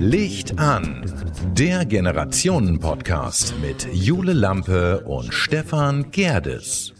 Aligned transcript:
Licht 0.00 0.58
an, 0.58 1.04
der 1.54 1.84
Generationen-Podcast 1.84 3.54
mit 3.60 3.86
Jule 3.92 4.32
Lampe 4.32 5.04
und 5.04 5.32
Stefan 5.32 6.10
Gerdes. 6.10 6.92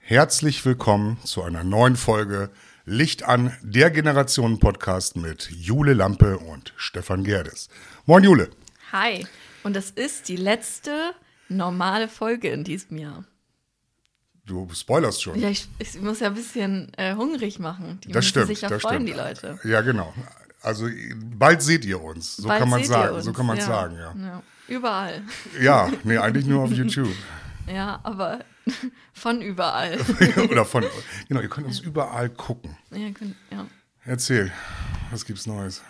Herzlich 0.00 0.64
willkommen 0.66 1.18
zu 1.22 1.44
einer 1.44 1.62
neuen 1.62 1.94
Folge 1.94 2.50
Licht 2.84 3.22
an, 3.22 3.56
der 3.62 3.92
Generationen-Podcast 3.92 5.14
mit 5.14 5.50
Jule 5.52 5.92
Lampe 5.92 6.38
und 6.38 6.72
Stefan 6.76 7.22
Gerdes. 7.22 7.68
Moin 8.06 8.24
Jule. 8.24 8.50
Hi. 8.90 9.24
Und 9.62 9.76
das 9.76 9.90
ist 9.90 10.28
die 10.28 10.34
letzte 10.34 11.12
normale 11.48 12.08
Folge 12.08 12.48
in 12.48 12.64
diesem 12.64 12.98
Jahr. 12.98 13.24
Du 14.44 14.68
spoilerst 14.72 15.22
schon. 15.22 15.38
Ja, 15.38 15.48
ich, 15.48 15.68
ich 15.78 16.00
muss 16.00 16.20
ja 16.20 16.26
ein 16.28 16.34
bisschen 16.34 16.92
äh, 16.96 17.14
hungrig 17.14 17.58
machen. 17.58 18.00
Die 18.04 18.12
das 18.12 18.26
stimmt. 18.26 18.48
sich 18.48 18.62
ja 18.62 18.68
das 18.68 18.82
freuen, 18.82 19.02
stimmt. 19.02 19.08
die 19.08 19.12
Leute. 19.12 19.58
Ja, 19.64 19.82
genau. 19.82 20.12
Also 20.62 20.88
bald 21.38 21.62
seht 21.62 21.84
ihr 21.84 22.00
uns. 22.00 22.36
So 22.36 22.48
Bald 22.48 22.60
kann 22.60 22.68
man 22.68 22.80
seht 22.80 22.90
ihr 22.90 22.94
sagen. 22.94 23.16
uns. 23.16 23.24
So 23.24 23.32
kann 23.32 23.46
man 23.46 23.56
ja. 23.56 23.64
sagen, 23.64 23.96
ja. 23.96 24.14
ja. 24.16 24.42
Überall. 24.68 25.22
Ja, 25.60 25.90
nee, 26.04 26.16
eigentlich 26.16 26.46
nur 26.46 26.62
auf 26.62 26.72
YouTube. 26.72 27.08
Ja, 27.72 28.00
aber 28.02 28.40
von 29.12 29.40
überall. 29.40 29.96
Oder 30.50 30.64
von. 30.64 30.84
Genau, 31.28 31.40
ihr 31.40 31.48
könnt 31.48 31.68
uns 31.68 31.78
überall 31.78 32.28
gucken. 32.28 32.76
ja, 32.90 33.08
können, 33.12 33.36
ja. 33.52 33.66
Erzähl, 34.04 34.50
was 35.12 35.24
gibt's 35.24 35.46
Neues? 35.46 35.80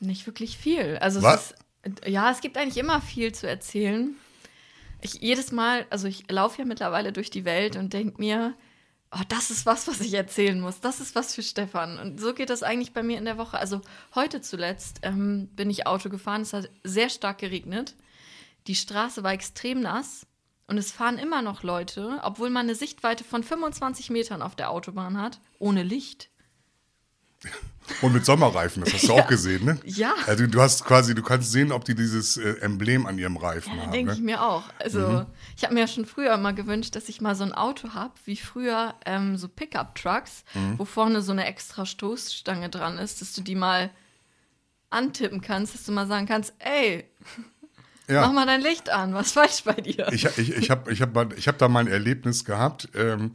Nicht 0.00 0.26
wirklich 0.26 0.58
viel. 0.58 0.98
Also 1.00 1.22
Was? 1.22 1.54
es 1.84 1.92
ist, 1.92 2.08
ja, 2.08 2.32
es 2.32 2.40
gibt 2.40 2.56
eigentlich 2.56 2.78
immer 2.78 3.00
viel 3.00 3.32
zu 3.32 3.48
erzählen. 3.48 4.16
Ich 5.02 5.14
jedes 5.14 5.52
Mal, 5.52 5.86
also 5.90 6.08
ich 6.08 6.30
laufe 6.30 6.58
ja 6.58 6.64
mittlerweile 6.64 7.12
durch 7.12 7.30
die 7.30 7.44
Welt 7.44 7.76
und 7.76 7.92
denke 7.92 8.20
mir, 8.20 8.54
oh, 9.12 9.22
das 9.28 9.50
ist 9.50 9.66
was, 9.66 9.88
was 9.88 10.00
ich 10.00 10.14
erzählen 10.14 10.60
muss. 10.60 10.80
Das 10.80 11.00
ist 11.00 11.14
was 11.14 11.34
für 11.34 11.42
Stefan. 11.42 11.98
Und 11.98 12.20
so 12.20 12.34
geht 12.34 12.50
das 12.50 12.62
eigentlich 12.62 12.92
bei 12.92 13.02
mir 13.02 13.18
in 13.18 13.24
der 13.24 13.38
Woche. 13.38 13.58
Also 13.58 13.80
heute 14.14 14.40
zuletzt 14.40 15.00
ähm, 15.02 15.48
bin 15.54 15.70
ich 15.70 15.86
Auto 15.86 16.08
gefahren. 16.08 16.42
Es 16.42 16.52
hat 16.52 16.70
sehr 16.84 17.10
stark 17.10 17.38
geregnet. 17.38 17.94
Die 18.66 18.74
Straße 18.74 19.22
war 19.22 19.32
extrem 19.32 19.80
nass. 19.80 20.26
Und 20.66 20.78
es 20.78 20.92
fahren 20.92 21.18
immer 21.18 21.42
noch 21.42 21.64
Leute, 21.64 22.20
obwohl 22.22 22.48
man 22.48 22.66
eine 22.66 22.76
Sichtweite 22.76 23.24
von 23.24 23.42
25 23.42 24.08
Metern 24.10 24.40
auf 24.40 24.54
der 24.54 24.70
Autobahn 24.70 25.20
hat, 25.20 25.40
ohne 25.58 25.82
Licht. 25.82 26.30
Und 28.02 28.12
mit 28.12 28.24
Sommerreifen, 28.24 28.84
das 28.84 28.94
hast 28.94 29.08
du 29.08 29.14
auch 29.14 29.26
gesehen, 29.26 29.64
ne? 29.64 29.78
Ja. 29.84 30.14
Also 30.26 30.46
du 30.46 30.60
hast 30.60 30.84
quasi, 30.84 31.14
du 31.14 31.22
kannst 31.22 31.50
sehen, 31.50 31.72
ob 31.72 31.84
die 31.84 31.96
dieses 31.96 32.36
äh, 32.36 32.52
Emblem 32.60 33.04
an 33.04 33.18
ihrem 33.18 33.36
Reifen 33.36 33.74
Ja, 33.76 33.82
haben. 33.82 33.92
denke 33.92 34.12
Ne? 34.12 34.16
ich 34.16 34.22
mir 34.22 34.42
auch. 34.42 34.62
Also, 34.78 35.26
ich 35.56 35.64
habe 35.64 35.74
mir 35.74 35.80
ja 35.80 35.88
schon 35.88 36.06
früher 36.06 36.36
mal 36.36 36.54
gewünscht, 36.54 36.94
dass 36.94 37.08
ich 37.08 37.20
mal 37.20 37.34
so 37.34 37.42
ein 37.42 37.52
Auto 37.52 37.92
habe, 37.94 38.14
wie 38.26 38.36
früher 38.36 38.94
ähm, 39.06 39.36
so 39.36 39.48
Pickup-Trucks, 39.48 40.44
Mhm. 40.54 40.78
wo 40.78 40.84
vorne 40.84 41.20
so 41.20 41.32
eine 41.32 41.46
extra 41.46 41.84
Stoßstange 41.84 42.68
dran 42.68 42.96
ist, 42.98 43.20
dass 43.20 43.32
du 43.32 43.40
die 43.40 43.56
mal 43.56 43.90
antippen 44.90 45.40
kannst, 45.40 45.74
dass 45.74 45.84
du 45.84 45.92
mal 45.92 46.06
sagen 46.06 46.26
kannst, 46.26 46.52
ey, 46.60 47.04
Ja. 48.08 48.22
mach 48.22 48.32
mal 48.32 48.46
dein 48.46 48.60
Licht 48.60 48.88
an, 48.90 49.14
was 49.14 49.32
falsch 49.32 49.62
bei 49.64 49.74
dir? 49.74 50.08
Ich, 50.12 50.24
ich, 50.38 50.52
ich 50.56 50.70
habe 50.70 50.92
ich 50.92 51.02
hab, 51.02 51.36
ich 51.36 51.48
hab 51.48 51.58
da 51.58 51.68
mal 51.68 51.80
ein 51.80 51.86
Erlebnis 51.88 52.44
gehabt. 52.44 52.88
Ähm, 52.94 53.32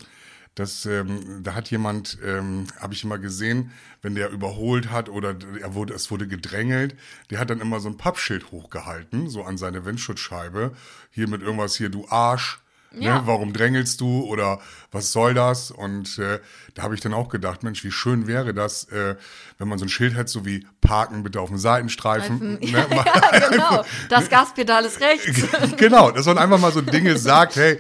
dass, 0.56 0.86
ähm, 0.86 1.44
da 1.44 1.54
hat 1.54 1.70
jemand, 1.70 2.18
ähm, 2.24 2.68
habe 2.80 2.94
ich 2.94 3.04
mal 3.04 3.20
gesehen, 3.20 3.72
wenn 4.02 4.16
der 4.16 4.30
überholt 4.30 4.90
hat 4.90 5.10
oder 5.10 5.36
er 5.62 5.74
wurde, 5.74 5.94
es 5.94 6.10
wurde 6.10 6.28
gedrängelt, 6.28 6.96
der 7.30 7.40
hat 7.40 7.50
dann 7.50 7.60
immer 7.60 7.80
so 7.82 7.90
ein 7.90 7.98
Pappschild 7.98 8.52
hochgehalten, 8.52 9.30
so 9.30 9.44
an 9.44 9.58
seine 9.58 9.86
Windschutzscheibe. 9.86 10.74
Hier 11.12 11.28
mit 11.28 11.42
irgendwas 11.42 11.76
hier, 11.76 11.90
du 11.90 12.08
Arsch. 12.10 12.60
Ja. 13.00 13.20
Ne, 13.20 13.28
warum 13.28 13.54
drängelst 13.54 14.00
du 14.02 14.24
oder 14.26 14.60
was 14.92 15.12
soll 15.12 15.34
das? 15.34 15.72
Und 15.72 16.18
äh, 16.20 16.40
da 16.74 16.84
habe 16.84 16.96
ich 16.96 17.02
dann 17.02 17.14
auch 17.14 17.30
gedacht, 17.30 17.64
Mensch, 17.64 17.84
wie 17.84 17.92
schön 17.92 18.28
wäre 18.28 18.54
das, 18.54 18.86
äh, 18.86 19.16
wenn 19.58 19.68
man 19.68 19.78
so 19.78 19.86
ein 19.86 19.90
Schild 19.90 20.16
hat, 20.16 20.30
so 20.30 20.46
wie 20.46 20.66
Parken 20.82 21.24
bitte 21.24 21.40
auf 21.42 21.50
dem 21.50 21.58
Seitenstreifen. 21.58 22.40
Ne? 22.40 22.58
ja, 22.62 22.86
ja, 22.90 23.50
genau. 23.50 23.86
Das 24.10 24.30
Gaspedal 24.30 24.86
ist 24.86 25.00
rechts. 25.02 25.42
genau, 25.78 26.12
dass 26.12 26.26
man 26.26 26.38
einfach 26.38 26.60
mal 26.60 26.72
so 26.72 26.82
Dinge 26.82 27.18
sagt, 27.18 27.56
hey, 27.56 27.80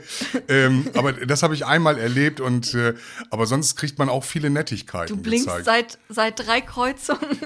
ähm, 0.50 0.90
aber 0.95 1.13
das 1.13 1.44
habe 1.44 1.53
ich 1.53 1.66
einmal 1.66 1.97
erlebt 1.97 2.40
und 2.40 2.73
äh, 2.73 2.94
aber 3.29 3.45
sonst 3.45 3.75
kriegt 3.75 4.00
man 4.00 4.09
auch 4.09 4.23
viele 4.23 4.50
Nettigkeiten 4.50 5.16
Du 5.16 5.22
blinkst 5.22 5.47
gezeigt. 5.47 5.66
seit, 5.66 5.97
seit 6.38 6.47
drei 6.47 6.61
Kreuzungen. 6.61 7.40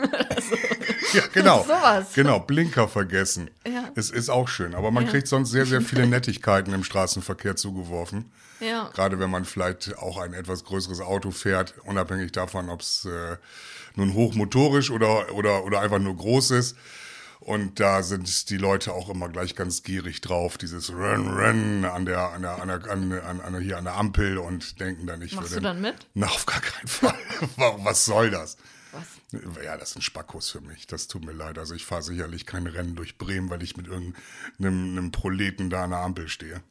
ja, 1.13 1.23
genau. 1.33 1.63
sowas. 1.67 2.07
Genau, 2.13 2.39
Blinker 2.39 2.87
vergessen. 2.87 3.49
Ja. 3.67 3.89
Es 3.95 4.09
ist 4.09 4.29
auch 4.29 4.47
schön, 4.47 4.75
aber 4.75 4.91
man 4.91 5.05
Ja. 5.05 5.11
kriegt 5.11 5.27
sonst 5.27 5.51
sehr, 5.51 5.65
sehr 5.65 5.81
viele 5.81 6.05
Nettigkeiten 6.07 6.73
im 6.73 6.83
Straßenverkehr 6.83 7.55
zugeworfen. 7.55 8.31
ja. 8.59 8.89
Gerade 8.93 9.19
wenn 9.19 9.29
man 9.29 9.45
vielleicht 9.45 9.97
auch 9.97 10.17
ein 10.17 10.33
etwas 10.33 10.63
größeres 10.65 11.01
Auto 11.01 11.31
fährt, 11.31 11.75
unabhängig 11.85 12.31
davon, 12.31 12.69
ob 12.69 12.81
es 12.81 13.05
äh, 13.05 13.38
nun 13.95 14.13
hochmotorisch 14.13 14.91
oder, 14.91 15.33
oder, 15.33 15.63
oder 15.65 15.81
einfach 15.81 15.99
nur 15.99 16.15
groß 16.15 16.51
ist. 16.51 16.75
Und 17.41 17.79
da 17.79 18.03
sind 18.03 18.49
die 18.49 18.57
Leute 18.57 18.91
auch 18.93 19.09
immer 19.09 19.29
gleich 19.29 19.55
ganz 19.55 19.81
gierig 19.83 20.19
drauf, 20.19 20.57
dieses 20.57 20.89
Run, 20.91 21.27
Run 21.39 21.85
an 21.85 22.05
der, 22.05 22.31
an 22.31 22.41
der, 22.41 22.61
an 22.61 22.67
der, 22.67 22.91
an, 22.91 23.11
an, 23.13 23.39
an, 23.41 23.61
hier 23.61 23.77
an 23.77 23.85
der 23.85 23.95
Ampel 23.95 24.38
und 24.38 24.79
denken 24.81 25.07
dann, 25.07 25.21
ich 25.21 25.33
Machst 25.33 25.51
würde. 25.51 25.61
du 25.61 25.67
dann 25.69 25.79
mit? 25.81 25.95
Na, 26.15 26.27
auf 26.27 26.45
gar 26.45 26.59
keinen 26.59 26.88
Fall. 26.89 27.15
Was 27.77 28.03
soll 28.03 28.29
das? 28.29 28.57
Ja, 29.63 29.78
das 29.78 29.91
sind 29.91 30.01
Spackos 30.01 30.50
für 30.50 30.62
mich. 30.62 30.88
Das 30.88 31.07
tut 31.07 31.23
mir 31.23 31.34
leid. 31.34 31.57
Also 31.57 31.75
ich 31.75 31.85
fahre 31.85 32.01
sicherlich 32.01 32.45
kein 32.45 32.66
Rennen 32.66 32.95
durch 32.95 33.17
Bremen, 33.17 33.50
weil 33.50 33.62
ich 33.62 33.78
mit 33.78 33.88
irgendeinem 33.88 34.97
einem 34.97 35.12
Proleten 35.12 35.69
da 35.69 35.84
an 35.84 35.91
der 35.91 36.00
Ampel 36.00 36.28
stehe. 36.28 36.62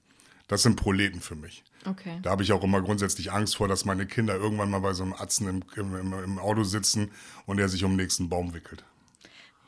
Das 0.48 0.62
sind 0.62 0.76
Proleten 0.76 1.20
für 1.20 1.36
mich. 1.36 1.62
Okay. 1.84 2.18
Da 2.22 2.30
habe 2.30 2.42
ich 2.42 2.52
auch 2.52 2.64
immer 2.64 2.82
grundsätzlich 2.82 3.30
Angst 3.30 3.56
vor, 3.56 3.68
dass 3.68 3.84
meine 3.84 4.06
Kinder 4.06 4.34
irgendwann 4.34 4.70
mal 4.70 4.80
bei 4.80 4.94
so 4.94 5.04
einem 5.04 5.12
Atzen 5.12 5.48
im, 5.48 5.62
im, 5.76 6.12
im 6.12 6.38
Auto 6.38 6.64
sitzen 6.64 7.12
und 7.46 7.58
er 7.58 7.68
sich 7.68 7.84
um 7.84 7.92
den 7.92 7.98
nächsten 7.98 8.28
Baum 8.28 8.54
wickelt. 8.54 8.82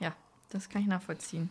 Ja, 0.01 0.15
das 0.49 0.69
kann 0.69 0.83
ich 0.83 0.89
nachvollziehen. 0.89 1.51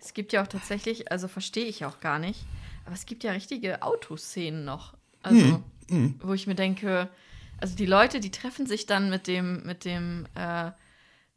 Es 0.00 0.14
gibt 0.14 0.32
ja 0.32 0.42
auch 0.42 0.48
tatsächlich, 0.48 1.12
also 1.12 1.28
verstehe 1.28 1.66
ich 1.66 1.84
auch 1.84 2.00
gar 2.00 2.18
nicht, 2.18 2.44
aber 2.84 2.94
es 2.94 3.06
gibt 3.06 3.22
ja 3.22 3.32
richtige 3.32 3.82
Autoszenen 3.82 4.64
noch. 4.64 4.94
Also, 5.22 5.62
wo 6.20 6.32
ich 6.32 6.48
mir 6.48 6.56
denke, 6.56 7.08
also 7.62 7.74
die 7.76 7.86
Leute, 7.86 8.20
die 8.20 8.30
treffen 8.30 8.66
sich 8.66 8.84
dann 8.86 9.08
mit 9.08 9.26
dem, 9.26 9.62
mit 9.64 9.84
dem, 9.86 10.26
äh, 10.34 10.70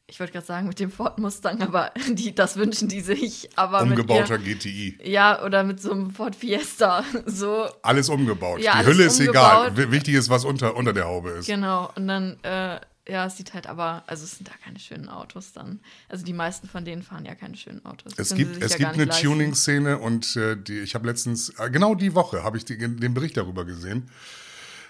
ich 0.07 0.19
wollte 0.19 0.33
gerade 0.33 0.45
sagen, 0.45 0.67
mit 0.67 0.79
dem 0.79 0.91
Ford 0.91 1.17
Mustang, 1.19 1.61
aber 1.61 1.91
die, 2.09 2.35
das 2.35 2.57
wünschen 2.57 2.87
die 2.89 3.01
sich. 3.01 3.49
Aber 3.55 3.81
Umgebauter 3.81 4.37
mit 4.37 4.59
GTI. 4.59 4.97
ihr, 4.99 5.07
Ja, 5.09 5.43
oder 5.43 5.63
mit 5.63 5.79
so 5.81 5.91
einem 5.91 6.11
Ford 6.11 6.35
Fiesta. 6.35 7.03
So, 7.25 7.65
Alles 7.81 8.09
umgebaut. 8.09 8.59
Ja, 8.59 8.73
Die 8.73 8.77
alles 8.79 8.87
Hülle 8.89 9.03
ist 9.05 9.19
egal. 9.19 9.69
umgebaut. 9.69 9.89
W- 9.89 9.91
Wichtig 9.95 10.15
ist, 10.15 10.29
was 10.29 10.43
unter, 10.45 10.75
unter 10.75 10.93
der 10.93 11.05
Haube 11.05 11.29
ist. 11.31 11.45
Genau, 11.47 11.91
und 11.95 12.07
dann, 12.07 12.37
äh, 12.43 12.79
ja, 13.07 13.27
es 13.27 13.37
sieht 13.37 13.53
halt 13.53 13.67
aber, 13.67 14.03
also 14.07 14.23
es 14.23 14.31
sind 14.37 14.47
da 14.47 14.53
keine 14.63 14.79
schönen 14.79 15.09
Autos 15.09 15.53
dann. 15.53 15.79
Also 16.09 16.25
die 16.25 16.33
meisten 16.33 16.67
von 16.67 16.85
denen 16.85 17.03
fahren 17.03 17.23
ja 17.25 17.35
keine 17.35 17.55
schönen 17.55 17.85
Autos. 17.85 18.13
Es 18.17 18.29
Können 18.29 18.39
sie 18.39 18.45
gibt, 18.53 18.63
es 18.63 18.71
ja 18.73 18.77
gibt 18.77 18.93
eine. 18.99 19.09
Tuning-Szene 19.09 19.99
und 19.99 20.35
äh, 20.35 20.55
die, 20.57 20.79
ich 20.79 20.95
habe 20.95 21.05
letztens, 21.07 21.49
äh, 21.59 21.69
genau 21.69 21.93
die 21.93 22.15
Woche, 22.15 22.43
habe 22.43 22.57
ich 22.57 22.65
die, 22.65 22.77
den 22.79 23.13
Bericht 23.13 23.37
darüber 23.37 23.63
gesehen. 23.63 24.09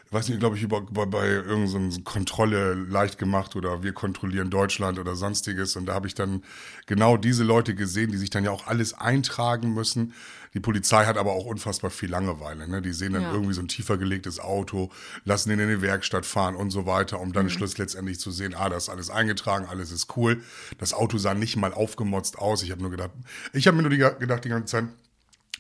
Ich 0.08 0.14
weiß 0.14 0.30
nicht, 0.30 0.40
glaube 0.40 0.56
ich, 0.56 0.62
über, 0.64 0.82
bei, 0.82 1.06
bei 1.06 1.28
irgendeiner 1.28 2.02
Kontrolle 2.04 2.76
leicht 2.76 3.18
gemacht 3.18 3.56
oder 3.56 3.82
wir 3.84 3.92
kontrollieren 3.92 4.50
Deutschland 4.52 5.00
oder 5.00 5.16
sonstiges. 5.16 5.76
Und 5.76 5.88
da 5.88 5.94
habe 5.96 6.08
ich 6.08 6.14
dann 6.14 6.44
genau 6.86 7.18
diese 7.18 7.44
Leute 7.44 7.74
gesehen, 7.76 8.12
die 8.12 8.18
sich 8.18 8.30
dann 8.30 8.44
ja 8.44 8.52
auch 8.52 8.68
alles 8.68 8.94
eintragen 8.94 9.74
müssen. 9.74 10.14
Die 10.54 10.60
Polizei 10.60 11.06
hat 11.06 11.18
aber 11.18 11.34
auch 11.34 11.46
unfassbar 11.46 11.90
viel 11.90 12.10
Langeweile. 12.12 12.68
Ne? 12.70 12.82
Die 12.82 12.94
sehen 12.94 13.14
dann 13.14 13.24
Ja. 13.24 13.32
irgendwie 13.34 13.54
so 13.54 13.62
ein 13.62 13.68
tiefer 13.68 13.98
gelegtes 13.98 14.40
Auto, 14.40 14.90
lassen 15.26 15.52
ihn 15.52 15.60
in 15.60 15.70
die 15.70 15.82
Werkstatt 15.82 16.26
fahren 16.26 16.56
und 16.56 16.70
so 16.70 16.86
weiter, 16.86 17.20
um 17.20 17.30
Mhm. 17.30 17.34
dann 17.34 17.50
Schluss 17.50 17.78
letztendlich 17.78 18.20
zu 18.20 18.30
sehen, 18.32 18.54
ah, 18.56 18.70
das 18.70 18.84
ist 18.84 18.90
alles 18.90 19.10
eingetragen, 19.10 19.66
alles 19.68 19.92
ist 19.92 20.16
cool. 20.16 20.42
Das 20.78 20.94
Auto 20.94 21.18
sah 21.18 21.34
nicht 21.34 21.58
mal 21.58 21.74
aufgemotzt 21.74 22.38
aus. 22.38 22.62
Ich 22.64 22.72
habe 22.72 22.82
nur 22.82 22.92
gedacht, 22.92 23.12
ich 23.54 23.66
habe 23.68 23.76
mir 23.76 23.82
nur 23.84 23.90
die, 23.92 23.98
gedacht 23.98 24.46
die 24.46 24.50
ganze 24.50 24.68
Zeit, 24.72 24.86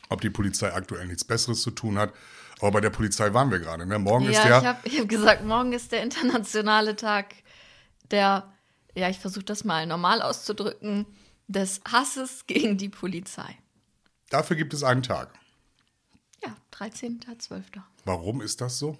ob 0.09 0.21
die 0.21 0.29
Polizei 0.29 0.71
aktuell 0.71 1.07
nichts 1.07 1.23
Besseres 1.25 1.61
zu 1.61 1.71
tun 1.71 1.97
hat. 1.97 2.13
Aber 2.59 2.71
bei 2.71 2.81
der 2.81 2.89
Polizei 2.89 3.33
waren 3.33 3.51
wir 3.51 3.59
gerade. 3.59 3.85
Ne? 3.85 3.99
Morgen 3.99 4.25
ist 4.27 4.35
Ja, 4.37 4.43
der. 4.47 4.59
ich 4.59 4.65
habe 4.65 5.01
hab 5.01 5.09
gesagt, 5.09 5.43
morgen 5.43 5.73
ist 5.73 5.91
der 5.91 6.03
internationale 6.03 6.95
Tag 6.95 7.35
der, 8.11 8.53
ja, 8.95 9.09
ich 9.09 9.19
versuche 9.19 9.43
das 9.45 9.63
mal 9.63 9.85
normal 9.87 10.21
auszudrücken, 10.21 11.05
des 11.47 11.81
Hasses 11.91 12.45
gegen 12.47 12.77
die 12.77 12.89
Polizei. 12.89 13.57
Dafür 14.29 14.55
gibt 14.55 14.73
es 14.73 14.83
einen 14.83 15.03
Tag. 15.03 15.33
Ja, 16.43 16.55
13.12. 16.73 17.63
Warum 18.05 18.41
ist 18.41 18.61
das 18.61 18.79
so? 18.79 18.97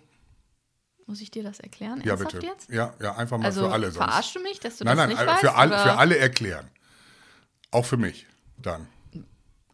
Muss 1.08 1.22
ich 1.22 1.30
dir 1.32 1.44
das 1.44 1.60
erklären? 1.60 2.02
Ja, 2.04 2.12
Ernsthaft 2.14 2.34
bitte. 2.34 2.48
jetzt? 2.48 2.70
Ja, 2.70 2.94
ja, 3.00 3.16
einfach 3.16 3.38
mal 3.38 3.46
Also 3.46 3.68
für 3.68 3.72
alle. 3.74 3.92
Sonst. 3.92 3.98
verarschst 3.98 4.36
du 4.36 4.40
mich, 4.42 4.60
dass 4.60 4.78
du 4.78 4.86
nein, 4.86 4.98
das 4.98 5.08
nein, 5.08 5.16
nicht 5.16 5.24
äh, 5.24 5.28
weißt? 5.28 5.40
für, 5.42 5.54
alle, 5.56 5.74
oder? 5.76 5.84
für 5.84 5.98
alle 5.98 6.18
erklären. 6.18 6.68
Auch 7.72 7.86
für 7.86 7.98
mich 7.98 8.26
dann. 8.58 8.88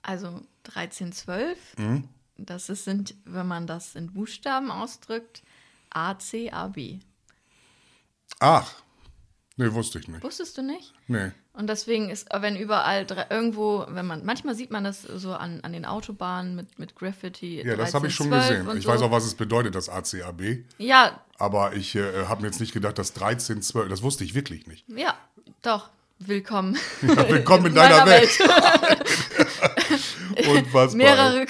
Also 0.02 0.42
1312, 0.66 1.58
Mhm. 1.78 2.10
Das 2.38 2.70
ist, 2.70 2.86
sind, 2.86 3.16
wenn 3.26 3.48
man 3.48 3.68
das 3.68 3.96
in 3.96 4.14
Buchstaben 4.14 4.72
ausdrückt, 4.72 5.44
A, 5.90 6.18
C, 6.18 6.52
A, 6.52 6.68
B. 6.68 7.00
Ach, 8.40 8.82
Nee, 9.62 9.72
wusste 9.74 10.00
ich 10.00 10.08
nicht. 10.08 10.24
Wusstest 10.24 10.58
du 10.58 10.64
nicht? 10.64 10.92
Nee. 11.08 11.32
Und 11.54 11.68
deswegen 11.68 12.10
ist, 12.10 12.28
wenn 12.34 12.56
überall 12.56 13.06
irgendwo, 13.30 13.86
wenn 13.90 14.08
man, 14.08 14.26
manchmal 14.26 14.56
sieht 14.56 14.72
man 14.72 14.84
das 14.84 15.04
so 15.04 15.34
an, 15.34 15.60
an 15.62 15.74
den 15.74 15.86
Autobahnen 15.86 16.56
mit, 16.56 16.80
mit 16.80 16.96
Graffiti. 16.96 17.62
Ja, 17.62 17.76
das 17.76 17.94
habe 17.94 18.08
ich 18.08 18.16
schon 18.16 18.32
13, 18.32 18.48
12 18.48 18.60
gesehen. 18.60 18.78
Ich 18.78 18.84
so. 18.86 18.90
weiß 18.90 19.02
auch, 19.02 19.12
was 19.12 19.26
es 19.26 19.36
bedeutet, 19.36 19.76
das 19.76 19.88
ACAB. 19.88 20.64
Ja, 20.80 21.22
Aber 21.38 21.74
ich 21.74 21.96
äh, 21.96 22.26
habe 22.26 22.42
mir 22.42 22.48
jetzt 22.48 22.60
nicht 22.60 22.74
gedacht, 22.74 22.98
dass 22.98 23.14
13, 23.14 23.62
12, 23.62 23.90
das 23.90 24.02
wusste 24.02 24.24
ich 24.24 24.34
wirklich 24.34 24.66
nicht. 24.66 24.90
ja, 24.90 25.16
doch. 25.62 25.90
Willkommen. 26.18 26.78
Ja, 27.02 27.30
willkommen 27.30 27.68
in 27.68 27.76
deiner 27.76 28.06
Welt. 28.06 28.40
Und 30.48 30.74
was 30.74 30.94
Mehrere 30.94 31.46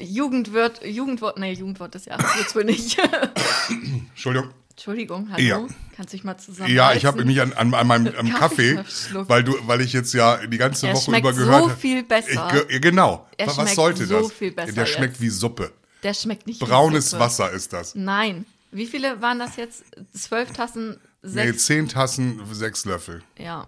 Jugendwort, 0.00 0.84
Jugendwort, 0.84 1.38
nee, 1.38 1.52
Jugendwort 1.52 1.94
des 1.94 2.04
Jahres 2.06 2.26
jetzt 2.38 2.54
wohl 2.54 2.64
nicht. 2.64 2.98
Entschuldigung. 4.10 4.50
Entschuldigung, 4.70 5.28
hallo. 5.32 5.42
Ja. 5.42 5.66
Kannst 5.96 6.12
dich 6.12 6.22
mal 6.22 6.38
zusammen. 6.38 6.72
Ja, 6.72 6.92
ich 6.92 7.04
habe 7.04 7.24
mich 7.24 7.40
an, 7.40 7.52
an, 7.54 7.74
an 7.74 7.86
meinem 7.88 8.14
am 8.16 8.32
Kaffee 8.32 8.76
Kaffee, 8.76 9.24
weil 9.28 9.42
du, 9.42 9.56
weil 9.66 9.80
ich 9.80 9.92
jetzt 9.92 10.14
ja 10.14 10.36
die 10.46 10.56
ganze 10.56 10.86
Er 10.86 10.94
Woche 10.94 11.18
über 11.18 11.32
so 11.32 11.40
gehört 11.40 11.62
habe. 11.64 11.76
viel 11.76 12.04
besser. 12.04 12.48
Ich, 12.62 12.68
ge- 12.68 12.78
genau. 12.80 13.26
Er 13.36 13.48
was 13.48 13.74
sollte 13.74 14.06
so 14.06 14.20
das? 14.22 14.32
viel 14.32 14.52
besser 14.52 14.72
Der 14.72 14.86
schmeckt 14.86 15.14
jetzt. 15.14 15.20
wie 15.20 15.30
Suppe. 15.30 15.72
Der 16.04 16.14
schmeckt 16.14 16.46
nicht 16.46 16.60
Braunes. 16.60 17.18
Wasser 17.18 17.50
ist 17.50 17.72
das. 17.72 17.96
Nein. 17.96 18.44
Wie 18.70 18.86
viele 18.86 19.20
waren 19.20 19.40
das 19.40 19.56
jetzt? 19.56 19.82
Zwölf 20.16 20.52
Tassen, 20.52 21.00
Nee, 21.22 21.30
sechs. 21.30 21.66
zehn 21.66 21.88
Tassen, 21.88 22.40
sechs 22.52 22.84
Löffel. 22.84 23.22
Ja. 23.36 23.66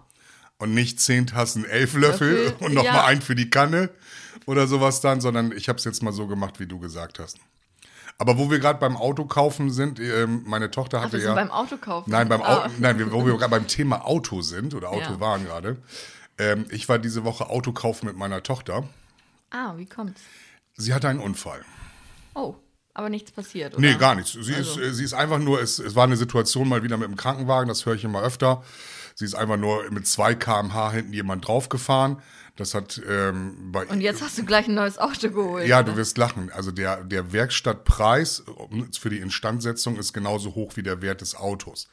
Und 0.59 0.73
nicht 0.73 1.01
zehn 1.01 1.27
Tassen, 1.27 1.65
elf 1.65 1.93
Löffel, 1.95 2.31
Löffel, 2.45 2.55
und 2.65 2.73
nochmal 2.73 2.93
ja. 2.93 3.05
einen 3.05 3.21
für 3.21 3.35
die 3.35 3.49
Kanne 3.49 3.89
oder 4.45 4.67
sowas 4.67 5.01
dann, 5.01 5.21
sondern 5.21 5.51
ich 5.51 5.69
habe 5.69 5.77
es 5.77 5.85
jetzt 5.85 6.01
mal 6.03 6.11
so 6.13 6.27
gemacht, 6.27 6.59
wie 6.59 6.67
du 6.67 6.79
gesagt 6.79 7.19
hast. 7.19 7.37
Aber 8.17 8.37
wo 8.37 8.51
wir 8.51 8.59
gerade 8.59 8.79
beim 8.79 8.95
Auto 8.97 9.25
kaufen 9.25 9.71
sind, 9.71 9.99
ähm, 9.99 10.43
meine 10.45 10.69
Tochter 10.69 10.99
Ach, 10.99 11.03
hatte 11.05 11.13
wir 11.13 11.19
ja. 11.21 11.25
sind 11.27 11.35
beim 11.35 11.51
Auto 11.51 11.77
kaufen. 11.77 12.11
Nein, 12.11 12.29
beim 12.29 12.41
Ah. 12.41 12.65
Auto, 12.65 12.71
nein, 12.77 13.11
wo 13.11 13.25
wir 13.25 13.35
gerade 13.37 13.49
beim 13.51 13.67
Thema 13.67 14.05
Auto 14.05 14.41
sind 14.41 14.75
oder 14.75 14.89
Auto 14.89 15.13
Ja. 15.13 15.19
waren 15.19 15.43
gerade. 15.45 15.77
Ähm, 16.37 16.65
ich 16.69 16.87
war 16.87 16.99
diese 16.99 17.23
Woche 17.23 17.49
Auto 17.49 17.71
kaufen 17.71 18.05
mit 18.05 18.15
meiner 18.17 18.43
Tochter. 18.43 18.83
Ah, 19.49 19.73
wie 19.77 19.85
kommt's? 19.87 20.21
Sie 20.75 20.93
hatte 20.93 21.07
einen 21.09 21.19
Unfall. 21.19 21.61
Oh, 22.35 22.55
aber 22.93 23.09
nichts 23.09 23.31
passiert, 23.31 23.73
oder? 23.73 23.81
Nee, 23.81 23.95
gar 23.95 24.15
nichts. 24.15 24.33
Sie, 24.33 24.53
Also. 24.55 24.79
ist, 24.79 24.87
äh, 24.87 24.93
sie 24.93 25.03
ist 25.03 25.13
einfach 25.13 25.39
nur, 25.39 25.61
es, 25.61 25.79
es 25.79 25.95
war 25.95 26.03
eine 26.05 26.15
Situation 26.17 26.69
mal 26.69 26.83
wieder 26.83 26.97
mit 26.97 27.07
dem 27.07 27.15
Krankenwagen, 27.17 27.67
das 27.67 27.85
höre 27.85 27.95
ich 27.95 28.03
immer 28.03 28.21
öfter. 28.21 28.63
Sie 29.15 29.25
ist 29.25 29.35
einfach 29.35 29.57
nur 29.57 29.89
mit 29.91 30.07
2 30.07 30.35
km/h 30.35 30.91
hinten 30.91 31.13
jemand 31.13 31.47
draufgefahren. 31.47 32.17
Das 32.55 32.73
hat 32.73 33.01
ähm, 33.09 33.71
bei 33.71 33.85
Und 33.87 34.01
jetzt 34.01 34.21
hast 34.21 34.37
du 34.37 34.45
gleich 34.45 34.67
ein 34.67 34.75
neues 34.75 34.97
Auto 34.97 35.29
geholt. 35.29 35.67
Ja, 35.67 35.83
du 35.83 35.95
wirst 35.95 36.17
lachen. 36.17 36.51
Also 36.51 36.71
der, 36.71 37.03
der 37.03 37.31
Werkstattpreis 37.31 38.43
für 38.99 39.09
die 39.09 39.19
Instandsetzung 39.19 39.97
ist 39.97 40.13
genauso 40.13 40.53
hoch 40.53 40.75
wie 40.75 40.83
der 40.83 41.01
Wert 41.01 41.21
des 41.21 41.35
Autos. 41.35 41.87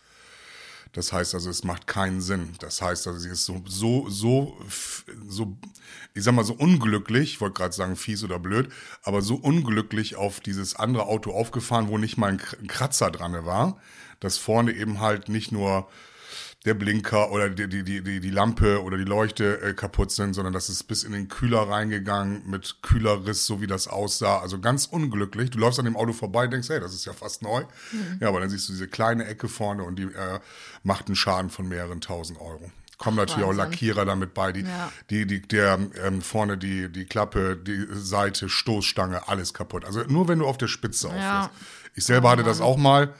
Das 0.92 1.12
heißt 1.12 1.34
also, 1.34 1.50
es 1.50 1.64
macht 1.64 1.86
keinen 1.86 2.20
Sinn. 2.20 2.54
Das 2.60 2.80
heißt 2.80 3.06
also, 3.06 3.18
sie 3.18 3.28
ist 3.28 3.44
so, 3.44 3.62
so, 3.66 4.08
so, 4.08 4.58
so, 5.28 5.56
ich 6.14 6.24
sag 6.24 6.34
mal 6.34 6.44
so 6.44 6.54
unglücklich, 6.54 7.34
ich 7.34 7.40
wollte 7.40 7.54
gerade 7.54 7.74
sagen 7.74 7.96
fies 7.96 8.24
oder 8.24 8.38
blöd, 8.38 8.70
aber 9.02 9.20
so 9.20 9.34
unglücklich 9.36 10.16
auf 10.16 10.40
dieses 10.40 10.76
andere 10.76 11.04
Auto 11.04 11.32
aufgefahren, 11.32 11.88
wo 11.88 11.98
nicht 11.98 12.16
mal 12.16 12.32
ein 12.32 12.38
Kratzer 12.68 13.10
dran 13.10 13.44
war, 13.44 13.80
dass 14.20 14.38
vorne 14.38 14.72
eben 14.72 15.00
halt 15.00 15.28
nicht 15.28 15.52
nur 15.52 15.88
der 16.68 16.74
Blinker 16.74 17.30
oder 17.32 17.48
die, 17.48 17.66
die, 17.68 17.82
die, 18.02 18.20
die, 18.20 18.30
Lampe 18.30 18.82
oder 18.82 18.96
die 18.98 19.04
Leuchte 19.04 19.60
äh, 19.62 19.72
kaputt 19.74 20.10
sind, 20.12 20.34
sondern 20.34 20.52
das 20.52 20.68
ist 20.68 20.84
bis 20.84 21.02
in 21.02 21.12
den 21.12 21.28
Kühler 21.28 21.62
reingegangen 21.68 22.42
mit 22.48 22.76
Kühlerriss, 22.82 23.46
so 23.46 23.60
wie 23.60 23.66
das 23.66 23.88
aussah. 23.88 24.38
Also 24.40 24.60
ganz 24.60 24.86
unglücklich. 24.86 25.50
Du 25.50 25.58
läufst 25.58 25.78
an 25.78 25.86
dem 25.86 25.96
Auto 25.96 26.12
vorbei 26.12 26.44
und 26.44 26.52
denkst, 26.52 26.68
hey, 26.68 26.78
das 26.78 26.92
ist 26.94 27.06
ja 27.06 27.12
fast 27.14 27.42
neu. 27.42 27.64
Ja, 28.20 28.28
aber 28.28 28.40
dann 28.40 28.50
siehst 28.50 28.68
du 28.68 28.72
diese 28.74 28.86
kleine 28.86 29.24
Ecke 29.24 29.48
vorne 29.48 29.82
und 29.82 29.98
die 29.98 30.04
äh, 30.04 30.40
macht 30.82 31.06
einen 31.06 31.16
Schaden 31.16 31.50
von 31.50 31.66
mehreren 31.68 32.00
tausend 32.00 32.40
Euro. 32.40 32.70
Kommen 32.98 33.16
natürlich 33.16 33.44
auch 33.44 33.48
Wahnsinn. 33.50 33.64
Lackierer 33.70 34.04
damit 34.04 34.34
bei, 34.34 34.52
die, 34.52 34.62
Ja. 34.62 34.92
die, 35.08 35.24
die, 35.26 35.40
der 35.40 35.78
ähm, 36.04 36.20
vorne 36.20 36.58
die, 36.58 36.90
die 36.92 37.04
Klappe, 37.06 37.56
die 37.56 37.86
Seite, 37.92 38.48
Stoßstange, 38.48 39.28
alles 39.28 39.54
kaputt. 39.54 39.84
Also 39.84 40.02
nur 40.02 40.28
wenn 40.28 40.40
du 40.40 40.46
auf 40.46 40.58
der 40.58 40.68
Spitze 40.68 41.08
Ja. 41.08 41.14
auffährst. 41.14 41.50
Ich 41.94 42.04
selber 42.04 42.30
hatte 42.30 42.42
das 42.42 42.60
auch 42.60 42.76
mal, 42.76 43.14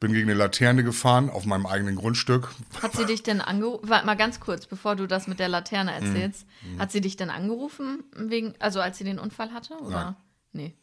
bin 0.00 0.12
gegen 0.12 0.28
eine 0.30 0.38
Laterne 0.38 0.84
gefahren 0.84 1.28
auf 1.30 1.44
meinem 1.44 1.66
eigenen 1.66 1.96
Grundstück. 1.96 2.50
Hat 2.82 2.94
sie 2.94 3.04
dich 3.04 3.22
denn 3.24 3.40
angerufen? 3.40 3.88
Warte 3.88 4.06
mal 4.06 4.16
ganz 4.16 4.38
kurz, 4.40 4.66
bevor 4.66 4.94
du 4.96 5.06
das 5.06 5.26
mit 5.26 5.38
der 5.40 5.48
Laterne 5.48 5.92
Mhm. 6.00 6.06
erzählst. 6.06 6.46
Hat 6.78 6.92
sie 6.92 7.00
dich 7.00 7.16
denn 7.16 7.30
angerufen, 7.30 8.04
wegen, 8.14 8.54
also 8.60 8.80
als 8.80 8.98
sie 8.98 9.04
den 9.04 9.18
Unfall 9.18 9.52
hatte? 9.52 9.74
Oder? 9.78 10.04
Nein. 10.04 10.16
Nee. 10.52 10.74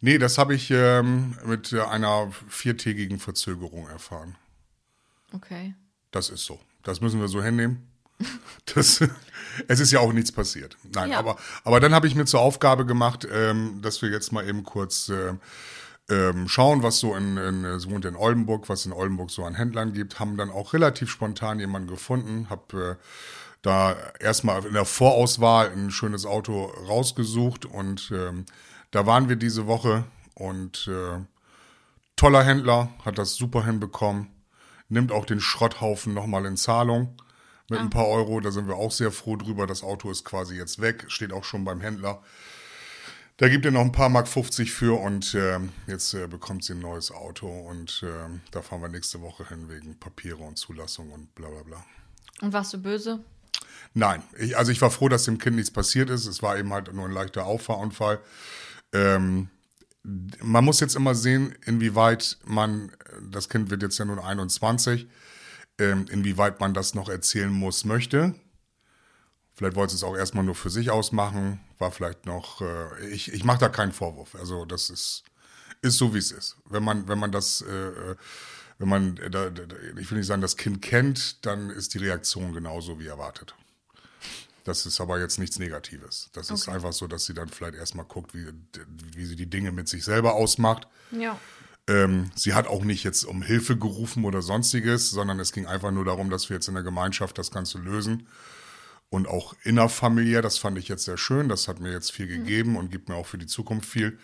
Nee, 0.00 0.18
das 0.18 0.38
habe 0.38 0.54
ich 0.54 0.70
ähm, 0.70 1.36
mit 1.46 1.72
äh, 1.72 1.80
einer 1.80 2.30
viertägigen 2.48 3.18
Verzögerung 3.18 3.88
erfahren. 3.88 4.36
Okay. 5.32 5.74
Das 6.10 6.28
ist 6.30 6.44
so. 6.44 6.60
Das 6.82 7.00
müssen 7.00 7.20
wir 7.20 7.28
so 7.28 7.42
hinnehmen. 7.42 7.88
Das, 8.74 9.00
es 9.68 9.80
ist 9.80 9.90
ja 9.92 10.00
auch 10.00 10.12
nichts 10.12 10.30
passiert. 10.32 10.76
Nein, 10.94 11.10
Ja. 11.10 11.18
aber, 11.18 11.36
aber 11.64 11.80
dann 11.80 11.92
habe 11.94 12.06
ich 12.06 12.14
mir 12.14 12.24
zur 12.26 12.40
Aufgabe 12.40 12.86
gemacht, 12.86 13.26
ähm, 13.30 13.80
dass 13.82 14.00
wir 14.02 14.08
jetzt 14.10 14.32
mal 14.32 14.46
eben 14.48 14.62
kurz 14.62 15.08
äh, 15.10 15.34
ähm, 16.10 16.48
schauen, 16.48 16.82
was 16.82 16.98
so 16.98 17.14
in, 17.14 17.36
in, 17.36 17.78
sie 17.80 17.90
wohnt 17.90 18.04
in 18.04 18.16
Oldenburg, 18.16 18.68
was 18.68 18.86
in 18.86 18.92
Oldenburg 18.92 19.30
so 19.30 19.44
an 19.44 19.54
Händlern 19.54 19.92
gibt. 19.92 20.20
Haben 20.20 20.36
dann 20.36 20.50
auch 20.50 20.72
relativ 20.72 21.10
spontan 21.10 21.60
jemanden 21.60 21.88
gefunden, 21.88 22.48
habe 22.50 22.98
äh, 22.98 23.04
da 23.62 23.96
erstmal 24.20 24.64
in 24.66 24.74
der 24.74 24.84
Vorauswahl 24.84 25.70
ein 25.70 25.90
schönes 25.90 26.26
Auto 26.26 26.64
rausgesucht 26.64 27.64
und 27.64 28.12
ähm, 28.14 28.44
da 28.90 29.06
waren 29.06 29.28
wir 29.28 29.36
diese 29.36 29.66
Woche 29.66 30.04
und 30.34 30.86
äh, 30.88 31.24
toller 32.16 32.44
Händler, 32.44 32.90
hat 33.04 33.16
das 33.16 33.34
super 33.34 33.64
hinbekommen, 33.64 34.28
nimmt 34.90 35.12
auch 35.12 35.24
den 35.24 35.40
Schrotthaufen 35.40 36.12
nochmal 36.12 36.44
in 36.44 36.58
Zahlung 36.58 37.16
mit 37.70 37.80
ein 37.80 37.90
paar 37.90 38.06
Euro, 38.08 38.40
da 38.40 38.50
sind 38.50 38.68
wir 38.68 38.76
auch 38.76 38.92
sehr 38.92 39.10
froh 39.10 39.36
drüber. 39.36 39.66
Das 39.66 39.82
Auto 39.82 40.10
ist 40.10 40.24
quasi 40.24 40.56
jetzt 40.56 40.80
weg, 40.80 41.06
steht 41.08 41.32
auch 41.32 41.44
schon 41.44 41.64
beim 41.64 41.80
Händler. 41.80 42.22
Da 43.36 43.48
gibt 43.48 43.64
er 43.64 43.72
noch 43.72 43.80
ein 43.80 43.90
paar 43.90 44.10
Mark 44.10 44.28
50 44.28 44.70
für 44.70 45.00
und 45.00 45.34
ähm, 45.34 45.70
jetzt 45.88 46.14
äh, 46.14 46.28
bekommt 46.28 46.62
sie 46.62 46.74
ein 46.74 46.78
neues 46.78 47.10
Auto 47.10 47.48
und 47.48 48.04
ähm, 48.06 48.42
da 48.52 48.62
fahren 48.62 48.80
wir 48.80 48.88
nächste 48.88 49.20
Woche 49.22 49.48
hin 49.48 49.68
wegen 49.68 49.98
Papiere 49.98 50.44
und 50.44 50.56
Zulassung 50.56 51.10
und 51.10 51.34
bla 51.34 51.48
bla 51.48 51.62
bla. 51.64 51.84
Und 52.42 52.52
warst 52.52 52.72
du 52.74 52.78
böse? 52.78 53.24
Nein, 53.92 54.22
ich, 54.38 54.56
also 54.56 54.70
ich 54.70 54.80
war 54.80 54.90
froh, 54.92 55.08
dass 55.08 55.24
dem 55.24 55.38
Kind 55.38 55.56
nichts 55.56 55.72
passiert 55.72 56.10
ist. 56.10 56.26
Es 56.26 56.42
war 56.42 56.56
eben 56.56 56.72
halt 56.72 56.92
nur 56.94 57.06
ein 57.06 57.12
leichter 57.12 57.44
Auffahrunfall. 57.44 58.20
Ähm, 58.92 59.48
man 60.04 60.64
muss 60.64 60.78
jetzt 60.78 60.94
immer 60.94 61.16
sehen, 61.16 61.56
inwieweit 61.64 62.38
man, 62.44 62.92
das 63.30 63.48
Kind 63.48 63.68
wird 63.70 63.82
jetzt 63.82 63.98
ja 63.98 64.04
nun 64.04 64.20
21, 64.20 65.08
ähm, 65.78 66.06
inwieweit 66.08 66.60
man 66.60 66.72
das 66.72 66.94
noch 66.94 67.08
erzählen 67.08 67.50
muss, 67.50 67.84
möchte. 67.84 68.34
Vielleicht 69.54 69.76
wollte 69.76 69.94
es 69.94 70.02
auch 70.02 70.16
erstmal 70.16 70.44
nur 70.44 70.54
für 70.56 70.70
sich 70.70 70.90
ausmachen, 70.90 71.60
war 71.78 71.92
vielleicht 71.92 72.26
noch, 72.26 72.60
äh, 72.60 73.06
ich, 73.08 73.32
ich 73.32 73.44
mache 73.44 73.58
da 73.58 73.68
keinen 73.68 73.92
Vorwurf. 73.92 74.34
Also 74.34 74.64
das 74.64 74.90
ist, 74.90 75.22
ist 75.80 75.96
so, 75.96 76.12
wie 76.14 76.18
es 76.18 76.32
ist. 76.32 76.56
Wenn 76.68 76.82
man, 76.82 77.06
wenn 77.06 77.18
man 77.18 77.30
das, 77.30 77.62
äh, 77.62 78.16
wenn 78.78 78.88
man, 78.88 79.16
äh, 79.18 79.30
da, 79.30 79.50
da, 79.50 79.62
ich 79.96 80.10
will 80.10 80.18
nicht 80.18 80.26
sagen, 80.26 80.42
das 80.42 80.56
Kind 80.56 80.82
kennt, 80.82 81.46
dann 81.46 81.70
ist 81.70 81.94
die 81.94 81.98
Reaktion 81.98 82.52
genauso 82.52 82.98
wie 82.98 83.06
erwartet. 83.06 83.54
Das 84.64 84.86
ist 84.86 85.00
aber 85.00 85.20
jetzt 85.20 85.38
nichts 85.38 85.58
Negatives. 85.58 86.30
Das 86.32 86.50
ist 86.50 86.62
Okay. 86.62 86.76
einfach 86.76 86.92
so, 86.94 87.06
dass 87.06 87.26
sie 87.26 87.34
dann 87.34 87.48
vielleicht 87.48 87.74
erstmal 87.74 88.06
guckt, 88.06 88.34
wie, 88.34 88.46
wie 89.14 89.26
sie 89.26 89.36
die 89.36 89.48
Dinge 89.48 89.72
mit 89.72 89.88
sich 89.88 90.04
selber 90.04 90.34
ausmacht. 90.34 90.88
Ja. 91.10 91.38
Ähm, 91.86 92.30
sie 92.34 92.54
hat 92.54 92.66
auch 92.66 92.82
nicht 92.82 93.04
jetzt 93.04 93.24
um 93.24 93.42
Hilfe 93.42 93.76
gerufen 93.76 94.24
oder 94.24 94.40
sonstiges, 94.40 95.10
sondern 95.10 95.38
es 95.38 95.52
ging 95.52 95.66
einfach 95.66 95.90
nur 95.90 96.06
darum, 96.06 96.30
dass 96.30 96.48
wir 96.48 96.54
jetzt 96.56 96.66
in 96.66 96.74
der 96.74 96.82
Gemeinschaft 96.82 97.36
das 97.36 97.50
Ganze 97.50 97.76
lösen. 97.78 98.26
Und 99.14 99.28
auch 99.28 99.54
innerfamiliär, 99.62 100.42
das 100.42 100.58
fand 100.58 100.76
ich 100.76 100.88
jetzt 100.88 101.04
sehr 101.04 101.16
schön. 101.16 101.48
Das 101.48 101.68
hat 101.68 101.78
mir 101.78 101.92
jetzt 101.92 102.10
viel 102.10 102.26
gegeben 102.26 102.76
und 102.76 102.90
gibt 102.90 103.08
mir 103.08 103.14
auch 103.14 103.28
für 103.28 103.38
die 103.38 103.46
Zukunft 103.46 103.88
viel. 103.88 104.18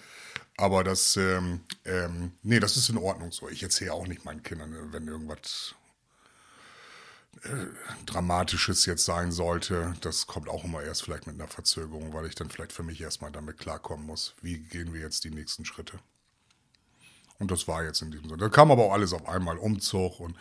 Aber 0.57 0.83
das, 0.83 1.17
ähm, 1.17 1.61
ähm, 1.85 2.33
nee, 2.43 2.59
das 2.59 2.77
ist 2.77 2.89
in 2.89 2.97
Ordnung 2.99 3.31
so. 3.31 3.49
Ich 3.49 3.63
erzähle 3.63 3.93
auch 3.93 4.09
nicht 4.09 4.25
meinen 4.25 4.43
Kindern, 4.43 4.93
wenn 4.93 5.07
irgendwas 5.07 5.77
äh, 7.45 7.67
Dramatisches 8.05 8.85
jetzt 8.85 9.05
sein 9.05 9.31
sollte. 9.31 9.95
Das 10.01 10.27
kommt 10.27 10.49
auch 10.49 10.65
immer 10.65 10.83
erst 10.83 11.05
vielleicht 11.05 11.29
mit 11.29 11.37
einer 11.37 11.47
Verzögerung, 11.47 12.13
weil 12.13 12.27
ich 12.27 12.35
dann 12.35 12.51
vielleicht 12.51 12.73
für 12.73 12.83
mich 12.83 13.01
erstmal 13.01 13.31
damit 13.31 13.59
klarkommen 13.59 14.05
muss. 14.05 14.35
Wie 14.43 14.59
gehen 14.59 14.93
wir 14.93 15.03
jetzt 15.03 15.23
die 15.23 15.31
nächsten 15.31 15.65
Schritte? 15.65 16.01
Und 17.41 17.51
das 17.51 17.67
war 17.67 17.83
jetzt 17.83 18.03
in 18.03 18.11
diesem 18.11 18.29
Sinne. 18.29 18.39
Da 18.39 18.49
kam 18.49 18.71
aber 18.71 18.85
auch 18.85 18.93
alles 18.93 19.13
auf 19.13 19.27
einmal. 19.27 19.57
Umzug 19.57 20.21
und 20.21 20.37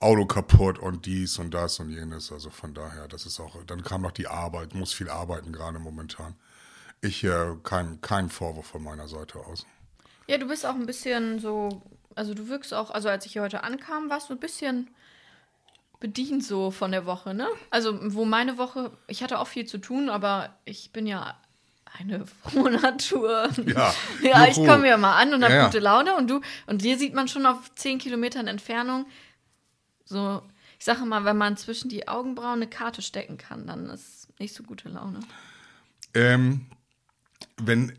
Auto 0.00 0.26
kaputt 0.26 0.78
und 0.78 1.06
dies 1.06 1.38
und 1.38 1.54
das 1.54 1.78
und 1.78 1.90
jenes. 1.90 2.32
Also 2.32 2.50
von 2.50 2.74
daher, 2.74 3.08
das 3.08 3.24
ist 3.24 3.38
auch, 3.40 3.56
dann 3.66 3.82
kam 3.82 4.02
noch 4.02 4.10
die 4.10 4.26
Arbeit, 4.26 4.74
muss 4.74 4.92
viel 4.92 5.08
arbeiten 5.08 5.52
gerade 5.52 5.78
momentan. 5.78 6.34
Ich, 7.00 7.24
äh, 7.24 7.56
kein, 7.62 8.00
kein 8.00 8.28
Vorwurf 8.28 8.66
von 8.66 8.82
meiner 8.82 9.08
Seite 9.08 9.38
aus. 9.38 9.64
Ja, 10.26 10.38
du 10.38 10.46
bist 10.46 10.66
auch 10.66 10.74
ein 10.74 10.86
bisschen 10.86 11.38
so, 11.38 11.82
also 12.14 12.34
du 12.34 12.48
wirkst 12.48 12.74
auch, 12.74 12.90
also 12.90 13.08
als 13.08 13.24
ich 13.26 13.32
hier 13.32 13.42
heute 13.42 13.62
ankam, 13.62 14.10
warst 14.10 14.28
du 14.28 14.34
ein 14.34 14.40
bisschen 14.40 14.90
bedient 16.00 16.44
so 16.44 16.70
von 16.70 16.90
der 16.90 17.06
Woche, 17.06 17.32
ne? 17.34 17.46
Also 17.70 17.98
wo 18.14 18.24
meine 18.24 18.58
Woche, 18.58 18.90
ich 19.06 19.22
hatte 19.22 19.38
auch 19.38 19.46
viel 19.46 19.66
zu 19.66 19.78
tun, 19.78 20.08
aber 20.08 20.54
ich 20.64 20.92
bin 20.92 21.06
ja 21.06 21.38
eine 21.98 22.26
frohe 22.42 22.70
Natur. 22.70 23.48
Ja, 23.66 23.94
ja, 24.22 24.46
ich 24.46 24.56
komme 24.56 24.88
ja 24.88 24.96
mal 24.96 25.16
an 25.20 25.34
und 25.34 25.44
habe 25.44 25.54
ja. 25.54 25.66
gute 25.66 25.80
Laune 25.80 26.16
und 26.16 26.28
du, 26.28 26.40
und 26.66 26.82
dir 26.82 26.98
sieht 26.98 27.14
man 27.14 27.28
schon 27.28 27.46
auf 27.46 27.74
zehn 27.74 27.98
Kilometern 27.98 28.46
Entfernung 28.46 29.06
so, 30.10 30.42
Ich 30.78 30.84
sage 30.84 31.04
mal, 31.04 31.24
wenn 31.24 31.36
man 31.36 31.56
zwischen 31.56 31.88
die 31.88 32.08
Augenbrauen 32.08 32.56
eine 32.56 32.66
Karte 32.66 33.00
stecken 33.00 33.38
kann, 33.38 33.66
dann 33.68 33.88
ist 33.90 34.28
nicht 34.40 34.54
so 34.54 34.64
gute 34.64 34.88
Laune. 34.88 35.20
Ähm, 36.14 36.66
wenn 37.56 37.96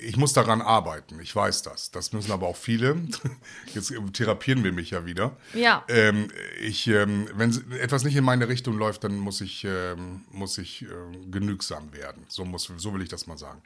ich 0.00 0.16
muss 0.16 0.32
daran 0.32 0.60
arbeiten, 0.60 1.18
ich 1.20 1.34
weiß 1.34 1.62
das. 1.62 1.90
Das 1.90 2.12
müssen 2.12 2.32
aber 2.32 2.46
auch 2.46 2.56
viele. 2.56 2.96
Jetzt 3.74 3.92
therapieren 4.12 4.64
wir 4.64 4.72
mich 4.72 4.90
ja 4.90 5.06
wieder. 5.06 5.36
Ja. 5.54 5.84
Ähm, 5.88 6.28
ich, 6.60 6.86
ähm, 6.88 7.28
wenn 7.34 7.50
etwas 7.72 8.04
nicht 8.04 8.16
in 8.16 8.24
meine 8.24 8.48
Richtung 8.48 8.76
läuft, 8.76 9.04
dann 9.04 9.18
muss 9.18 9.40
ich, 9.40 9.64
ähm, 9.64 10.22
muss 10.30 10.58
ich 10.58 10.82
äh, 10.82 10.86
genügsam 11.30 11.92
werden. 11.92 12.24
So, 12.28 12.44
muss, 12.44 12.70
so 12.76 12.94
will 12.94 13.02
ich 13.02 13.08
das 13.08 13.26
mal 13.26 13.38
sagen. 13.38 13.62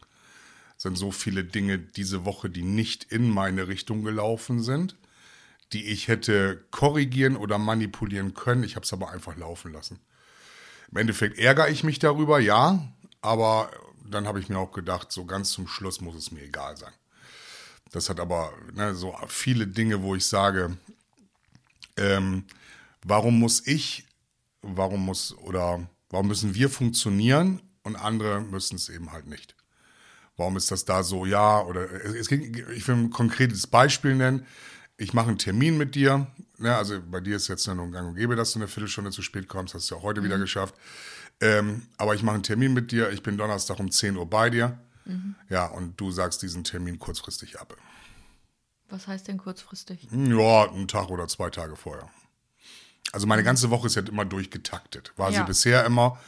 Es 0.77 0.85
sind 0.85 0.97
so 0.97 1.11
viele 1.11 1.45
Dinge 1.45 1.79
diese 1.79 2.25
Woche, 2.25 2.51
die 2.51 2.63
nicht 2.63 3.05
in 3.05 3.31
meine 3.31 3.67
Richtung 3.69 4.05
gelaufen 4.05 4.63
sind, 4.63 4.97
die 5.73 5.87
ich 5.87 6.09
hätte 6.09 6.65
korrigieren 6.71 7.37
oder 7.37 7.59
manipulieren 7.59 8.35
können. 8.35 8.63
Ich 8.63 8.77
habe 8.77 8.85
es 8.85 8.93
aber 8.93 9.11
einfach 9.11 9.37
laufen 9.37 9.73
lassen. 9.73 9.99
Im 10.91 10.99
Endeffekt 10.99 11.39
ärgere 11.39 11.69
ich 11.69 11.85
mich 11.85 11.99
darüber, 11.99 12.39
ja, 12.39 12.89
aber 13.21 13.71
dann 14.11 14.27
habe 14.27 14.41
ich 14.41 14.49
mir 14.49 14.59
auch 14.59 14.73
gedacht, 14.73 15.13
so 15.13 15.25
ganz 15.25 15.51
zum 15.51 15.69
Schluss 15.69 16.01
muss 16.01 16.17
es 16.17 16.31
mir 16.31 16.43
egal 16.43 16.77
sein. 16.77 16.93
Das 17.91 18.11
hat 18.11 18.21
aber 18.21 18.53
ne, 18.73 18.95
so 18.95 19.17
viele 19.29 19.67
Dinge, 19.67 20.03
wo 20.03 20.15
ich 20.15 20.27
sage, 20.27 20.77
ähm, 21.97 22.45
warum 23.03 23.39
muss 23.39 23.67
ich, 23.67 24.07
warum 24.63 25.05
muss 25.05 25.37
oder 25.39 25.89
warum 26.11 26.29
müssen 26.29 26.55
wir 26.55 26.69
funktionieren 26.69 27.63
und 27.83 27.97
andere 27.97 28.41
müssen 28.41 28.77
es 28.77 28.89
eben 28.89 29.13
halt 29.13 29.27
nicht. 29.27 29.55
Warum 30.37 30.57
ist 30.57 30.71
das 30.71 30.85
da 30.85 31.03
so, 31.03 31.27
ja, 31.27 31.61
oder 31.63 31.91
es, 31.91 32.29
ging, 32.29 32.55
ich 32.75 32.87
will 32.87 32.95
ein 32.95 33.11
konkretes 33.11 33.67
Beispiel 33.67 34.15
nennen. 34.15 34.47
Ich 34.97 35.13
mache 35.13 35.29
einen 35.29 35.39
Termin 35.39 35.79
mit 35.79 35.95
dir, 35.95 36.27
ne, 36.59 36.77
also 36.77 37.01
bei 37.01 37.21
dir 37.21 37.37
ist 37.37 37.49
jetzt 37.49 37.67
nur 37.67 37.81
ein 37.81 37.93
Gang 37.93 38.09
und 38.09 38.17
Gäbe, 38.17 38.37
dass 38.37 38.53
du 38.53 38.59
eine 38.59 38.69
Viertelstunde 38.69 39.11
zu 39.11 39.23
spät 39.23 39.49
kommst, 39.49 39.75
hast 39.75 39.91
du 39.91 39.95
ja 39.95 40.01
auch 40.01 40.05
heute 40.05 40.21
mhm. 40.21 40.27
wieder 40.27 40.39
geschafft. 40.39 40.75
Ähm, 41.41 41.83
aber 41.97 42.15
ich 42.15 42.23
mache 42.23 42.35
einen 42.35 42.43
Termin 42.43 42.73
mit 42.73 42.91
dir, 42.91 43.11
ich 43.11 43.23
bin 43.23 43.37
Donnerstag 43.37 43.79
um 43.79 43.91
10 43.91 44.17
Uhr 44.17 44.29
bei 44.29 44.51
dir. 44.51 44.79
Mhm. 45.05 45.37
Ja, 45.49 45.67
und 45.67 45.99
du 46.01 46.11
sagst 46.11 46.43
diesen 46.43 46.65
Termin 46.65 46.99
kurzfristig 46.99 47.61
ab. 47.61 47.77
Was 48.91 49.07
heißt 49.07 49.29
denn 49.29 49.39
kurzfristig? 49.39 50.09
Ja, 50.11 50.71
einen 50.71 50.89
Tag 50.89 51.11
oder 51.11 51.29
zwei 51.29 51.51
Tage 51.51 51.77
vorher. 51.77 52.09
Also 53.13 53.27
meine 53.27 53.43
ganze 53.43 53.71
Woche 53.71 53.87
ist 53.87 53.97
ja 53.97 54.03
immer 54.03 54.25
durchgetaktet. 54.25 55.13
War 55.17 55.31
ja. 55.31 55.41
sie 55.41 55.47
bisher 55.47 55.85
immer 55.85 56.19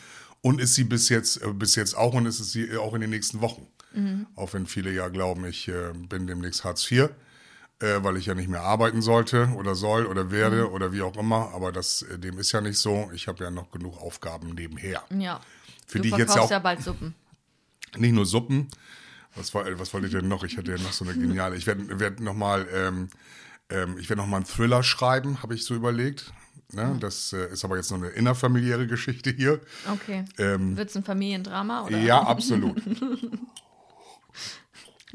und 0.41 0.61
ist 0.61 0.75
sie 0.75 0.85
bis 0.85 1.09
jetzt, 1.09 1.43
äh, 1.43 1.53
bis 1.53 1.75
jetzt 1.75 1.97
auch 1.97 2.15
und 2.15 2.27
ist 2.27 2.41
es 2.41 2.53
sie 2.53 2.77
auch 2.77 2.95
in 2.95 3.01
den 3.01 3.11
nächsten 3.11 3.41
Wochen. 3.41 3.67
Mhm. 3.93 4.27
Auch 4.37 4.53
wenn 4.53 4.67
viele 4.67 4.93
ja 4.93 5.09
glauben, 5.09 5.45
ich 5.47 5.69
äh, 5.69 5.93
bin 5.93 6.27
demnächst 6.27 6.65
Hartz 6.65 6.91
IV 6.91 7.11
äh, 7.81 8.03
weil 8.03 8.17
ich 8.17 8.27
ja 8.27 8.35
nicht 8.35 8.49
mehr 8.49 8.63
arbeiten 8.63 9.03
sollte 9.03 9.49
oder 9.57 9.75
soll 9.75 10.07
oder 10.07 10.31
werde 10.31 10.67
mhm. 10.67 10.75
oder 10.75 10.93
wie 10.93 11.03
auch 11.03 11.17
immer. 11.17 11.53
Aber 11.55 11.73
das, 11.73 12.03
äh, 12.03 12.19
dem 12.19 12.39
ist 12.39 12.53
ja 12.53 12.61
nicht 12.61 12.79
so. 12.79 13.11
Ich 13.15 13.27
habe 13.27 13.43
ja 13.43 13.51
noch 13.51 13.71
genug 13.71 14.01
Aufgaben 14.01 14.55
nebenher. 14.55 15.03
Ja. 15.11 15.41
Für 15.87 15.99
du 15.99 16.03
die 16.03 16.09
ich 16.11 16.17
jetzt 16.17 16.37
ja 16.37 16.43
auch. 16.43 16.51
ja 16.51 16.59
bald 16.59 16.83
Suppen. 16.83 17.15
Nicht 17.97 18.13
nur 18.13 18.27
Suppen. 18.27 18.69
Was, 19.35 19.55
war, 19.55 19.65
was 19.79 19.93
wollte 19.95 20.09
ich 20.09 20.13
denn 20.13 20.29
noch? 20.29 20.45
Ich 20.45 20.57
hatte 20.57 20.73
ja 20.73 20.79
noch 20.79 20.93
so 20.93 21.05
eine 21.05 21.15
geniale. 21.15 21.57
Ich 21.57 21.67
werde 21.67 22.01
werd 22.01 22.21
noch 22.21 22.35
mal, 22.35 22.67
ähm, 22.73 23.09
ähm, 23.69 23.97
ich 23.99 24.09
werde 24.09 24.23
noch 24.23 24.29
mal 24.29 24.39
einen 24.39 24.47
Thriller 24.47 24.83
schreiben, 24.83 25.43
habe 25.43 25.55
ich 25.55 25.65
so 25.65 25.75
überlegt. 25.75 26.33
Ne? 26.73 26.85
Mhm. 26.85 27.01
Das 27.01 27.33
äh, 27.33 27.53
ist 27.53 27.65
aber 27.65 27.77
jetzt 27.77 27.91
nur 27.91 28.01
eine 28.01 28.09
innerfamiliäre 28.09 28.87
Geschichte 28.87 29.31
hier. 29.31 29.61
Okay. 29.91 30.25
Ähm, 30.39 30.77
Wird 30.77 30.91
es 30.91 30.97
ein 30.97 31.05
Familiendrama? 31.05 31.87
Oder? 31.87 31.99
Ja, 31.99 32.23
absolut. 32.23 32.81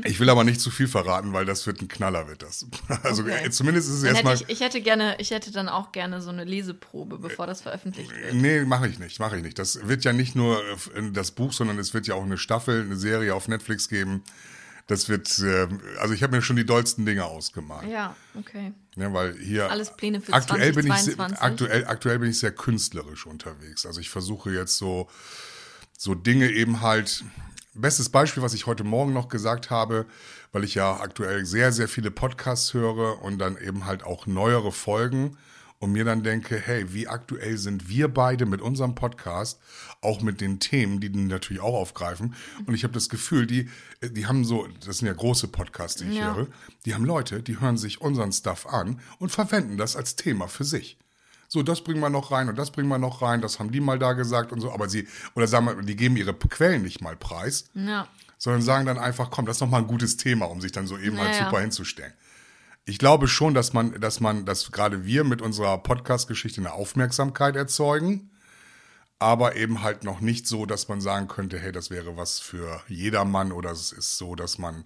Ich 0.04 0.20
will 0.20 0.30
aber 0.30 0.44
nicht 0.44 0.60
zu 0.60 0.72
viel 0.72 0.88
verraten, 0.88 1.32
weil 1.32 1.46
das 1.46 1.66
wird 1.68 1.82
ein 1.82 1.88
Knaller, 1.88 2.28
wird 2.28 2.42
das. 2.42 2.66
Also 3.04 3.24
okay. 3.24 3.50
zumindest 3.50 3.88
ist 3.88 3.96
es 3.96 4.04
erstmal. 4.04 4.36
Ich, 4.36 4.50
ich, 4.50 4.60
hätte 4.60 4.82
gerne, 4.82 5.16
ich 5.20 5.32
hätte 5.32 5.52
dann 5.52 5.70
auch 5.70 5.92
gerne 5.92 6.22
so 6.22 6.30
eine 6.30 6.44
Leseprobe, 6.44 7.18
bevor 7.18 7.48
das 7.48 7.62
veröffentlicht 7.62 8.12
wird. 8.12 8.34
Nee, 8.34 8.66
mache 8.66 8.88
ich 8.88 9.00
nicht, 9.00 9.20
mache 9.20 9.38
ich 9.38 9.44
nicht. 9.44 9.58
Das 9.58 9.88
wird 9.88 10.04
ja 10.04 10.14
nicht 10.14 10.36
nur 10.36 10.62
das 11.14 11.32
Buch, 11.32 11.54
sondern 11.54 11.80
es 11.80 11.94
wird 11.94 12.08
ja 12.08 12.16
auch 12.16 12.24
eine 12.24 12.38
Staffel, 12.38 12.82
eine 12.82 12.96
Serie 12.96 13.34
auf 13.34 13.48
Netflix 13.48 13.88
geben. 13.88 14.24
Das 14.88 15.10
wird, 15.10 15.40
äh, 15.40 15.68
also 16.00 16.14
ich 16.14 16.22
habe 16.22 16.36
mir 16.36 16.42
schon 16.44 16.58
die 16.58 16.66
dollsten 16.66 17.06
Dinge 17.06 17.25
ausgemalt. 17.25 17.90
Ja, 17.90 18.16
okay. 18.38 18.72
Ja, 18.96 19.12
weil 19.14 19.36
hier 19.40 19.72
alles 19.72 19.96
Pläne 19.96 20.22
für 20.22 20.34
aktuell 20.34 20.74
2022. 20.74 21.18
bin 21.18 21.34
ich 21.34 21.42
aktuell 21.42 21.86
aktuell 21.86 22.20
bin 22.20 22.30
ich 22.30 22.40
sehr 22.40 22.52
künstlerisch 22.52 23.25
unterwegs. 23.25 23.86
Also 23.86 24.00
ich 24.00 24.10
versuche 24.10 24.52
jetzt 24.52 24.78
so 24.78 25.10
so 25.98 26.14
Dinge 26.14 26.52
eben 26.52 26.82
halt 26.82 27.24
Bestes 27.77 28.08
Beispiel, 28.08 28.41
was 28.41 28.53
ich 28.53 28.67
heute 28.67 28.86
Morgen 28.86 29.12
noch 29.12 29.27
gesagt 29.27 29.70
habe, 29.70 30.05
weil 30.53 30.63
ich 30.63 30.75
ja 30.75 31.01
aktuell 31.01 31.46
sehr, 31.46 31.74
sehr 31.74 31.89
viele 31.89 32.10
Podcasts 32.10 32.74
höre 32.74 33.22
und 33.22 33.38
dann 33.38 33.58
eben 33.58 33.86
halt 33.86 34.03
auch 34.03 34.27
neuere 34.27 34.72
Folgen 34.72 35.38
und 35.79 35.91
mir 35.91 36.05
dann 36.05 36.24
denke, 36.24 36.58
hey, 36.58 36.94
wie 36.94 37.10
aktuell 37.10 37.58
sind 37.58 37.89
wir 37.89 38.08
beide 38.08 38.46
mit 38.46 38.62
unserem 38.62 38.96
Podcast, 38.96 39.60
auch 40.00 40.22
mit 40.22 40.39
den 40.39 40.62
Themen, 40.62 41.01
die 41.01 41.10
die 41.12 41.20
natürlich 41.20 41.62
auch 41.62 41.75
aufgreifen. 41.75 42.34
Und 42.65 42.75
ich 42.75 42.84
habe 42.84 42.94
das 42.94 43.10
Gefühl, 43.10 43.46
die, 43.46 43.70
die 44.01 44.25
haben 44.25 44.46
so, 44.46 44.67
das 44.86 45.00
sind 45.00 45.08
ja 45.08 45.13
große 45.13 45.50
Podcasts, 45.50 46.00
die 46.01 46.10
ich 46.10 46.17
ja. 46.17 46.34
höre, 46.34 46.48
die 46.86 46.96
haben 46.96 47.03
Leute, 47.03 47.44
die 47.44 47.60
hören 47.60 47.77
sich 47.77 48.00
unseren 48.00 48.32
Stuff 48.32 48.65
an 48.67 49.01
und 49.20 49.34
verwenden 49.34 49.77
das 49.77 49.98
als 49.98 50.15
Thema 50.15 50.48
für 50.48 50.63
sich 50.63 50.98
so, 51.55 51.63
das 51.63 51.81
bringen 51.81 52.01
wir 52.01 52.12
noch 52.12 52.31
rein 52.31 52.50
und 52.50 52.57
das 52.57 52.69
bringen 52.69 52.89
wir 52.89 53.00
noch 53.00 53.21
rein, 53.24 53.41
das 53.41 53.59
haben 53.59 53.71
die 53.71 53.79
mal 53.79 53.97
da 53.97 54.13
gesagt 54.13 54.51
und 54.51 54.62
so, 54.62 54.71
aber 54.71 54.88
sie, 54.88 55.07
oder 55.33 55.47
sagen 55.47 55.65
wir, 55.65 55.75
die 55.81 55.95
geben 55.95 56.17
ihre 56.17 56.33
Quellen 56.33 56.83
nicht 56.83 57.01
mal 57.01 57.15
preis, 57.15 57.69
ja. 57.74 58.07
sondern 58.38 58.62
sagen 58.62 58.85
dann 58.85 59.00
einfach, 59.00 59.31
komm, 59.31 59.45
das 59.45 59.57
ist 59.57 59.62
nochmal 59.62 59.81
ein 59.81 59.88
gutes 59.88 60.17
Thema, 60.17 60.45
um 60.45 60.62
sich 60.62 60.71
dann 60.71 60.85
so 60.85 60.97
eben 60.97 61.17
ja, 61.17 61.24
halt 61.24 61.35
super 61.35 61.62
hinzustellen. 61.62 62.13
Ich 62.85 63.00
glaube 63.00 63.27
schon, 63.27 63.55
dass 63.55 63.74
man, 63.74 64.00
dass 64.00 64.19
man, 64.19 64.45
dass 64.45 64.71
gerade 64.71 65.05
wir 65.05 65.24
mit 65.24 65.41
unserer 65.41 65.79
Podcast-Geschichte 65.79 66.62
eine 66.62 66.74
Aufmerksamkeit 66.74 67.55
erzeugen, 67.55 68.29
aber 69.17 69.55
eben 69.55 69.81
halt 69.81 70.03
noch 70.03 70.19
nicht 70.19 70.45
so, 70.45 70.65
dass 70.65 70.88
man 70.88 71.01
sagen 71.01 71.27
könnte, 71.27 71.57
hey, 71.57 71.71
das 71.71 71.89
wäre 71.89 72.17
was 72.17 72.39
für 72.39 72.81
jedermann 72.88 73.51
oder 73.51 73.71
es 73.71 73.91
ist 73.91 74.17
so, 74.17 74.35
dass 74.35 74.59
man 74.59 74.83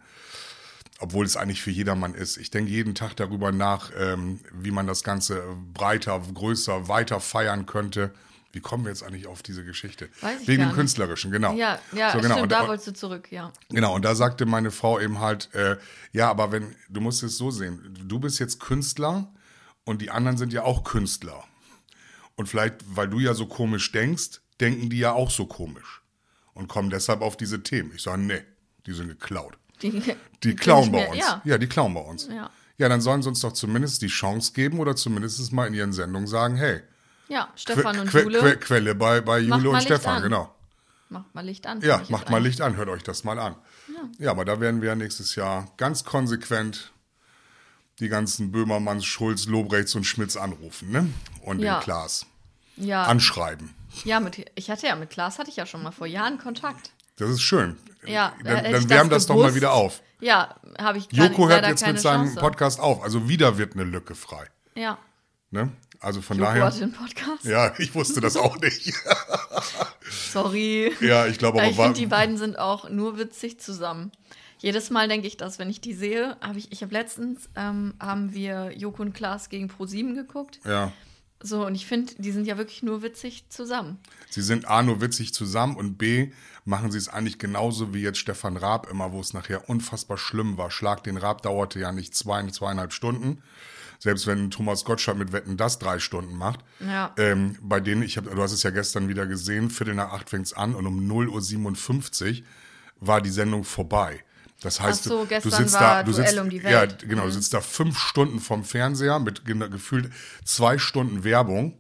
obwohl 1.00 1.26
es 1.26 1.38
eigentlich 1.38 1.62
für 1.62 1.72
jedermann 1.72 2.14
ist. 2.14 2.38
Ich 2.38 2.52
denke 2.52 2.72
jeden 2.72 2.94
Tag 2.94 3.16
darüber 3.16 3.52
nach, 3.52 3.92
ähm, 3.98 4.40
wie 4.54 4.72
man 4.72 4.86
das 4.86 5.04
Ganze 5.04 5.42
breiter, 5.74 6.22
größer, 6.34 6.88
weiter 6.88 7.20
feiern 7.20 7.66
könnte. 7.66 8.12
Wie 8.52 8.60
kommen 8.62 8.84
wir 8.84 8.90
jetzt 8.90 9.04
eigentlich 9.04 9.28
auf 9.28 9.42
diese 9.42 9.64
Geschichte? 9.64 10.10
Weiß 10.22 10.42
ich 10.42 10.48
Wegen 10.48 10.64
dem 10.64 10.74
Künstlerischen, 10.74 11.32
genau. 11.32 11.54
Ja, 11.54 11.80
ja, 11.94 12.12
so, 12.12 12.20
genau. 12.20 12.38
stimmt, 12.38 12.52
da 12.52 12.68
wolltest 12.68 12.88
du 12.88 12.94
zurück, 12.94 13.32
ja. 13.32 13.54
Genau, 13.70 13.96
und 13.96 14.04
da 14.04 14.16
sagte 14.16 14.46
meine 14.46 14.72
Frau 14.72 15.00
eben 15.00 15.20
halt, 15.20 15.54
äh, 15.54 15.78
ja, 16.12 16.30
aber 16.30 16.52
wenn, 16.52 16.76
du 16.90 17.00
musst 17.00 17.24
es 17.24 17.38
so 17.38 17.52
sehen, 17.52 17.98
du 18.08 18.20
bist 18.20 18.40
jetzt 18.40 18.60
Künstler 18.60 19.32
und 19.86 20.02
die 20.02 20.10
anderen 20.10 20.38
sind 20.38 20.52
ja 20.52 20.64
auch 20.64 20.84
Künstler. 20.84 21.44
Und 22.36 22.48
vielleicht, 22.48 22.76
weil 22.96 23.08
du 23.08 23.20
ja 23.20 23.34
so 23.34 23.46
komisch 23.46 23.92
denkst, 23.92 24.42
denken 24.60 24.90
die 24.90 25.00
ja 25.00 25.14
auch 25.14 25.30
so 25.30 25.46
komisch 25.46 26.02
und 26.54 26.68
kommen 26.68 26.90
deshalb 26.90 27.22
auf 27.22 27.38
diese 27.38 27.62
Themen. 27.64 27.92
Ich 27.96 28.02
sage, 28.02 28.22
nee, 28.22 28.42
die 28.86 28.94
sind 28.94 29.08
geklaut. 29.08 29.58
Die, 29.82 30.02
die 30.44 30.56
klauen 30.56 30.92
bei 30.92 31.08
uns. 31.08 31.20
Ja. 31.20 31.42
ja. 31.46 31.58
die 31.58 31.68
klauen 31.68 31.94
bei 31.94 32.02
uns. 32.02 32.28
Ja. 32.28 32.50
ja, 32.78 32.90
dann 32.90 33.02
sollen 33.02 33.22
sie 33.22 33.30
uns 33.30 33.42
doch 33.42 33.54
zumindest 33.54 34.02
die 34.02 34.08
Chance 34.08 34.54
geben 34.54 34.80
oder 34.80 34.96
zumindest 34.96 35.52
mal 35.52 35.68
in 35.68 35.74
ihren 35.74 35.94
Sendungen 35.94 36.28
sagen, 36.28 36.56
hey. 36.56 36.82
Ja, 37.28 37.50
Stefan 37.56 37.94
que 37.94 38.02
und 38.02 38.10
que 38.12 38.22
Jule. 38.24 38.40
Que 38.40 38.58
Quelle 38.58 38.96
bei, 38.96 39.22
bei 39.22 39.40
Jule 39.40 39.70
und 39.70 39.82
Stefan, 39.82 40.18
an. 40.18 40.24
genau. 40.24 40.56
Macht 41.10 41.34
mal 41.34 41.46
Licht 41.46 41.66
an. 41.66 41.82
Ja, 41.82 42.04
macht 42.10 42.30
mal 42.30 42.42
Licht 42.42 42.62
an, 42.62 42.76
hört 42.76 42.90
euch 42.90 43.04
das 43.04 43.24
mal 43.24 43.40
an. 43.40 43.56
Ja. 43.88 44.26
ja, 44.26 44.32
aber 44.32 44.46
da 44.46 44.60
werden 44.60 44.82
wir 44.82 44.96
nächstes 44.96 45.36
Jahr 45.36 45.68
ganz 45.78 46.04
konsequent 46.04 46.92
die 48.00 48.10
ganzen 48.10 48.52
Böhmermanns, 48.52 49.06
Schulz, 49.06 49.46
Lobrechts 49.48 49.96
und 49.96 50.06
Schmitz 50.06 50.38
anrufen, 50.38 50.92
ne? 50.92 51.10
Und 51.44 51.60
ja. 51.60 51.80
den 51.80 51.84
Klaas 51.84 52.26
ja. 52.78 53.04
anschreiben. 53.04 53.74
Ja, 54.04 54.20
mit, 54.20 54.46
ich 54.56 54.70
hatte 54.70 54.88
ja 54.88 54.96
mit 54.96 55.10
Klaas 55.10 55.40
hatte 55.40 55.50
ich 55.50 55.56
ja 55.56 55.66
schon 55.66 55.84
mal 55.84 55.92
vor 55.92 56.08
Jahren 56.08 56.38
Kontakt. 56.38 56.92
Das 57.20 57.30
ist 57.30 57.42
schön. 57.42 57.78
Ja, 58.06 58.34
dann, 58.44 58.64
dann 58.64 58.90
wärmen 58.90 59.10
das, 59.10 59.26
das 59.26 59.28
doch 59.28 59.36
mal 59.36 59.54
wieder 59.54 59.74
auf. 59.74 60.02
Ja, 60.22 60.56
habe 60.80 60.98
ich 60.98 61.08
Joko 61.12 61.48
hört 61.50 61.66
jetzt 61.68 61.86
mit 61.86 62.00
seinem 62.00 62.26
Chance. 62.26 62.40
Podcast 62.40 62.80
auf. 62.80 63.04
Also 63.04 63.30
wieder 63.30 63.58
wird 63.58 63.74
eine 63.74 63.84
Lücke 63.84 64.16
frei. 64.16 64.48
Ja. 64.76 64.98
Ne? 65.52 65.72
Also 66.00 66.22
von 66.22 66.38
Joko 66.38 66.50
daher. 66.50 66.66
Hatte 66.66 66.84
einen 66.84 66.94
Podcast. 66.94 67.44
Ja, 67.44 67.74
ich 67.78 67.94
wusste 67.94 68.22
das 68.22 68.38
auch 68.38 68.58
nicht. 68.60 68.94
Sorry. 70.32 70.94
Ja, 71.02 71.28
ich 71.28 71.38
glaube 71.38 71.60
aber. 71.60 71.70
Ich 71.70 71.76
finde, 71.76 72.00
die 72.00 72.06
beiden 72.06 72.38
sind 72.38 72.58
auch 72.58 72.90
nur 72.90 73.18
witzig 73.18 73.60
zusammen. 73.60 74.12
Jedes 74.60 74.90
Mal 74.90 75.08
denke 75.08 75.28
ich 75.28 75.38
das, 75.38 75.60
wenn 75.60 75.70
ich 75.70 75.80
die 75.80 75.94
sehe, 75.94 76.36
habe 76.42 76.60
ich, 76.60 76.72
ich 76.72 76.82
habe 76.82 76.94
letztens, 76.94 77.50
ähm, 77.56 77.94
haben 78.00 78.34
wir 78.34 78.72
Joko 78.78 79.02
und 79.02 79.14
Klaas 79.14 79.50
gegen 79.50 79.68
Pro7 79.68 80.16
geguckt. 80.16 80.60
Ja. 80.66 80.92
So, 81.42 81.66
und 81.66 81.74
ich 81.76 81.86
finde, 81.86 82.14
die 82.18 82.32
sind 82.32 82.46
ja 82.48 82.58
wirklich 82.58 82.84
nur 82.84 83.02
witzig 83.02 83.46
zusammen. 83.50 84.00
Sie 84.30 84.42
sind 84.42 84.68
A, 84.68 84.84
nur 84.84 85.00
witzig 85.00 85.34
zusammen 85.34 85.78
und 85.78 85.98
B, 85.98 86.32
machen 86.66 86.92
sie 86.92 86.98
es 86.98 87.08
eigentlich 87.08 87.40
genauso 87.40 87.94
wie 87.94 88.02
jetzt 88.02 88.18
Stefan 88.18 88.58
Raab 88.58 88.90
immer, 88.92 89.14
wo 89.14 89.22
es 89.22 89.34
nachher 89.34 89.70
unfassbar 89.70 90.18
schlimm 90.18 90.58
war. 90.58 90.70
Schlag 90.70 91.04
den 91.04 91.18
Raab 91.18 91.42
dauerte 91.42 91.80
ja 91.80 91.94
nicht 91.94 92.14
zwei, 92.14 92.46
zweieinhalb 92.48 92.92
Stunden. 92.92 93.42
Selbst 94.00 94.28
wenn 94.28 94.52
Thomas 94.52 94.86
Gottschalk 94.86 95.18
mit 95.18 95.32
Wetten 95.32 95.58
das 95.58 95.80
drei 95.80 96.00
Stunden 96.00 96.36
macht. 96.38 96.60
Ja. 96.80 97.14
Ähm, 97.18 97.58
bei 97.62 97.80
denen, 97.80 98.02
ich 98.02 98.18
hab, 98.18 98.26
du 98.26 98.42
hast 98.42 98.54
es 98.54 98.64
ja 98.64 98.70
gestern 98.70 99.10
wieder 99.10 99.26
gesehen, 99.26 99.70
Viertel 99.70 99.96
nach 99.96 100.12
acht 100.12 100.30
fängt 100.30 100.46
es 100.46 100.54
an 100.54 100.76
und 100.76 100.88
um 100.88 101.00
0.57 101.10 102.40
Uhr 102.40 102.46
war 103.02 103.22
die 103.22 103.30
Sendung 103.30 103.64
vorbei. 103.64 104.24
Das 104.62 104.82
heißt, 104.82 105.06
so, 105.06 105.26
du 105.26 105.50
sitzt 105.50 105.76
da, 105.76 106.04
du 106.04 106.12
sitzt, 106.12 106.38
um 106.38 106.52
ja, 106.52 106.86
genau, 106.86 107.24
mhm. 107.24 107.28
du 107.28 107.32
sitzt 107.32 107.54
da 107.54 107.62
fünf 107.62 107.98
Stunden 107.98 108.40
vom 108.40 108.64
Fernseher 108.66 109.20
mit 109.20 109.46
gefühlt 109.46 110.12
zwei 110.44 110.78
Stunden 110.78 111.24
Werbung 111.24 111.78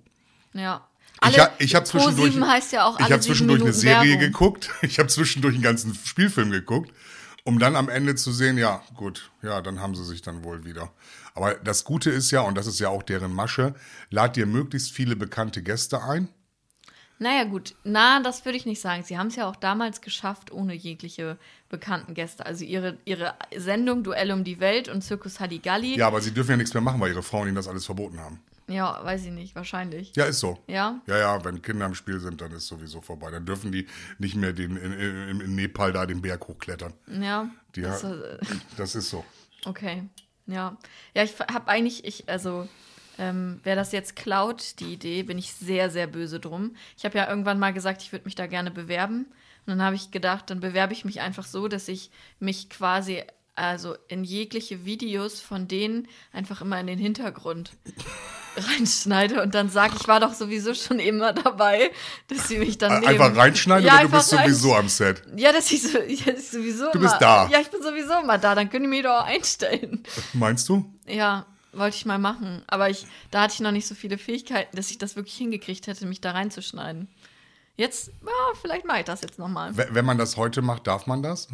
Ja. 0.53 0.85
Ich, 1.15 1.21
Alle, 1.21 1.37
ha- 1.43 1.51
ich 1.59 1.75
habe 1.75 1.85
zwischendurch, 1.85 2.33
Pro7 2.33 2.47
heißt 2.47 2.71
ja 2.71 2.95
ich 2.97 3.05
sieben 3.05 3.21
zwischendurch 3.21 3.61
eine 3.61 3.73
Serie 3.73 4.11
Werbung. 4.11 4.19
geguckt. 4.19 4.69
Ich 4.81 4.99
habe 4.99 5.09
zwischendurch 5.09 5.55
einen 5.55 5.63
ganzen 5.63 5.93
Spielfilm 5.93 6.51
geguckt, 6.51 6.93
um 7.43 7.59
dann 7.59 7.75
am 7.75 7.89
Ende 7.89 8.15
zu 8.15 8.31
sehen, 8.31 8.57
ja 8.57 8.81
gut, 8.95 9.29
ja, 9.41 9.61
dann 9.61 9.81
haben 9.81 9.95
sie 9.95 10.05
sich 10.05 10.21
dann 10.21 10.45
wohl 10.45 10.63
wieder. 10.63 10.93
Aber 11.33 11.55
das 11.55 11.83
Gute 11.83 12.09
ist 12.09 12.31
ja, 12.31 12.41
und 12.41 12.55
das 12.57 12.67
ist 12.67 12.79
ja 12.79 12.87
auch 12.87 13.03
deren 13.03 13.33
Masche, 13.33 13.75
lad 14.09 14.37
dir 14.37 14.45
möglichst 14.45 14.91
viele 14.93 15.17
bekannte 15.17 15.61
Gäste 15.61 16.01
ein. 16.03 16.29
Naja, 17.19 17.43
gut. 17.43 17.75
Na, 17.83 18.21
das 18.21 18.45
würde 18.45 18.57
ich 18.57 18.65
nicht 18.65 18.79
sagen. 18.81 19.03
Sie 19.03 19.17
haben 19.17 19.27
es 19.27 19.35
ja 19.35 19.47
auch 19.49 19.57
damals 19.57 19.99
geschafft, 20.01 20.51
ohne 20.51 20.73
jegliche 20.73 21.37
bekannten 21.67 22.13
Gäste. 22.13 22.45
Also 22.45 22.63
ihre, 22.63 22.97
ihre 23.05 23.35
Sendung 23.55 24.03
Duell 24.03 24.31
um 24.31 24.43
die 24.45 24.59
Welt 24.61 24.87
und 24.87 25.01
Zirkus 25.03 25.39
Halligalli. 25.39 25.97
Ja, 25.97 26.07
aber 26.07 26.21
sie 26.21 26.31
dürfen 26.33 26.51
ja 26.51 26.57
nichts 26.57 26.73
mehr 26.73 26.81
machen, 26.81 26.99
weil 27.01 27.11
ihre 27.11 27.21
Frauen 27.23 27.47
ihnen 27.47 27.55
das 27.55 27.67
alles 27.67 27.85
verboten 27.85 28.19
haben. 28.21 28.39
ja, 28.67 29.03
weiß 29.03 29.25
ich 29.25 29.31
nicht. 29.31 29.53
Wahrscheinlich. 29.55 30.13
Ja, 30.15 30.25
ist 30.25 30.39
so. 30.39 30.59
Ja? 30.67 31.01
Ja, 31.07 31.17
ja, 31.17 31.43
wenn 31.43 31.61
Kinder 31.61 31.85
im 31.85 31.93
Spiel 31.95 32.19
sind, 32.21 32.39
dann 32.39 32.53
ist 32.53 32.67
sowieso 32.67 33.01
vorbei. 33.01 33.29
Dann 33.31 33.45
dürfen 33.45 33.71
die 33.71 33.85
nicht 34.17 34.35
mehr 34.35 34.53
den, 34.53 34.77
in, 34.77 34.93
in, 34.93 35.41
in 35.41 35.55
Nepal 35.55 35.91
da 35.91 36.05
den 36.05 36.21
Berg 36.21 36.47
hochklettern. 36.47 36.93
Ja. 37.07 37.49
Die 37.75 37.81
das, 37.81 38.03
äh, 38.03 38.37
Das 38.77 38.95
ist 38.95 39.09
so. 39.09 39.25
okay. 39.65 40.03
Ja. 40.47 40.77
Ja, 41.13 41.23
ich 41.23 41.37
habe 41.39 41.67
eigentlich, 41.67 42.05
ich, 42.05 42.27
also, 42.29 42.67
ähm, 43.19 43.59
wer 43.63 43.75
das 43.75 43.91
jetzt 43.91 44.15
klaut, 44.15 44.79
die 44.79 44.93
Idee, 44.93 45.23
bin 45.23 45.37
ich 45.37 45.51
sehr, 45.53 45.89
sehr 45.89 46.07
böse 46.07 46.39
drum. 46.39 46.75
Ich 46.97 47.03
habe 47.03 47.17
ja 47.17 47.29
irgendwann 47.29 47.59
mal 47.59 47.73
gesagt, 47.73 48.01
ich 48.01 48.13
würde 48.13 48.25
mich 48.25 48.35
da 48.35 48.47
gerne 48.47 48.71
bewerben. 48.71 49.25
Und 49.65 49.77
dann 49.77 49.83
habe 49.83 49.97
ich 49.97 50.09
gedacht, 50.09 50.49
dann 50.49 50.61
bewerbe 50.61 50.93
ich 50.93 51.03
mich 51.03 51.19
einfach 51.19 51.45
so, 51.45 51.67
dass 51.67 51.89
ich 51.89 52.11
mich 52.39 52.69
quasi, 52.69 53.21
also 53.55 53.95
in 54.07 54.23
jegliche 54.23 54.85
Videos 54.85 55.41
von 55.41 55.67
denen 55.67 56.07
einfach 56.31 56.61
immer 56.61 56.79
in 56.79 56.87
den 56.87 56.97
Hintergrund 56.97 57.71
reinschneide 58.55 59.43
und 59.43 59.53
dann 59.53 59.69
sage, 59.69 59.95
ich 59.99 60.07
war 60.07 60.21
doch 60.21 60.33
sowieso 60.33 60.73
schon 60.73 60.99
immer 60.99 61.33
dabei, 61.33 61.91
dass 62.29 62.47
sie 62.47 62.57
mich 62.57 62.77
dann 62.77 63.01
nehmen. 63.01 63.07
Einfach 63.07 63.35
reinschneiden 63.35 63.85
Ja, 63.85 63.95
oder 63.95 64.03
du 64.03 64.09
bist 64.11 64.29
sowieso 64.29 64.75
am 64.75 64.87
Set? 64.87 65.23
Ja, 65.35 65.51
dass 65.51 65.69
ich, 65.71 65.83
so, 65.83 65.97
ja, 66.07 66.31
dass 66.31 66.43
ich 66.43 66.49
sowieso 66.51 66.85
Du 66.93 66.99
bist 67.01 67.15
immer, 67.15 67.19
da. 67.19 67.49
Ja, 67.51 67.59
ich 67.59 67.69
bin 67.69 67.83
sowieso 67.83 68.13
immer 68.23 68.37
da, 68.37 68.55
dann 68.55 68.69
können 68.69 68.85
die 68.85 68.89
mich 68.89 69.03
doch 69.03 69.19
auch 69.19 69.25
einstellen. 69.25 70.03
Meinst 70.31 70.69
du? 70.69 70.89
Ja, 71.05 71.45
wollte 71.73 71.95
ich 71.97 72.05
mal 72.05 72.19
machen. 72.19 72.63
Aber 72.67 72.89
ich, 72.89 73.05
da 73.31 73.41
hatte 73.43 73.53
ich 73.55 73.59
noch 73.59 73.71
nicht 73.71 73.87
so 73.87 73.95
viele 73.95 74.17
Fähigkeiten, 74.17 74.75
dass 74.75 74.91
ich 74.91 74.97
das 74.97 75.15
wirklich 75.15 75.35
hingekriegt 75.35 75.87
hätte, 75.87 76.05
mich 76.05 76.21
da 76.21 76.31
reinzuschneiden. 76.31 77.07
Jetzt, 77.75 78.07
ja, 78.25 78.31
vielleicht 78.61 78.85
mache 78.85 78.99
ich 78.99 79.05
das 79.05 79.21
jetzt 79.21 79.39
nochmal. 79.39 79.71
Wenn 79.75 80.05
man 80.05 80.17
das 80.17 80.35
heute 80.37 80.61
macht, 80.61 80.87
darf 80.87 81.07
man 81.07 81.23
das? 81.23 81.47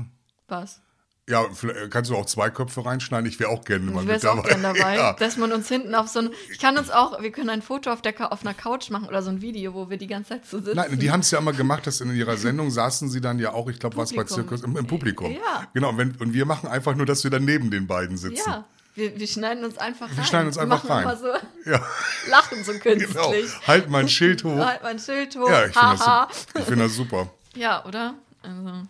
Was? 0.48 0.82
Ja, 1.28 1.44
kannst 1.90 2.12
du 2.12 2.16
auch 2.16 2.28
zwei 2.28 2.52
Köpfe 2.52 2.86
reinschneiden. 2.86 3.28
Ich 3.28 3.40
wäre 3.40 3.50
auch 3.50 3.66
gerne 3.66 3.90
mal 3.90 4.04
mit 4.04 4.24
dabei. 4.24 4.40
auch 4.42 4.46
gern 4.46 4.62
dabei, 4.62 4.96
Ja. 4.98 5.14
dass 5.14 5.38
man 5.38 5.52
uns 5.52 5.68
hinten 5.68 5.96
auf 5.96 6.08
so 6.08 6.20
ein. 6.20 6.30
Ich 6.52 6.60
kann 6.60 6.78
uns 6.78 6.92
auch, 6.92 7.20
wir 7.20 7.32
können 7.32 7.50
ein 7.50 7.64
Foto 7.64 7.92
auf, 7.92 8.04
der, 8.04 8.32
auf 8.32 8.42
einer 8.42 8.54
Couch 8.54 8.92
machen 8.92 9.08
oder 9.08 9.24
so 9.24 9.32
ein 9.32 9.42
Video, 9.42 9.74
wo 9.74 9.90
wir 9.90 9.98
die 9.98 10.06
ganze 10.06 10.30
Zeit 10.30 10.46
so 10.46 10.60
sitzen. 10.60 10.76
Nein, 10.76 11.00
die 11.00 11.10
haben 11.12 11.22
es 11.22 11.32
ja 11.32 11.40
immer 11.40 11.54
gemacht, 11.54 11.88
dass 11.88 12.00
in 12.00 12.16
ihrer 12.16 12.38
Sendung 12.38 12.70
saßen 12.70 13.10
sie 13.10 13.22
dann 13.22 13.40
ja 13.40 13.54
auch, 13.54 13.68
ich 13.70 13.80
glaube, 13.80 13.98
was 13.98 14.14
bei. 14.14 14.24
Zirkus, 14.24 14.62
im, 14.62 14.78
im 14.78 14.86
Publikum. 14.86 15.32
Ja. 15.32 15.68
Genau, 15.74 15.90
und, 15.90 15.98
wenn, 15.98 16.16
und 16.18 16.34
wir 16.34 16.46
machen 16.46 16.70
einfach 16.70 16.94
nur, 16.96 17.08
dass 17.08 17.24
wir 17.24 17.32
dann 17.32 17.46
neben 17.46 17.72
den 17.72 17.88
beiden 17.88 18.18
sitzen. 18.18 18.44
ja, 18.48 18.66
wir, 18.96 19.20
wir 19.20 19.28
schneiden 19.28 19.64
uns 19.66 19.78
einfach 19.78 20.10
rein. 20.10 20.18
Wir 20.18 20.24
schneiden 20.24 20.48
uns 20.48 20.58
einfach 20.58 20.90
rein. 20.90 21.04
Immer 21.04 21.18
so, 21.18 21.28
Ja, 21.70 21.86
lachen 22.30 22.64
so 22.64 22.74
künstlich. 22.74 23.14
genau. 23.14 23.68
Halt 23.68 23.90
mal 23.90 24.00
ein 24.00 24.10
Schild 24.10 24.44
hoch. 24.44 24.58
Halt 24.58 24.84
mein 24.84 25.00
Schild 25.00 25.36
hoch. 25.36 25.50
Ja, 25.50 25.66
ich 25.66 25.74
finde 25.78 25.98
das, 25.98 26.48
ich 26.58 26.64
find 26.64 26.82
das 26.82 26.94
super. 26.96 27.30
Ja, 27.56 27.86
oder? 27.86 28.16
Also, 28.42 28.84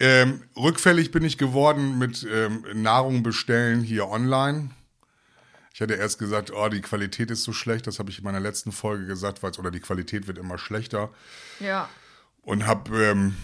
Ähm, 0.00 0.42
rückfällig 0.56 1.10
bin 1.10 1.24
ich 1.24 1.36
geworden 1.38 1.98
mit 1.98 2.24
ähm, 2.30 2.64
Nahrung 2.74 3.22
bestellen 3.22 3.82
hier 3.82 4.08
online. 4.08 4.70
Ich 5.72 5.80
hatte 5.80 5.94
erst 5.94 6.20
gesagt, 6.20 6.52
oh, 6.52 6.68
die 6.68 6.80
Qualität 6.80 7.32
ist 7.32 7.42
so 7.42 7.52
schlecht. 7.52 7.88
Das 7.88 7.98
habe 7.98 8.10
ich 8.10 8.18
in 8.18 8.24
meiner 8.24 8.38
letzten 8.38 8.70
Folge 8.70 9.06
gesagt, 9.06 9.42
weil's, 9.42 9.58
oder 9.58 9.72
die 9.72 9.80
Qualität 9.80 10.26
wird 10.28 10.38
immer 10.38 10.58
schlechter. 10.58 11.10
ja. 11.60 11.88
Und 12.42 12.66
habe 12.66 13.02
ähm, 13.04 13.36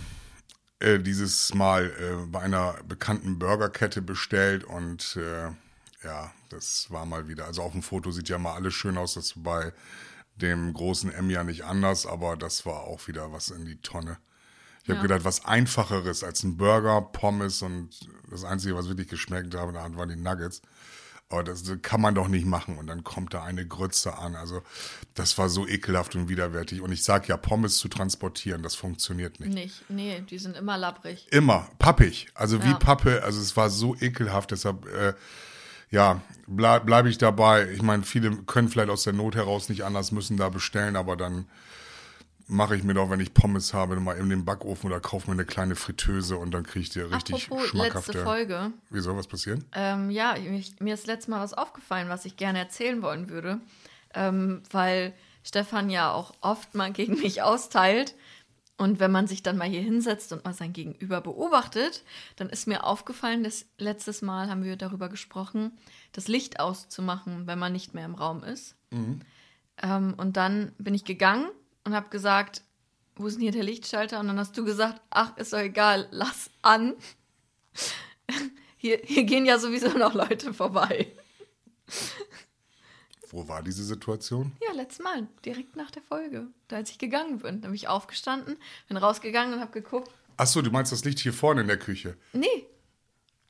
äh, 0.80 0.98
dieses 0.98 1.54
Mal 1.54 1.86
äh, 1.86 2.26
bei 2.26 2.40
einer 2.40 2.74
bekannten 2.88 3.38
Burgerkette 3.38 4.02
bestellt 4.02 4.64
und 4.64 5.16
äh, 5.16 5.50
ja, 6.02 6.32
das 6.48 6.90
war 6.90 7.04
mal 7.06 7.28
wieder. 7.28 7.44
Also 7.46 7.62
auf 7.62 7.72
dem 7.72 7.82
Foto 7.82 8.10
sieht 8.10 8.28
ja 8.28 8.38
mal 8.38 8.54
alles 8.54 8.74
schön 8.74 8.96
aus. 8.96 9.14
Das 9.14 9.26
ist 9.26 9.42
bei 9.42 9.72
dem 10.36 10.72
großen 10.72 11.12
M 11.12 11.28
ja 11.30 11.44
nicht 11.44 11.64
anders, 11.64 12.06
aber 12.06 12.36
das 12.36 12.64
war 12.64 12.84
auch 12.84 13.06
wieder 13.08 13.32
was 13.32 13.50
in 13.50 13.66
die 13.66 13.76
Tonne. 13.82 14.18
Ich 14.82 14.88
habe 14.88 14.96
Ja. 14.96 15.02
gedacht, 15.02 15.24
was 15.24 15.44
einfacheres 15.44 16.24
als 16.24 16.42
ein 16.42 16.56
Burger, 16.56 17.02
Pommes 17.02 17.60
und 17.60 17.90
das 18.30 18.44
Einzige, 18.44 18.74
was 18.74 18.88
wirklich 18.88 19.08
geschmeckt 19.08 19.54
haben, 19.54 19.74
da 19.74 19.94
waren 19.94 20.08
die 20.08 20.16
Nuggets. 20.16 20.62
Aber 21.30 21.44
das 21.44 21.62
kann 21.82 22.00
man 22.00 22.16
doch 22.16 22.26
nicht 22.26 22.44
machen. 22.44 22.76
Und 22.76 22.88
dann 22.88 23.04
kommt 23.04 23.34
da 23.34 23.44
eine 23.44 23.64
Grütze 23.66 24.18
an. 24.18 24.34
Also 24.34 24.62
das 25.14 25.38
war 25.38 25.48
so 25.48 25.66
ekelhaft 25.66 26.16
und 26.16 26.28
widerwärtig. 26.28 26.80
Und 26.80 26.90
ich 26.90 27.04
sag 27.04 27.28
ja, 27.28 27.36
Pommes 27.36 27.78
zu 27.78 27.88
transportieren, 27.88 28.64
das 28.64 28.74
funktioniert 28.74 29.38
nicht. 29.38 29.54
Nicht. 29.54 29.84
Nee, 29.88 30.22
die 30.28 30.38
sind 30.38 30.56
immer 30.56 30.76
labbrig. 30.76 31.28
Immer 31.30 31.68
pappig. 31.78 32.26
Also 32.34 32.62
wie 32.64 32.70
Ja. 32.70 32.74
Pappe. 32.78 33.22
Also 33.22 33.40
es 33.40 33.56
war 33.56 33.70
so 33.70 33.94
ekelhaft. 34.00 34.50
Deshalb, 34.50 34.86
äh, 34.86 35.14
ja, 35.90 36.20
bleib, 36.48 36.84
bleibe 36.84 37.08
ich 37.08 37.18
dabei. 37.18 37.70
Ich 37.70 37.82
meine, 37.82 38.02
viele 38.02 38.36
können 38.42 38.68
vielleicht 38.68 38.90
aus 38.90 39.04
der 39.04 39.12
Not 39.12 39.36
heraus 39.36 39.68
nicht 39.68 39.84
anders, 39.84 40.10
müssen 40.10 40.36
da 40.36 40.48
bestellen. 40.48 40.96
Aber 40.96 41.16
dann 41.16 41.46
mache 42.50 42.76
ich 42.76 42.82
mir 42.82 42.94
doch, 42.94 43.10
wenn 43.10 43.20
ich 43.20 43.32
Pommes 43.32 43.72
habe, 43.72 43.98
mal 44.00 44.16
in 44.16 44.28
den 44.28 44.44
Backofen 44.44 44.90
oder 44.90 45.00
kaufe 45.00 45.28
mir 45.28 45.34
eine 45.34 45.44
kleine 45.44 45.76
Fritteuse 45.76 46.36
und 46.36 46.52
dann 46.52 46.64
kriege 46.64 46.80
ich 46.80 46.90
dir 46.90 47.10
richtig 47.10 47.46
Apropos 47.46 47.68
schmackhafte. 47.68 48.12
letzte 48.12 48.24
Folge. 48.24 48.72
Wie 48.90 49.00
soll 49.00 49.16
was 49.16 49.28
passieren? 49.28 49.64
Ähm, 49.72 50.10
ja, 50.10 50.36
ich, 50.36 50.78
mir 50.80 50.94
ist 50.94 51.06
letztes 51.06 51.28
Mal 51.28 51.40
was 51.40 51.54
aufgefallen, 51.54 52.08
was 52.08 52.24
ich 52.24 52.36
gerne 52.36 52.58
erzählen 52.58 53.02
wollen 53.02 53.30
würde. 53.30 53.60
Ähm, 54.14 54.62
weil 54.70 55.14
Stefan 55.44 55.88
ja 55.88 56.12
auch 56.12 56.34
oft 56.40 56.74
mal 56.74 56.92
gegen 56.92 57.18
mich 57.20 57.42
austeilt. 57.42 58.14
Und 58.76 58.98
wenn 58.98 59.12
man 59.12 59.26
sich 59.26 59.42
dann 59.42 59.58
mal 59.58 59.68
hier 59.68 59.82
hinsetzt 59.82 60.32
und 60.32 60.44
mal 60.44 60.54
sein 60.54 60.72
Gegenüber 60.72 61.20
beobachtet, 61.20 62.02
dann 62.36 62.48
ist 62.48 62.66
mir 62.66 62.84
aufgefallen, 62.84 63.44
dass 63.44 63.66
letztes 63.76 64.22
Mal 64.22 64.48
haben 64.48 64.64
wir 64.64 64.76
darüber 64.76 65.10
gesprochen, 65.10 65.78
das 66.12 66.28
Licht 66.28 66.60
auszumachen, 66.60 67.46
wenn 67.46 67.58
man 67.58 67.72
nicht 67.72 67.92
mehr 67.94 68.06
im 68.06 68.14
Raum 68.14 68.42
ist. 68.42 68.74
Ähm, 69.82 70.14
und 70.16 70.36
dann 70.38 70.72
bin 70.78 70.94
ich 70.94 71.04
gegangen 71.04 71.50
und 71.90 71.96
habe 71.96 72.08
gesagt, 72.08 72.62
wo 73.16 73.26
ist 73.26 73.34
denn 73.34 73.42
hier 73.42 73.52
der 73.52 73.64
Lichtschalter? 73.64 74.18
Und 74.20 74.28
dann 74.28 74.38
hast 74.38 74.56
du 74.56 74.64
gesagt, 74.64 75.00
ach, 75.10 75.36
ist 75.36 75.52
doch 75.52 75.58
egal, 75.58 76.08
lass 76.10 76.50
an. 76.62 76.94
Hier, 78.82 78.98
hier 79.04 79.24
gehen 79.24 79.44
ja 79.44 79.58
sowieso 79.58 79.88
noch 79.98 80.14
Leute 80.14 80.54
vorbei. 80.54 81.12
Wo 83.30 83.46
war 83.46 83.62
diese 83.62 83.84
Situation? 83.84 84.52
Ja, 84.66 84.72
letztes 84.72 85.04
Mal, 85.04 85.28
direkt 85.44 85.76
nach 85.76 85.90
der 85.90 86.00
Folge, 86.02 86.46
da 86.68 86.76
als 86.76 86.90
ich 86.90 86.96
gegangen 86.98 87.40
bin. 87.40 87.60
Da 87.60 87.68
bin 87.68 87.74
ich 87.74 87.88
aufgestanden, 87.88 88.56
bin 88.88 88.96
rausgegangen 88.96 89.52
und 89.52 89.60
habe 89.60 89.72
geguckt, 89.72 90.10
Ach 90.38 90.46
so, 90.46 90.62
du 90.62 90.70
meinst 90.70 90.90
das 90.92 91.04
Licht 91.04 91.18
hier 91.18 91.34
vorne 91.34 91.60
in 91.60 91.66
der 91.66 91.78
Küche? 91.78 92.16
nee, 92.32 92.66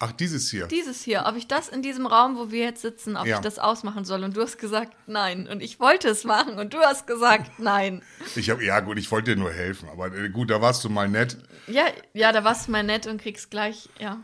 Ach, 0.03 0.13
dieses 0.13 0.51
hier. 0.51 0.67
dieses 0.67 1.03
hier, 1.03 1.25
ob 1.27 1.37
ich 1.37 1.47
das 1.47 1.69
in 1.69 1.83
diesem 1.83 2.07
Raum, 2.07 2.37
wo 2.39 2.51
wir 2.51 2.65
jetzt 2.65 2.81
sitzen, 2.81 3.17
ob 3.19 3.27
Ja. 3.27 3.37
ich 3.37 3.43
das 3.43 3.59
ausmachen 3.59 4.07
soll. 4.07 4.25
Und 4.25 4.35
du 4.37 4.41
hast 4.41 4.57
gesagt, 4.59 4.95
nein. 5.07 5.47
Und 5.47 5.61
ich 5.63 5.79
wollte 5.79 6.09
es 6.09 6.25
machen 6.25 6.59
und 6.59 6.73
du 6.73 6.79
hast 6.79 7.07
gesagt, 7.07 7.51
nein. 7.59 8.03
Ich 8.35 8.49
habe 8.49 8.65
ja 8.65 8.81
gut, 8.81 8.99
ich 8.99 9.11
wollte 9.11 9.35
dir 9.35 9.41
nur 9.41 9.53
helfen, 9.53 9.91
aber 9.91 10.07
äh, 10.17 10.31
gut, 10.31 10.51
da 10.51 10.63
warst 10.63 10.83
du 10.85 10.89
mal 10.89 11.07
nett. 11.09 11.37
Ja, 11.67 11.85
ja, 12.15 12.33
da 12.33 12.43
warst 12.45 12.67
du 12.69 12.73
mal 12.73 12.83
nett 12.83 13.07
und 13.07 13.21
kriegst 13.21 13.51
gleich, 13.51 13.91
ja, 13.99 14.19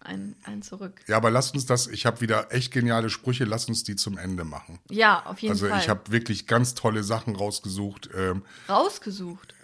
einen, 0.00 0.34
einen 0.42 0.62
zurück. 0.62 1.00
Ja, 1.06 1.16
aber 1.16 1.30
lasst 1.30 1.54
uns 1.54 1.64
das, 1.66 1.86
ich 1.86 2.04
habe 2.04 2.20
wieder 2.20 2.52
echt 2.52 2.72
geniale 2.72 3.08
Sprüche, 3.08 3.44
lasst 3.44 3.68
uns 3.68 3.84
die 3.84 3.94
zum 3.94 4.18
Ende 4.18 4.42
machen. 4.44 4.80
Ja, 4.90 5.24
auf 5.26 5.38
jeden 5.38 5.52
Also 5.52 5.68
Fall. 5.68 5.78
ich 5.78 5.88
habe 5.88 6.10
wirklich 6.10 6.48
ganz 6.48 6.74
tolle 6.74 7.04
Sachen 7.04 7.36
rausgesucht. 7.36 8.10
Ähm, 8.16 8.42
rausgesucht. 8.68 9.54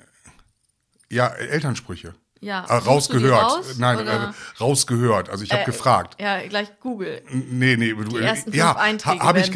ja, 1.11 1.27
Elternsprüche. 1.29 2.15
Ja. 2.45 2.65
Äh, 2.67 2.75
rausgehört. 2.75 3.43
raus, 3.43 3.79
Nein, 3.79 3.99
oder? 4.01 4.29
äh, 4.29 4.61
rausgehört. 4.61 5.31
Also 5.31 5.45
ich 5.45 5.51
habe 5.51 5.63
Äh, 5.63 5.67
gefragt. 5.67 6.21
Ja, 6.21 6.47
gleich 6.47 6.69
Google. 6.81 7.23
Nee, 7.31 7.77
nee, 7.77 7.95
du, 7.95 8.05
Die 8.05 8.19
ersten 8.19 8.53
ja, 8.53 8.77
Einträge 8.77 9.21
habe 9.21 9.41
ich, 9.41 9.51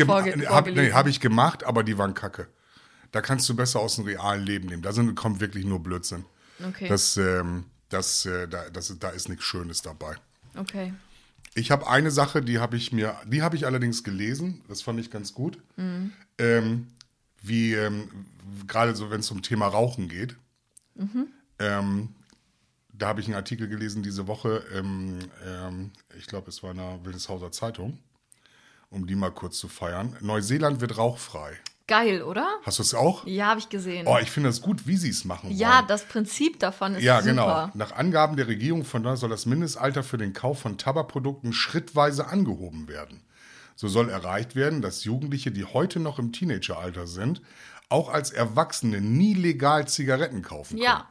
hab, 0.48 0.66
nee, 0.66 0.92
hab 0.92 1.06
ich 1.06 1.20
gemacht, 1.20 1.64
aber 1.64 1.84
die 1.84 1.98
waren 1.98 2.14
kacke. 2.14 2.48
Da 3.12 3.20
kannst 3.20 3.48
du 3.48 3.54
besser 3.54 3.80
aus 3.80 3.96
dem 3.96 4.04
realen 4.06 4.44
Leben 4.44 4.68
nehmen. 4.68 4.82
Da 4.82 4.92
sind, 4.92 5.14
kommt 5.14 5.40
wirklich 5.40 5.64
nur 5.66 5.82
Blödsinn. 5.82 6.24
Okay. 6.66 6.88
Das, 6.88 7.16
ähm, 7.18 7.64
das, 7.90 8.24
äh, 8.26 8.48
da, 8.48 8.70
das, 8.70 8.94
da 8.98 9.10
ist 9.10 9.28
nichts 9.28 9.44
Schönes 9.44 9.82
dabei. 9.82 10.16
Okay. 10.56 10.94
Ich 11.54 11.70
habe 11.70 11.88
eine 11.88 12.10
Sache, 12.10 12.40
die 12.42 12.58
habe 12.58 12.76
ich 12.76 12.92
mir, 12.92 13.16
die 13.26 13.42
habe 13.42 13.56
ich 13.56 13.66
allerdings 13.66 14.02
gelesen. 14.02 14.62
Das 14.68 14.80
fand 14.82 14.98
ich 15.00 15.10
ganz 15.10 15.34
gut. 15.34 15.58
Ähm, 16.38 16.86
wie 17.42 17.74
ähm, 17.74 18.08
gerade 18.66 18.94
so, 18.96 19.10
wenn 19.10 19.20
es 19.20 19.30
um 19.30 19.42
Thema 19.42 19.66
Rauchen 19.66 20.08
geht. 20.08 20.36
Ähm, 21.58 22.08
da 22.98 23.08
habe 23.08 23.20
ich 23.20 23.26
einen 23.26 23.36
Artikel 23.36 23.68
gelesen 23.68 24.02
diese 24.02 24.26
Woche. 24.26 24.64
Ähm, 24.74 25.18
ähm, 25.46 25.92
ich 26.18 26.26
glaube, 26.26 26.48
es 26.50 26.62
war 26.62 26.72
in 26.72 26.78
der 26.78 26.98
Wildeshauser 27.04 27.52
Zeitung, 27.52 27.98
um 28.90 29.06
die 29.06 29.14
mal 29.14 29.30
kurz 29.30 29.58
zu 29.58 29.68
feiern. 29.68 30.16
Neuseeland 30.20 30.80
wird 30.80 30.98
rauchfrei. 30.98 31.56
Geil, 31.86 32.22
oder? 32.22 32.46
Hast 32.64 32.78
du 32.78 32.82
es 32.82 32.94
auch? 32.94 33.26
Ja, 33.26 33.46
habe 33.46 33.60
ich 33.60 33.70
gesehen. 33.70 34.06
Oh, 34.06 34.18
ich 34.20 34.30
finde 34.30 34.50
das 34.50 34.60
gut, 34.60 34.86
wie 34.86 34.96
sie 34.98 35.08
es 35.08 35.24
machen 35.24 35.50
ja, 35.50 35.76
wollen. 35.76 35.86
das 35.88 36.04
Prinzip 36.04 36.60
davon 36.60 36.96
ist 36.96 37.02
Ja, 37.02 37.22
super. 37.22 37.30
genau. 37.30 37.70
Nach 37.72 37.92
Angaben 37.92 38.36
der 38.36 38.46
Regierung 38.46 38.84
von 38.84 39.02
da 39.02 39.16
soll 39.16 39.30
das 39.30 39.46
Mindestalter 39.46 40.02
für 40.02 40.18
den 40.18 40.34
Kauf 40.34 40.58
von 40.58 40.76
Tabakprodukten 40.76 41.54
schrittweise 41.54 42.26
angehoben 42.26 42.88
werden. 42.88 43.22
So 43.74 43.88
soll 43.88 44.10
erreicht 44.10 44.54
werden, 44.54 44.82
dass 44.82 45.04
Jugendliche, 45.04 45.50
die 45.50 45.64
heute 45.64 45.98
noch 45.98 46.18
im 46.18 46.32
Teenageralter 46.32 47.06
sind, 47.06 47.40
auch 47.88 48.10
als 48.10 48.32
Erwachsene 48.32 49.00
nie 49.00 49.32
legal 49.32 49.88
Zigaretten 49.88 50.42
kaufen 50.42 50.74
können. 50.74 50.82
Ja. 50.82 51.08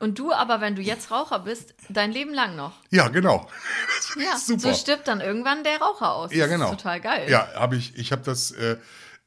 Und 0.00 0.18
du 0.18 0.32
aber, 0.32 0.60
wenn 0.60 0.74
du 0.74 0.82
jetzt 0.82 1.10
Raucher 1.10 1.38
bist, 1.40 1.74
dein 1.88 2.10
Leben 2.10 2.32
lang 2.34 2.56
noch. 2.56 2.72
Ja, 2.90 3.08
genau. 3.08 3.48
Das 3.96 4.16
Ja, 4.24 4.36
super. 4.36 4.60
so 4.60 4.74
stirbt 4.74 5.06
dann 5.06 5.20
irgendwann 5.20 5.62
der 5.62 5.78
Raucher 5.78 6.12
aus. 6.14 6.32
Ja, 6.32 6.46
Das 6.46 6.50
genau. 6.54 6.64
ist 6.72 6.78
total 6.78 7.00
geil. 7.00 7.30
Ja, 7.30 7.48
habe 7.54 7.76
ich, 7.76 7.94
ich 7.96 8.10
habe 8.10 8.22
das, 8.22 8.50
äh, 8.52 8.76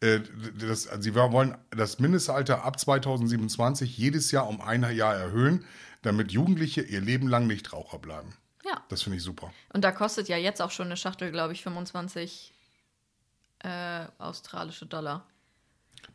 äh, 0.02 0.20
das, 0.58 0.88
also 0.88 1.02
sie 1.02 1.14
wollen 1.16 1.56
das 1.70 2.00
Mindestalter 2.00 2.64
ab 2.66 2.80
2027 2.80 3.98
jedes 3.98 4.32
Jahr 4.32 4.48
um 4.48 4.60
ein 4.62 4.82
Jahr 4.96 5.16
erhöhen, 5.16 5.64
damit 6.02 6.32
Jugendliche 6.32 6.82
ihr 6.82 7.00
Leben 7.02 7.28
lang 7.30 7.48
nicht 7.48 7.72
Raucher 7.72 8.00
bleiben. 8.00 8.36
ja. 8.66 8.84
Das 8.90 9.04
finde 9.04 9.18
ich 9.18 9.24
super. 9.24 9.54
Und 9.74 9.84
da 9.84 9.92
kostet 9.92 10.28
ja 10.28 10.38
jetzt 10.38 10.62
auch 10.62 10.72
schon 10.72 10.88
eine 10.88 10.98
Schachtel, 10.98 11.32
glaube 11.32 11.54
ich, 11.54 11.64
25 11.64 12.52
äh, 13.60 14.06
australische 14.18 14.86
Dollar. 14.88 15.26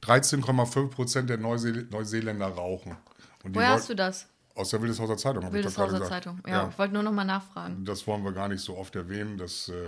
13,5 0.03 0.91
Prozent 0.91 1.31
der 1.31 1.39
Neuseel 1.39 1.87
Neuseeländer 1.91 2.49
rauchen. 2.49 2.97
Woher 3.45 3.71
hast 3.71 3.89
du 3.89 3.95
das? 3.95 4.27
Aus 4.59 4.71
der 4.71 4.83
Wildeshauser 4.83 5.17
Zeitung. 5.17 5.45
hab 5.45 5.55
ich 5.55 5.63
gerade 5.73 5.93
gesagt. 5.93 6.11
Zeitung. 6.11 6.41
Ja, 6.45 6.69
ich 6.69 6.77
wollte 6.79 6.93
nur 6.93 7.05
noch 7.05 7.13
mal 7.13 7.25
nachfragen. 7.25 7.85
Das 7.85 8.09
wollen 8.09 8.25
wir 8.25 8.33
gar 8.33 8.49
nicht 8.49 8.61
so 8.61 8.77
oft 8.77 8.97
erwähnen. 8.97 9.39
Das 9.39 9.69
äh, 9.69 9.87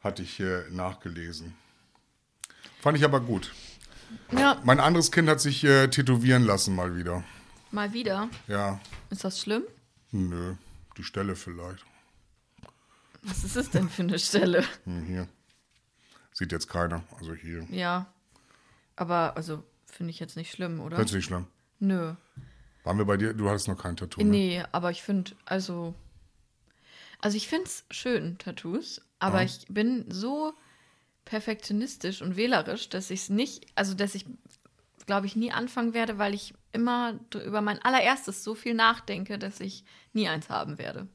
hatte 0.00 0.22
ich 0.22 0.38
äh, 0.38 0.64
nachgelesen. 0.70 1.54
Fand 2.82 2.98
ich 2.98 3.04
aber 3.04 3.20
gut. 3.20 3.54
Ja, 4.32 4.60
Mein 4.64 4.80
anderes 4.80 5.10
Kind 5.10 5.30
hat 5.30 5.40
sich 5.40 5.64
äh, 5.64 5.88
tätowieren 5.88 6.44
lassen 6.44 6.74
mal 6.76 6.94
wieder. 6.94 7.24
mal 7.70 7.94
wieder. 7.94 8.28
Ja, 8.48 8.80
Ist 9.08 9.24
das 9.24 9.40
schlimm? 9.40 9.62
nö, 10.12 10.56
die 10.98 11.02
Stelle 11.02 11.34
vielleicht. 11.34 11.86
Was 13.22 13.44
ist 13.44 13.56
es 13.56 13.70
denn 13.70 13.88
für 13.88 14.02
eine 14.02 14.18
Stelle? 14.18 14.62
Hm, 14.84 15.04
hier. 15.06 15.26
Sieht 16.32 16.52
jetzt 16.52 16.68
keiner. 16.68 17.02
Also 17.18 17.32
hier. 17.32 17.66
Ja. 17.70 18.12
Aber, 18.96 19.38
also, 19.38 19.64
finde 19.86 20.10
ich 20.10 20.20
jetzt 20.20 20.36
nicht 20.36 20.52
schlimm, 20.52 20.80
oder? 20.80 20.96
Findest 20.96 21.14
du 21.14 21.16
nicht 21.16 21.26
schlimm? 21.26 21.46
Nö. 21.80 22.12
Waren 22.84 22.98
wir 22.98 23.04
bei 23.06 23.16
dir? 23.16 23.32
Du 23.34 23.48
hattest 23.48 23.66
noch 23.68 23.76
kein 23.78 23.96
Tattoo. 23.96 24.22
Ne? 24.22 24.28
Nee, 24.30 24.62
aber 24.72 24.90
ich 24.90 25.02
finde, 25.02 25.32
also. 25.46 25.94
Also, 27.20 27.36
ich 27.36 27.48
finde 27.48 27.64
es 27.66 27.84
schön, 27.90 28.38
Tattoos. 28.38 29.00
Aber 29.18 29.38
Ja. 29.38 29.44
ich 29.46 29.66
bin 29.68 30.04
so 30.10 30.52
perfektionistisch 31.24 32.20
und 32.20 32.36
wählerisch, 32.36 32.90
dass 32.90 33.10
ich 33.10 33.22
es 33.22 33.28
nicht, 33.30 33.66
also, 33.74 33.94
dass 33.94 34.14
ich, 34.14 34.26
glaube 35.06 35.26
ich, 35.26 35.34
nie 35.34 35.50
anfangen 35.50 35.94
werde, 35.94 36.18
weil 36.18 36.34
ich 36.34 36.54
immer 36.72 37.18
über 37.44 37.62
mein 37.62 37.80
allererstes 37.80 38.44
so 38.44 38.54
viel 38.54 38.74
nachdenke, 38.74 39.38
dass 39.38 39.60
ich 39.60 39.84
nie 40.12 40.28
eins 40.28 40.50
haben 40.50 40.76
werde. 40.78 41.08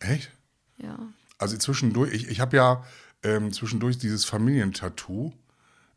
Echt? 0.00 0.30
Ja. 0.78 0.98
Also 1.36 1.56
zwischendurch, 1.58 2.12
ich, 2.14 2.28
ich 2.28 2.40
habe 2.40 2.56
ja 2.56 2.84
ähm, 3.22 3.52
zwischendurch 3.52 3.98
dieses 3.98 4.24
Familientattoo 4.24 5.32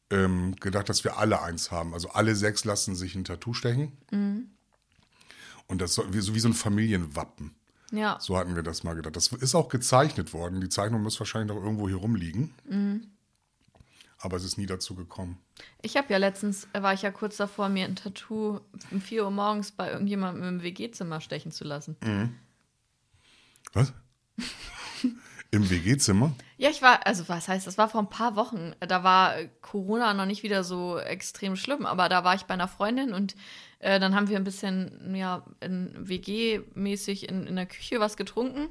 ähm, 0.10 0.56
gedacht, 0.58 0.90
dass 0.90 1.04
wir 1.04 1.18
alle 1.18 1.42
eins 1.42 1.72
haben. 1.72 1.94
Also 1.94 2.10
alle 2.10 2.36
sechs 2.36 2.66
lassen 2.66 2.96
sich 2.96 3.16
ein 3.16 3.24
Tattoo 3.24 3.54
stechen. 3.54 3.94
Und 5.72 5.80
das 5.82 5.96
soll, 5.96 6.14
wie, 6.14 6.20
so 6.20 6.36
wie 6.36 6.40
so 6.40 6.50
ein 6.50 6.54
Familienwappen. 6.54 7.56
Ja. 7.94 8.18
So 8.20 8.38
hatten 8.38 8.56
wir 8.56 8.62
das 8.62 8.84
mal 8.84 8.94
gedacht. 8.94 9.16
Das 9.16 9.28
ist 9.32 9.56
auch 9.56 9.70
gezeichnet 9.70 10.34
worden. 10.34 10.60
Die 10.60 10.68
Zeichnung 10.68 11.02
muss 11.02 11.18
wahrscheinlich 11.20 11.56
noch 11.56 11.64
irgendwo 11.64 11.88
hier 11.88 11.98
rumliegen. 11.98 12.54
Aber 14.20 14.36
es 14.36 14.44
ist 14.44 14.58
nie 14.58 14.66
dazu 14.66 14.96
gekommen. 14.96 15.38
Ich 15.82 15.96
habe 15.96 16.12
ja 16.12 16.18
letztens, 16.18 16.68
war 16.74 16.94
ich 16.94 17.04
ja 17.04 17.12
kurz 17.12 17.38
davor, 17.38 17.70
mir 17.70 17.86
ein 17.86 17.96
Tattoo 17.96 18.60
um 18.92 19.02
4 19.02 19.24
Uhr 19.24 19.32
morgens 19.32 19.72
bei 19.72 19.90
irgendjemandem 19.90 20.44
im 20.44 20.62
WG-Zimmer 20.62 21.22
stechen 21.22 21.52
zu 21.54 21.64
lassen. 21.64 21.96
Was? 23.74 23.94
Im 25.54 25.70
WG-Zimmer? 25.70 26.34
Ja, 26.58 26.70
ich 26.70 26.82
war, 26.82 27.06
also 27.06 27.28
was 27.28 27.50
heißt, 27.50 27.68
das 27.68 27.78
war 27.78 27.90
vor 27.90 28.02
ein 28.02 28.10
paar 28.10 28.38
Wochen. 28.38 28.74
Da 28.80 29.04
war 29.04 29.36
Corona 29.62 30.14
noch 30.14 30.26
nicht 30.26 30.44
wieder 30.44 30.64
so 30.64 30.98
extrem 30.98 31.58
schlimm, 31.58 31.86
aber 31.86 32.08
da 32.08 32.24
war 32.24 32.36
ich 32.36 32.44
bei 32.44 32.54
einer 32.54 32.70
Freundin 32.70 33.14
und 33.14 33.36
äh, 33.82 34.00
dann 34.00 34.16
haben 34.16 34.30
wir 34.30 34.38
ein 34.38 34.44
bisschen, 34.44 35.14
ja, 35.16 35.44
in 35.60 35.94
WG-mäßig 35.98 37.30
in, 37.30 37.48
in 37.48 37.56
der 37.56 37.66
Küche 37.66 38.00
was 38.00 38.16
getrunken 38.16 38.70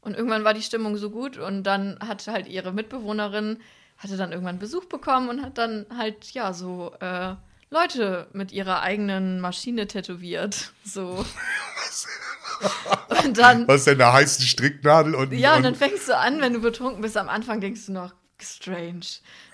und 0.00 0.16
irgendwann 0.16 0.44
war 0.44 0.54
die 0.54 0.62
Stimmung 0.62 0.96
so 0.96 1.10
gut 1.10 1.36
und 1.36 1.64
dann 1.64 1.98
hat 2.00 2.26
halt 2.26 2.48
ihre 2.48 2.72
Mitbewohnerin, 2.72 3.58
hatte 3.98 4.16
dann 4.16 4.32
irgendwann 4.32 4.58
Besuch 4.58 4.86
bekommen 4.86 5.28
und 5.28 5.42
hat 5.42 5.58
dann 5.58 5.86
halt, 5.96 6.32
ja, 6.32 6.52
so 6.52 6.92
äh, 7.00 7.34
Leute 7.70 8.26
mit 8.32 8.52
ihrer 8.52 8.82
eigenen 8.82 9.40
Maschine 9.40 9.86
tätowiert. 9.86 10.72
So. 10.84 11.24
und 13.24 13.38
dann. 13.38 13.68
Was 13.68 13.80
ist 13.80 13.86
denn 13.86 13.98
der 13.98 14.12
heißen 14.12 14.44
Stricknadel? 14.44 15.14
Und, 15.14 15.32
Ja, 15.32 15.56
und 15.56 15.62
dann 15.62 15.74
und, 15.74 15.78
fängst 15.78 16.08
du 16.08 16.16
an, 16.16 16.40
wenn 16.40 16.52
du 16.52 16.60
betrunken 16.60 17.00
bist. 17.00 17.16
Am 17.16 17.28
Anfang 17.28 17.60
denkst 17.60 17.86
du 17.86 17.92
noch, 17.92 18.12
strange. 18.42 19.00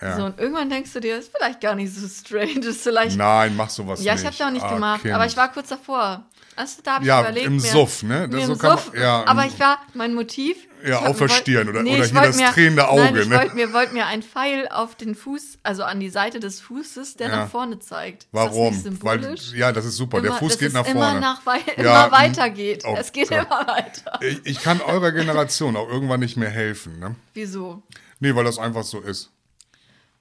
Ja. 0.01 0.17
So, 0.17 0.25
und 0.25 0.39
irgendwann 0.39 0.69
denkst 0.69 0.93
du 0.93 0.99
dir, 0.99 1.17
ist 1.17 1.31
vielleicht 1.35 1.61
gar 1.61 1.75
nicht 1.75 1.93
so 1.93 2.07
strange. 2.07 2.65
Ist 2.67 2.81
vielleicht. 2.83 3.17
Nein, 3.17 3.55
mach 3.55 3.69
sowas 3.69 4.03
ja, 4.03 4.13
nicht. 4.13 4.21
ich 4.21 4.27
hab's 4.27 4.41
auch 4.41 4.49
nicht 4.51 4.63
Ah, 4.65 4.73
gemacht, 4.73 5.01
Kind. 5.01 5.13
aber 5.13 5.25
ich 5.25 5.37
war 5.37 5.51
kurz 5.51 5.69
davor. 5.69 6.23
Also, 6.55 6.81
da 6.83 6.95
hab 6.95 7.01
ich 7.01 7.07
Ja, 7.07 7.21
überlegt. 7.21 7.45
im 7.45 7.57
mir, 7.57 7.61
Suff, 7.61 8.01
ne? 8.01 8.27
Das 8.27 8.45
so 8.47 8.53
im 8.53 8.57
kann 8.57 8.69
man- 8.75 8.77
Suff. 8.79 8.97
ja, 8.97 9.23
aber 9.27 9.45
ich 9.45 9.59
war, 9.59 9.77
mein 9.93 10.15
Motiv. 10.15 10.57
Ja, 10.83 10.89
ich 10.89 10.95
hab- 10.95 11.01
auf 11.09 11.17
der 11.17 11.29
wollt- 11.29 11.31
Stirn 11.33 11.69
oder- 11.69 11.81
oder 11.81 11.89
ich 11.89 12.11
hier 12.11 12.21
das 12.21 12.35
mir, 12.35 12.49
tränende 12.49 12.81
Nein, 12.83 13.09
Auge, 13.09 13.21
ich 13.21 13.27
ne? 13.27 13.35
wollte 13.37 13.55
mir, 13.55 13.73
wollt 13.73 13.93
mir 13.93 14.05
einen 14.07 14.23
Pfeil 14.23 14.67
auf 14.69 14.95
den 14.95 15.13
Fuß, 15.15 15.59
also 15.63 15.83
an 15.83 15.99
die 15.99 16.09
Seite 16.09 16.39
des 16.39 16.59
Fußes, 16.61 17.15
der 17.17 17.29
Ja. 17.29 17.35
nach 17.37 17.49
vorne 17.49 17.77
zeigt. 17.79 18.25
Warum? 18.31 18.75
Weil, 19.03 19.35
ja, 19.55 19.71
das 19.71 19.85
ist 19.85 19.97
super. 19.97 20.19
der 20.21 20.31
Immer- 20.31 20.39
Fuß 20.39 20.53
dass 20.53 20.59
geht 20.59 20.73
nach 20.73 20.87
immer, 20.87 21.05
vorne. 21.05 21.19
nach 21.19 21.45
wei 21.45 21.59
Ja, 21.77 22.05
immer 22.05 22.11
weiter 22.11 22.49
geht. 22.49 22.85
oh 22.85 22.95
es 22.99 23.11
geht 23.11 23.29
Gott. 23.29 23.45
immer 23.45 23.67
weiter. 23.67 24.19
Ich, 24.21 24.41
ich 24.45 24.61
kann 24.63 24.81
eurer 24.81 25.11
Generation 25.11 25.75
auch 25.75 25.89
irgendwann 25.89 26.19
nicht 26.21 26.37
mehr 26.37 26.49
helfen, 26.49 26.97
ne? 26.99 27.15
Wieso? 27.35 27.83
Nee, 28.19 28.33
weil 28.35 28.43
das 28.43 28.57
einfach 28.59 28.83
so 28.83 28.99
ist. 28.99 29.31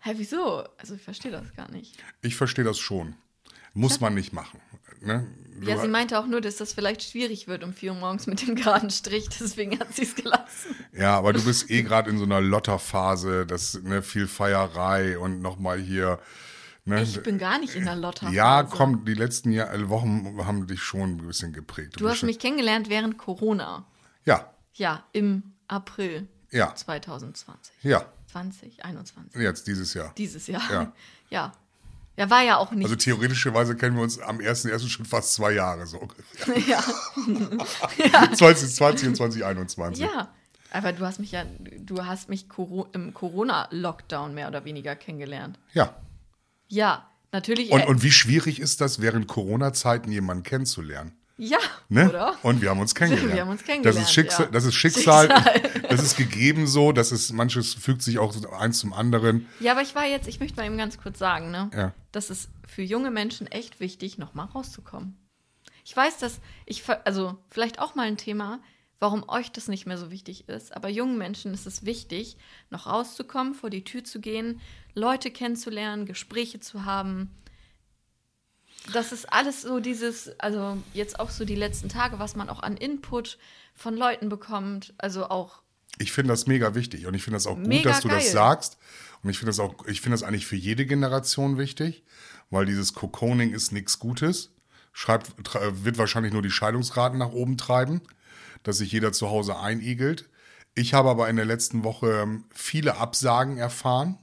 Hä, 0.00 0.12
wieso? 0.16 0.64
Also 0.78 0.94
ich 0.94 1.02
verstehe 1.02 1.32
das 1.32 1.52
gar 1.54 1.70
nicht. 1.70 1.96
Ich 2.22 2.36
verstehe 2.36 2.64
das 2.64 2.78
schon. 2.78 3.14
Muss 3.74 4.00
man 4.00 4.14
nicht 4.14 4.32
machen. 4.32 4.60
Ne? 5.00 5.26
Du, 5.60 5.66
Ja, 5.68 5.78
sie 5.78 5.88
meinte 5.88 6.18
auch 6.18 6.26
nur, 6.26 6.40
dass 6.40 6.56
das 6.56 6.72
vielleicht 6.72 7.02
schwierig 7.02 7.46
wird 7.48 7.62
um 7.62 7.72
4 7.74 7.92
Uhr 7.92 7.98
morgens 7.98 8.26
mit 8.26 8.46
dem 8.46 8.54
geraden 8.56 8.90
Strich, 8.90 9.28
deswegen 9.28 9.78
hat 9.78 9.94
sie 9.94 10.02
es 10.02 10.14
gelassen. 10.14 10.74
ja, 10.92 11.16
aber 11.18 11.32
du 11.34 11.42
bist 11.44 11.70
eh 11.70 11.82
gerade 11.82 12.08
in 12.10 12.16
so 12.18 12.24
einer 12.24 12.40
Lotterphase, 12.40 13.46
das 13.46 13.74
ne, 13.82 14.02
viel 14.02 14.26
Feierei 14.26 15.18
und 15.18 15.40
nochmal 15.42 15.78
hier. 15.78 16.18
Ne? 16.86 17.02
Ich 17.02 17.20
bin 17.22 17.36
gar 17.36 17.58
nicht 17.58 17.74
in 17.74 17.84
der 17.84 17.96
Lotta. 17.96 18.30
ja, 18.30 18.62
komm, 18.62 19.04
die 19.04 19.14
letzten 19.14 19.50
Jahr, 19.52 19.74
äh, 19.74 19.88
Wochen 19.90 20.38
haben 20.46 20.66
dich 20.66 20.80
schon 20.82 21.16
ein 21.16 21.26
bisschen 21.26 21.52
geprägt. 21.52 21.94
Du 22.00 22.06
hast 22.06 22.12
bist- 22.14 22.22
mich 22.24 22.38
kennengelernt 22.38 22.88
während 22.88 23.18
Corona. 23.18 23.86
Ja, 24.24 24.52
Ja, 24.74 25.04
im 25.12 25.42
April 25.68 26.28
ja, 26.56 26.74
2020. 26.74 27.74
ja. 27.82 28.04
20, 28.32 28.84
21. 28.84 29.40
Jetzt 29.40 29.66
dieses 29.66 29.94
Jahr. 29.94 30.12
Dieses 30.16 30.46
Jahr. 30.46 30.70
Ja. 30.70 30.92
Ja. 31.28 31.52
Ja, 32.16 32.30
war 32.30 32.42
ja 32.42 32.56
auch 32.56 32.70
nicht. 32.70 32.84
Also 32.84 32.94
theoretischerweise 32.94 33.76
kennen 33.76 33.96
wir 33.96 34.02
uns 34.02 34.20
am 34.20 34.38
1.1. 34.38 34.88
schon 34.88 35.04
fast 35.04 35.34
zwei 35.34 35.52
Jahre 35.52 35.86
so 35.86 35.98
ungefähr. 35.98 36.56
ja. 36.68 38.32
2020 38.32 39.08
und 39.08 39.16
2021. 39.16 40.04
ja. 40.04 40.32
Aber 40.70 40.92
du 40.92 41.04
hast 41.04 41.20
mich 41.20 41.32
ja, 41.32 41.44
du 41.80 42.04
hast 42.04 42.28
mich 42.28 42.46
im 42.92 43.14
Corona-Lockdown 43.14 44.34
mehr 44.34 44.48
oder 44.48 44.64
weniger 44.64 44.94
kennengelernt. 44.94 45.58
Ja. 45.72 45.94
Ja, 46.68 47.08
natürlich. 47.32 47.70
Und, 47.70 47.80
äh, 47.80 47.86
und 47.86 48.02
wie 48.02 48.10
schwierig 48.12 48.60
ist 48.60 48.80
das, 48.80 49.00
während 49.00 49.26
Corona-Zeiten 49.26 50.10
jemanden 50.12 50.42
kennenzulernen? 50.42 51.15
Ja, 51.36 51.58
Ne? 51.88 52.08
oder? 52.08 52.36
Und 52.42 52.62
wir 52.62 52.70
haben 52.70 52.80
uns 52.80 52.94
kennengelernt. 52.94 53.34
Wir 53.34 53.40
haben 53.42 53.50
uns 53.50 53.62
kennengelernt, 53.64 53.98
Das 53.98 54.04
ist 54.08 54.12
Schicksal, 54.12 54.46
ja. 54.46 54.52
das 54.52 54.64
ist 54.64 54.74
Schicksal, 54.74 55.28
Schicksal. 55.30 55.82
das 55.90 56.02
ist 56.02 56.16
gegeben 56.16 56.66
so, 56.66 56.92
das 56.92 57.12
ist, 57.12 57.32
manches 57.32 57.74
fügt 57.74 58.02
sich 58.02 58.18
auch 58.18 58.34
eins 58.52 58.78
zum 58.78 58.92
anderen. 58.92 59.46
Ja, 59.60 59.72
aber 59.72 59.82
ich 59.82 59.94
war 59.94 60.06
jetzt, 60.06 60.28
ich 60.28 60.40
möchte 60.40 60.56
mal 60.56 60.66
eben 60.66 60.78
ganz 60.78 60.98
kurz 60.98 61.18
sagen, 61.18 61.50
ne? 61.50 61.70
Ja. 61.74 61.94
Das 62.12 62.30
ist 62.30 62.48
für 62.66 62.82
junge 62.82 63.10
Menschen 63.10 63.46
echt 63.46 63.80
wichtig, 63.80 64.18
nochmal 64.18 64.46
rauszukommen. 64.46 65.16
Ich 65.84 65.96
weiß, 65.96 66.18
dass 66.18 66.40
ich, 66.64 66.82
also 67.04 67.38
vielleicht 67.50 67.78
auch 67.78 67.94
mal 67.94 68.06
ein 68.06 68.16
Thema, 68.16 68.60
warum 68.98 69.28
euch 69.28 69.52
das 69.52 69.68
nicht 69.68 69.86
mehr 69.86 69.98
so 69.98 70.10
wichtig 70.10 70.48
ist, 70.48 70.74
aber 70.74 70.88
jungen 70.88 71.18
Menschen 71.18 71.52
ist 71.52 71.66
es 71.66 71.84
wichtig, 71.84 72.36
noch 72.70 72.86
rauszukommen, 72.86 73.54
vor 73.54 73.70
die 73.70 73.84
Tür 73.84 74.02
zu 74.04 74.20
gehen, 74.20 74.60
Leute 74.94 75.30
kennenzulernen, 75.30 76.06
Gespräche 76.06 76.60
zu 76.60 76.84
haben. 76.84 77.30
Das 78.92 79.12
ist 79.12 79.32
alles 79.32 79.62
so 79.62 79.80
dieses, 79.80 80.38
also 80.38 80.76
jetzt 80.94 81.18
auch 81.18 81.30
so 81.30 81.44
die 81.44 81.54
letzten 81.54 81.88
Tage, 81.88 82.18
was 82.18 82.36
man 82.36 82.48
auch 82.48 82.60
an 82.60 82.76
Input 82.76 83.38
von 83.74 83.96
Leuten 83.96 84.28
bekommt, 84.28 84.94
also 84.98 85.28
auch 85.28 85.62
Ich 85.98 86.12
finde 86.12 86.32
das 86.32 86.46
mega 86.46 86.74
wichtig 86.74 87.06
und 87.06 87.14
ich 87.14 87.22
finde 87.22 87.36
das 87.36 87.46
auch 87.46 87.56
gut, 87.56 87.84
dass 87.84 88.00
du 88.00 88.08
das 88.08 88.24
geil. 88.24 88.32
sagst. 88.32 88.78
Und 89.22 89.30
ich 89.30 89.38
finde 89.38 89.50
das 89.50 89.60
auch, 89.60 89.86
ich 89.86 90.00
finde 90.00 90.14
das 90.14 90.22
eigentlich 90.22 90.46
für 90.46 90.56
jede 90.56 90.86
Generation 90.86 91.58
wichtig, 91.58 92.04
weil 92.50 92.66
dieses 92.66 92.94
Cocooning 92.94 93.52
ist 93.52 93.72
nichts 93.72 93.98
Gutes. 93.98 94.52
Schreibt, 94.92 95.32
wird 95.84 95.98
wahrscheinlich 95.98 96.32
nur 96.32 96.42
die 96.42 96.50
Scheidungsraten 96.50 97.18
nach 97.18 97.32
oben 97.32 97.58
treiben, 97.58 98.00
dass 98.62 98.78
sich 98.78 98.92
jeder 98.92 99.12
zu 99.12 99.28
Hause 99.28 99.58
einigelt. 99.58 100.28
Ich 100.74 100.94
habe 100.94 101.10
aber 101.10 101.28
in 101.28 101.36
der 101.36 101.44
letzten 101.44 101.84
Woche 101.84 102.22
ähm, 102.22 102.44
viele 102.54 102.98
Absagen 102.98 103.56
erfahren. 103.58 104.18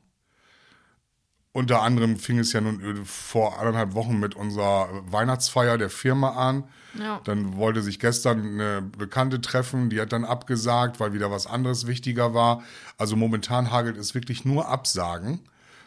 Unter 1.54 1.84
anderem 1.84 2.18
fing 2.18 2.40
es 2.40 2.52
ja 2.52 2.62
nun 2.62 3.06
vor 3.06 3.60
anderthalb 3.60 3.94
Wochen 3.94 4.20
mit 4.20 4.36
unserer 4.36 4.90
Weihnachtsfeier 5.12 5.78
der 5.78 5.92
Firma 5.92 6.32
an. 6.32 6.64
Ja. 7.00 7.22
Dann 7.24 7.58
wollte 7.58 7.84
sich 7.84 8.00
gestern 8.00 8.60
eine 8.60 8.82
Bekannte 8.82 9.40
treffen, 9.40 9.90
die 9.90 10.02
hat 10.02 10.12
dann 10.12 10.26
abgesagt, 10.26 11.00
weil 11.00 11.14
wieder 11.14 11.30
was 11.30 11.46
anderes 11.46 11.86
wichtiger 11.86 12.34
war. 12.34 12.64
Also 12.98 13.16
momentan 13.16 13.72
hagelt 13.72 13.98
es 13.98 14.16
wirklich 14.16 14.46
nur 14.46 14.68
Absagen. 14.68 15.42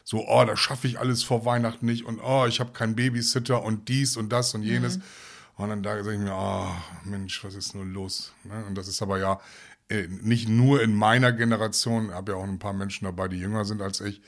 So, 0.04 0.24
oh, 0.28 0.44
das 0.44 0.60
schaffe 0.60 0.86
ich 0.86 1.00
alles 1.00 1.24
vor 1.24 1.44
Weihnachten 1.44 1.86
nicht 1.86 2.04
und 2.04 2.20
oh, 2.20 2.46
ich 2.46 2.60
habe 2.60 2.70
keinen 2.70 2.94
Babysitter 2.94 3.62
und 3.64 3.88
dies 3.88 4.16
und 4.16 4.30
das 4.30 4.54
und 4.54 4.62
jenes. 4.62 5.00
Und 5.56 5.70
dann 5.70 5.82
da 5.82 5.96
sage 5.96 6.14
ich 6.14 6.20
mir, 6.20 6.34
oh, 6.34 6.70
Mensch, 7.04 7.42
was 7.42 7.56
ist 7.56 7.74
nur 7.74 7.84
los? 7.84 8.32
Ne? 8.44 8.64
Und 8.68 8.76
das 8.76 8.86
ist 8.86 9.02
aber 9.02 9.18
ja 9.18 9.40
äh, 9.88 10.06
nicht 10.06 10.48
nur 10.48 10.80
in 10.80 10.94
meiner 10.94 11.32
Generation, 11.32 12.10
ich 12.10 12.14
habe 12.14 12.32
ja 12.32 12.38
auch 12.38 12.44
ein 12.44 12.60
paar 12.60 12.72
Menschen 12.72 13.04
dabei, 13.04 13.26
die 13.26 13.38
jünger 13.38 13.64
sind 13.64 13.82
als 13.82 14.00
ich. 14.00 14.20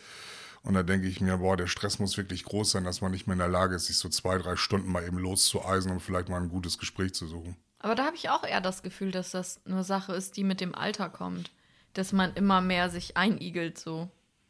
Und 0.63 0.75
da 0.75 0.83
denke 0.83 1.07
ich 1.09 1.21
mir, 1.21 1.39
boah, 1.39 1.57
der 1.57 1.67
Stress 1.67 1.99
muss 1.99 2.17
wirklich 2.17 2.45
groß 2.45 2.73
sein, 2.73 2.85
dass 2.85 3.01
man 3.01 3.13
nicht 3.13 3.27
mehr 3.27 3.35
in 3.35 3.39
der 3.39 3.49
Lage 3.49 3.77
ist, 3.77 3.87
sich 3.87 3.97
so 3.99 4.09
zwei, 4.09 4.39
drei 4.39 4.57
Stunden 4.57 4.91
mal 4.91 5.05
eben 5.07 5.19
loszueisen 5.19 5.91
und 5.93 6.01
vielleicht 6.01 6.29
mal 6.29 6.41
ein 6.41 6.49
gutes 6.49 6.79
Gespräch 6.79 7.15
zu 7.15 7.27
suchen. 7.27 7.57
Aber 7.79 7.95
da 7.95 8.05
habe 8.07 8.17
ich 8.17 8.29
auch 8.29 8.45
eher 8.45 8.61
das 8.61 8.83
Gefühl, 8.83 9.13
dass 9.13 9.31
das 9.31 9.61
eine 9.65 9.85
Sache 9.85 10.13
ist, 10.15 10.37
die 10.37 10.45
mit 10.45 10.61
dem 10.61 10.75
Alter 10.75 11.09
kommt. 11.09 11.51
Dass 11.95 12.13
man 12.13 12.35
immer 12.35 12.61
mehr 12.61 12.91
sich 12.91 13.17
einigelt, 13.17 13.79
so. 13.79 14.09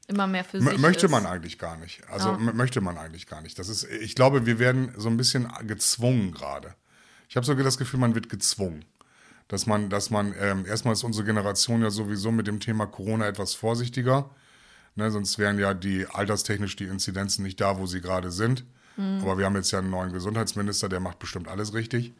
Immer 0.09 0.27
mehr 0.27 0.43
für 0.45 0.61
sich. 0.63 0.79
möchte 0.79 1.07
ist. 1.07 1.13
man 1.13 1.27
eigentlich 1.27 1.59
gar 1.59 1.77
nicht. 1.77 2.03
Also 2.09 2.31
Ja. 2.31 2.37
m- 2.37 2.57
möchte 2.57 2.81
man 2.81 2.97
eigentlich 2.97 3.27
gar 3.27 3.43
nicht. 3.43 3.59
Das 3.59 3.69
ist, 3.69 3.85
ich 3.85 4.15
glaube, 4.15 4.47
wir 4.47 4.59
werden 4.59 4.93
so 4.97 5.09
ein 5.11 5.19
bisschen 5.19 5.47
gezwungen 5.67 6.33
gerade. 6.33 6.75
Ich 7.29 7.37
habe 7.37 7.45
sogar 7.45 7.63
das 7.65 7.77
Gefühl, 7.77 8.01
man 8.01 8.15
wird 8.15 8.31
gezwungen. 8.31 8.87
Dass 9.49 9.67
man, 9.67 9.91
dass 9.91 10.09
man, 10.11 10.35
ähm, 10.41 10.65
erstmal 10.67 10.95
ist 10.95 11.05
unsere 11.05 11.27
Generation 11.27 11.83
ja 11.83 11.91
sowieso 11.91 12.33
mit 12.33 12.47
dem 12.47 12.61
Thema 12.61 12.87
Corona 12.87 13.27
etwas 13.27 13.55
vorsichtiger. 13.55 14.31
Ne, 14.99 15.13
sonst 15.13 15.39
wären 15.39 15.61
ja 15.61 15.75
die 15.75 16.07
alterstechnisch 16.09 16.75
die 16.75 16.87
Inzidenzen 16.87 17.45
nicht 17.45 17.61
da, 17.61 17.79
wo 17.79 17.87
sie 17.87 18.01
gerade 18.01 18.33
sind. 18.33 18.65
Aber 19.23 19.39
wir 19.39 19.45
haben 19.45 19.55
jetzt 19.55 19.71
ja 19.71 19.79
einen 19.79 19.91
neuen 19.91 20.13
Gesundheitsminister, 20.13 20.89
der 20.89 20.99
macht 20.99 21.21
bestimmt 21.21 21.47
alles 21.47 21.73
richtig 21.73 22.13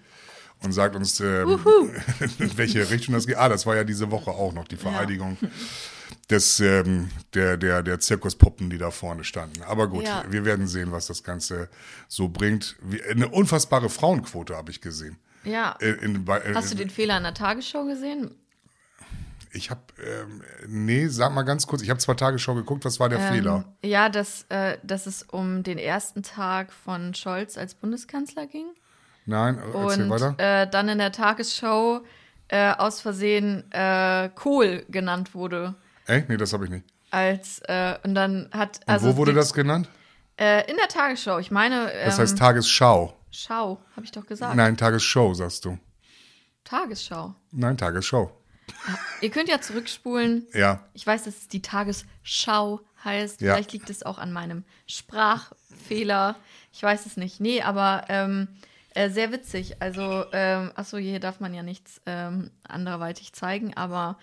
und 0.63 0.71
sagt 0.71 0.95
uns, 0.95 1.19
ähm, 1.19 1.59
in 2.39 2.57
welche 2.57 2.89
Richtung 2.89 3.15
das 3.15 3.27
geht. 3.27 3.37
Ah, 3.37 3.49
das 3.49 3.67
war 3.67 3.75
ja 3.75 3.83
diese 3.83 4.13
Woche 4.13 4.31
auch 4.31 4.53
noch 4.53 4.69
die 4.69 4.77
Vereidigung 4.77 5.37
des, 6.31 6.61
ähm, 6.61 7.11
der, 7.35 7.57
der, 7.57 7.83
der 7.83 7.99
Zirkuspuppen, 7.99 8.71
die 8.71 8.79
da 8.79 8.93
vorne 8.93 9.25
standen. 9.25 9.65
Aber 9.65 9.89
gut, 9.89 10.05
Ja. 10.05 10.25
wir 10.31 10.45
werden 10.45 10.69
sehen, 10.69 10.93
was 10.93 11.09
das 11.09 11.25
Ganze 11.25 11.69
so 12.07 12.29
bringt. 12.29 12.77
Wie, 12.81 13.03
eine 13.03 13.29
unfassbare 13.29 13.89
Frauenquote 13.89 14.55
habe 14.55 14.71
ich 14.71 14.81
gesehen. 14.81 15.19
Ja. 15.43 15.73
In, 15.81 15.95
in, 15.97 16.25
bei, 16.25 16.41
Hast 16.55 16.71
du 16.71 16.77
den 16.77 16.91
Fehler 16.91 17.17
in 17.17 17.25
der 17.25 17.35
Tagesschau 17.35 17.87
gesehen? 17.87 18.37
Ich 19.53 19.71
habe, 19.71 19.81
ähm, 20.05 20.43
nee, 20.67 21.07
sag 21.09 21.33
mal 21.33 21.43
ganz 21.43 21.67
kurz, 21.67 21.83
ich 21.83 21.91
habe 21.91 21.99
zwar 22.01 22.17
Tagesschau 22.17 22.55
geguckt, 22.55 22.85
was 22.85 23.01
war 23.01 23.09
der 23.09 23.19
Ähm, 23.21 23.35
Fehler? 23.35 23.65
Ja, 23.83 24.09
dass, 24.09 24.45
äh, 24.51 24.79
dass 24.83 25.07
es 25.07 25.23
um 25.23 25.63
den 25.63 25.79
ersten 25.79 26.23
Tag 26.23 26.73
von 26.73 27.15
Scholz 27.15 27.57
als 27.57 27.75
Bundeskanzler 27.75 28.47
ging. 28.47 28.67
Nein, 29.27 29.59
erzähl 29.59 30.05
Und 30.05 30.11
weiter. 30.11 30.35
äh, 30.39 30.69
dann 30.71 30.89
in 30.89 30.99
der 30.99 31.13
Tagesschau 31.13 32.01
äh, 32.49 32.73
aus 32.73 33.01
Versehen 33.01 33.71
äh, 33.73 34.31
Kohl 34.35 34.85
genannt 34.89 35.35
wurde. 35.35 35.75
Ey, 36.07 36.25
nee, 36.29 36.37
das 36.39 36.53
habe 36.53 36.65
ich 36.65 36.71
nicht. 36.71 36.85
Als, 37.11 37.61
äh, 37.69 37.97
und 38.05 38.15
dann 38.15 38.49
hat. 38.53 38.79
Und 38.81 38.89
Also 38.89 39.09
wo 39.13 39.17
wurde 39.19 39.33
die- 39.33 39.37
das 39.37 39.53
genannt? 39.55 39.89
Äh, 40.39 40.71
in 40.71 40.77
der 40.77 40.89
Tagesschau. 40.89 41.39
Ich 41.39 41.51
meine. 41.51 41.91
Ähm, 41.93 42.07
Das 42.07 42.19
heißt 42.19 42.39
Tagesschau. 42.39 43.15
Schau, 43.31 43.79
habe 43.97 44.05
ich 44.07 44.13
doch 44.13 44.25
gesagt. 44.27 44.55
Nein, 44.57 44.77
Tagesshow, 44.77 45.35
sagst 45.35 45.65
du. 45.67 45.79
Tagesschau. 46.65 47.35
Nein, 47.51 47.77
Tagesschau. 47.77 48.31
Ihr 49.21 49.31
könnt 49.31 49.49
ja 49.49 49.61
zurückspulen. 49.61 50.47
Ja, 50.55 50.85
Ich 50.95 51.07
weiß, 51.07 51.25
dass 51.25 51.37
es 51.37 51.49
die 51.49 51.63
Tagesschau 51.63 52.81
heißt. 53.05 53.41
Ja. 53.41 53.55
Vielleicht 53.55 53.73
liegt 53.73 53.91
es 53.91 54.03
auch 54.03 54.19
an 54.19 54.33
meinem 54.33 54.65
Sprachfehler. 54.87 56.37
Ich 56.73 56.83
weiß 56.83 57.07
es 57.07 57.17
nicht. 57.17 57.41
Nee, 57.41 57.63
aber 57.63 58.05
ähm, 58.09 58.49
äh, 58.99 59.11
sehr 59.11 59.31
witzig. 59.33 59.77
Also, 59.81 60.25
ähm, 60.33 60.73
achso, 60.75 60.97
hier 60.97 61.21
darf 61.21 61.39
man 61.41 61.55
ja 61.55 61.63
nichts 61.63 62.01
ähm, 62.07 62.51
anderweitig 62.67 63.33
zeigen, 63.33 63.75
aber 63.75 64.19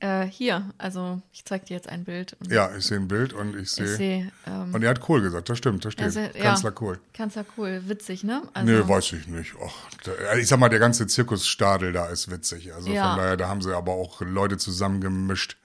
äh, 0.00 0.24
hier, 0.26 0.70
also 0.78 1.20
ich 1.32 1.44
zeige 1.44 1.66
dir 1.66 1.74
jetzt 1.74 1.88
ein 1.88 2.04
Bild. 2.04 2.36
Mhm. 2.40 2.52
ja, 2.52 2.74
ich 2.76 2.84
sehe 2.84 2.98
ein 2.98 3.08
Bild 3.08 3.32
und 3.32 3.56
ich 3.56 3.70
sehe. 3.70 3.86
sehe, 3.86 4.32
ähm, 4.46 4.74
Und 4.74 4.82
er 4.82 4.90
hat 4.90 5.00
Kohl 5.00 5.22
gesagt, 5.22 5.48
das 5.48 5.58
stimmt, 5.58 5.84
das 5.84 5.92
steht. 5.92 6.04
also, 6.06 6.20
ja, 6.20 6.28
Kanzler 6.42 6.72
Kohl. 6.72 6.98
Kanzler 7.14 7.44
Kohl, 7.44 7.82
witzig, 7.88 8.24
ne? 8.24 8.42
Also, 8.52 8.72
Nö, 8.72 8.88
weiß 8.88 9.12
ich 9.12 9.26
nicht. 9.28 9.54
Och, 9.56 9.72
da, 10.04 10.34
ich 10.36 10.48
sag 10.48 10.58
mal, 10.58 10.68
der 10.68 10.80
ganze 10.80 11.06
Zirkusstadel 11.06 11.92
da 11.92 12.06
ist 12.06 12.30
witzig. 12.30 12.74
Also 12.74 12.90
Ja. 12.90 13.08
von 13.10 13.18
daher, 13.18 13.36
da 13.36 13.48
haben 13.48 13.62
sie 13.62 13.74
aber 13.76 13.92
auch 13.92 14.20
Leute 14.22 14.56
zusammengemischt, 14.58 15.56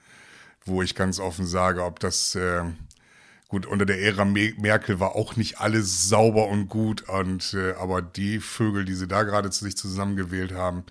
wo 0.64 0.82
ich 0.82 0.94
ganz 0.94 1.18
offen 1.18 1.46
sage, 1.46 1.82
ob 1.84 1.98
das 2.00 2.34
äh, 2.36 2.62
gut 3.52 3.66
unter 3.66 3.84
der 3.84 4.00
Ära 4.00 4.24
Me 4.24 4.54
Merkel 4.56 4.98
war 4.98 5.14
auch 5.14 5.36
nicht 5.36 5.60
alles 5.60 6.08
sauber 6.08 6.48
und 6.48 6.68
gut 6.68 7.06
und 7.06 7.52
äh, 7.52 7.74
aber 7.74 8.00
die 8.00 8.40
Vögel, 8.40 8.86
die 8.86 8.94
sie 8.94 9.06
da 9.06 9.24
gerade 9.24 9.50
zu 9.50 9.66
sich 9.66 9.76
zusammengewählt 9.76 10.52
haben. 10.52 10.84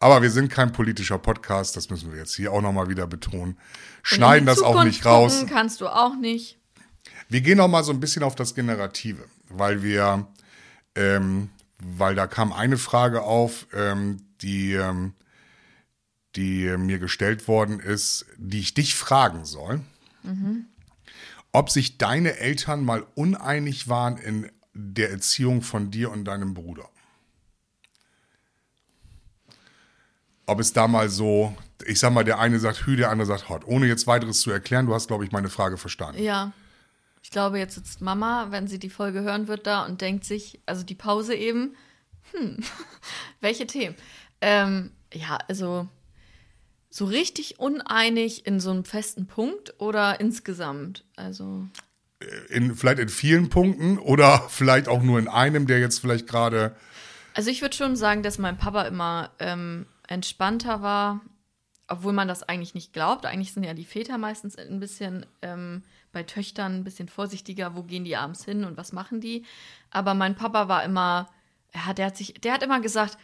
Aber 0.00 0.20
wir 0.20 0.30
sind 0.30 0.50
kein 0.50 0.70
politischer 0.70 1.16
Podcast, 1.16 1.78
das 1.78 1.88
müssen 1.88 2.12
wir 2.12 2.18
jetzt 2.18 2.34
hier 2.34 2.52
auch 2.52 2.60
nochmal 2.60 2.90
wieder 2.90 3.06
betonen. 3.06 3.56
Schneiden 4.02 4.44
das 4.44 4.60
auch 4.60 4.84
nicht 4.84 5.06
raus. 5.06 5.46
Kannst 5.48 5.80
du 5.80 5.88
auch 5.88 6.14
nicht. 6.14 6.58
Wir 7.30 7.40
gehen 7.40 7.56
noch 7.56 7.68
mal 7.68 7.82
so 7.82 7.92
ein 7.92 8.00
bisschen 8.00 8.22
auf 8.22 8.34
das 8.34 8.54
Generative, 8.54 9.24
weil 9.48 9.82
wir, 9.82 10.26
ähm, 10.96 11.48
weil 11.82 12.14
da 12.14 12.26
kam 12.26 12.52
eine 12.52 12.76
Frage 12.76 13.22
auf, 13.22 13.66
ähm, 13.72 14.18
die, 14.42 14.74
ähm, 14.74 15.14
die 16.36 16.76
mir 16.76 16.98
gestellt 16.98 17.48
worden 17.48 17.80
ist, 17.80 18.26
die 18.36 18.60
ich 18.60 18.74
dich 18.74 18.94
fragen 18.94 19.46
soll, 19.46 19.80
ob 21.54 21.70
sich 21.70 21.98
deine 21.98 22.36
Eltern 22.38 22.84
mal 22.84 23.06
uneinig 23.14 23.88
waren 23.88 24.16
in 24.16 24.50
der 24.72 25.10
Erziehung 25.10 25.62
von 25.62 25.92
dir 25.92 26.10
und 26.10 26.24
deinem 26.24 26.52
Bruder. 26.52 26.88
Ob 30.46 30.58
es 30.58 30.72
da 30.72 30.88
mal 30.88 31.08
so, 31.08 31.56
ich 31.86 32.00
sag 32.00 32.12
mal, 32.12 32.24
der 32.24 32.40
eine 32.40 32.58
sagt 32.58 32.84
Hü, 32.86 32.96
der 32.96 33.08
andere 33.10 33.26
sagt 33.26 33.48
Hot. 33.48 33.64
Ohne 33.66 33.86
jetzt 33.86 34.08
weiteres 34.08 34.40
zu 34.40 34.50
erklären, 34.50 34.86
du 34.86 34.94
hast, 34.94 35.06
glaube 35.06 35.24
ich, 35.24 35.30
meine 35.30 35.48
Frage 35.48 35.78
verstanden. 35.78 36.20
Ja. 36.20 36.52
Ich 37.22 37.30
glaube, 37.30 37.60
jetzt 37.60 37.76
sitzt 37.76 38.00
Mama, 38.00 38.48
wenn 38.50 38.66
sie 38.66 38.80
die 38.80 38.90
Folge 38.90 39.22
hören 39.22 39.46
wird, 39.46 39.68
da 39.68 39.86
und 39.86 40.00
denkt 40.00 40.24
sich, 40.24 40.60
also 40.66 40.82
die 40.82 40.96
Pause 40.96 41.36
eben, 41.36 41.76
hm, 42.32 42.58
welche 43.40 43.68
Themen? 43.68 43.94
Ähm, 44.40 44.90
ja, 45.12 45.38
also 45.46 45.88
so 46.94 47.06
richtig 47.06 47.58
uneinig 47.58 48.46
in 48.46 48.60
so 48.60 48.70
einem 48.70 48.84
festen 48.84 49.26
Punkt 49.26 49.74
oder 49.80 50.20
insgesamt? 50.20 51.04
Also, 51.16 51.66
in, 52.50 52.76
vielleicht 52.76 53.00
in 53.00 53.08
vielen 53.08 53.48
Punkten 53.48 53.98
oder 53.98 54.38
vielleicht 54.48 54.86
auch 54.86 55.02
nur 55.02 55.18
in 55.18 55.26
einem, 55.26 55.66
der 55.66 55.80
jetzt 55.80 55.98
vielleicht 55.98 56.28
gerade. 56.28 56.76
also 57.34 57.50
ich 57.50 57.62
würde 57.62 57.74
schon 57.74 57.96
sagen, 57.96 58.22
dass 58.22 58.38
mein 58.38 58.58
Papa 58.58 58.82
immer 58.82 59.32
ähm, 59.40 59.86
entspannter 60.06 60.82
war, 60.82 61.20
obwohl 61.88 62.12
man 62.12 62.28
das 62.28 62.44
eigentlich 62.44 62.74
nicht 62.74 62.92
glaubt. 62.92 63.26
Eigentlich 63.26 63.52
sind 63.52 63.64
ja 63.64 63.74
die 63.74 63.84
Väter 63.84 64.16
meistens 64.16 64.54
ein 64.54 64.78
bisschen 64.78 65.26
ähm, 65.42 65.82
bei 66.12 66.22
Töchtern 66.22 66.76
ein 66.76 66.84
bisschen 66.84 67.08
vorsichtiger, 67.08 67.74
wo 67.74 67.82
gehen 67.82 68.04
die 68.04 68.14
abends 68.14 68.44
hin 68.44 68.62
und 68.62 68.76
was 68.76 68.92
machen 68.92 69.20
die. 69.20 69.44
Aber 69.90 70.14
mein 70.14 70.36
Papa 70.36 70.68
war 70.68 70.84
immer, 70.84 71.28
ja, 71.74 71.92
der 71.92 72.06
hat 72.06 72.16
sich, 72.16 72.34
der 72.34 72.52
hat 72.52 72.62
immer 72.62 72.80
gesagt, 72.80 73.18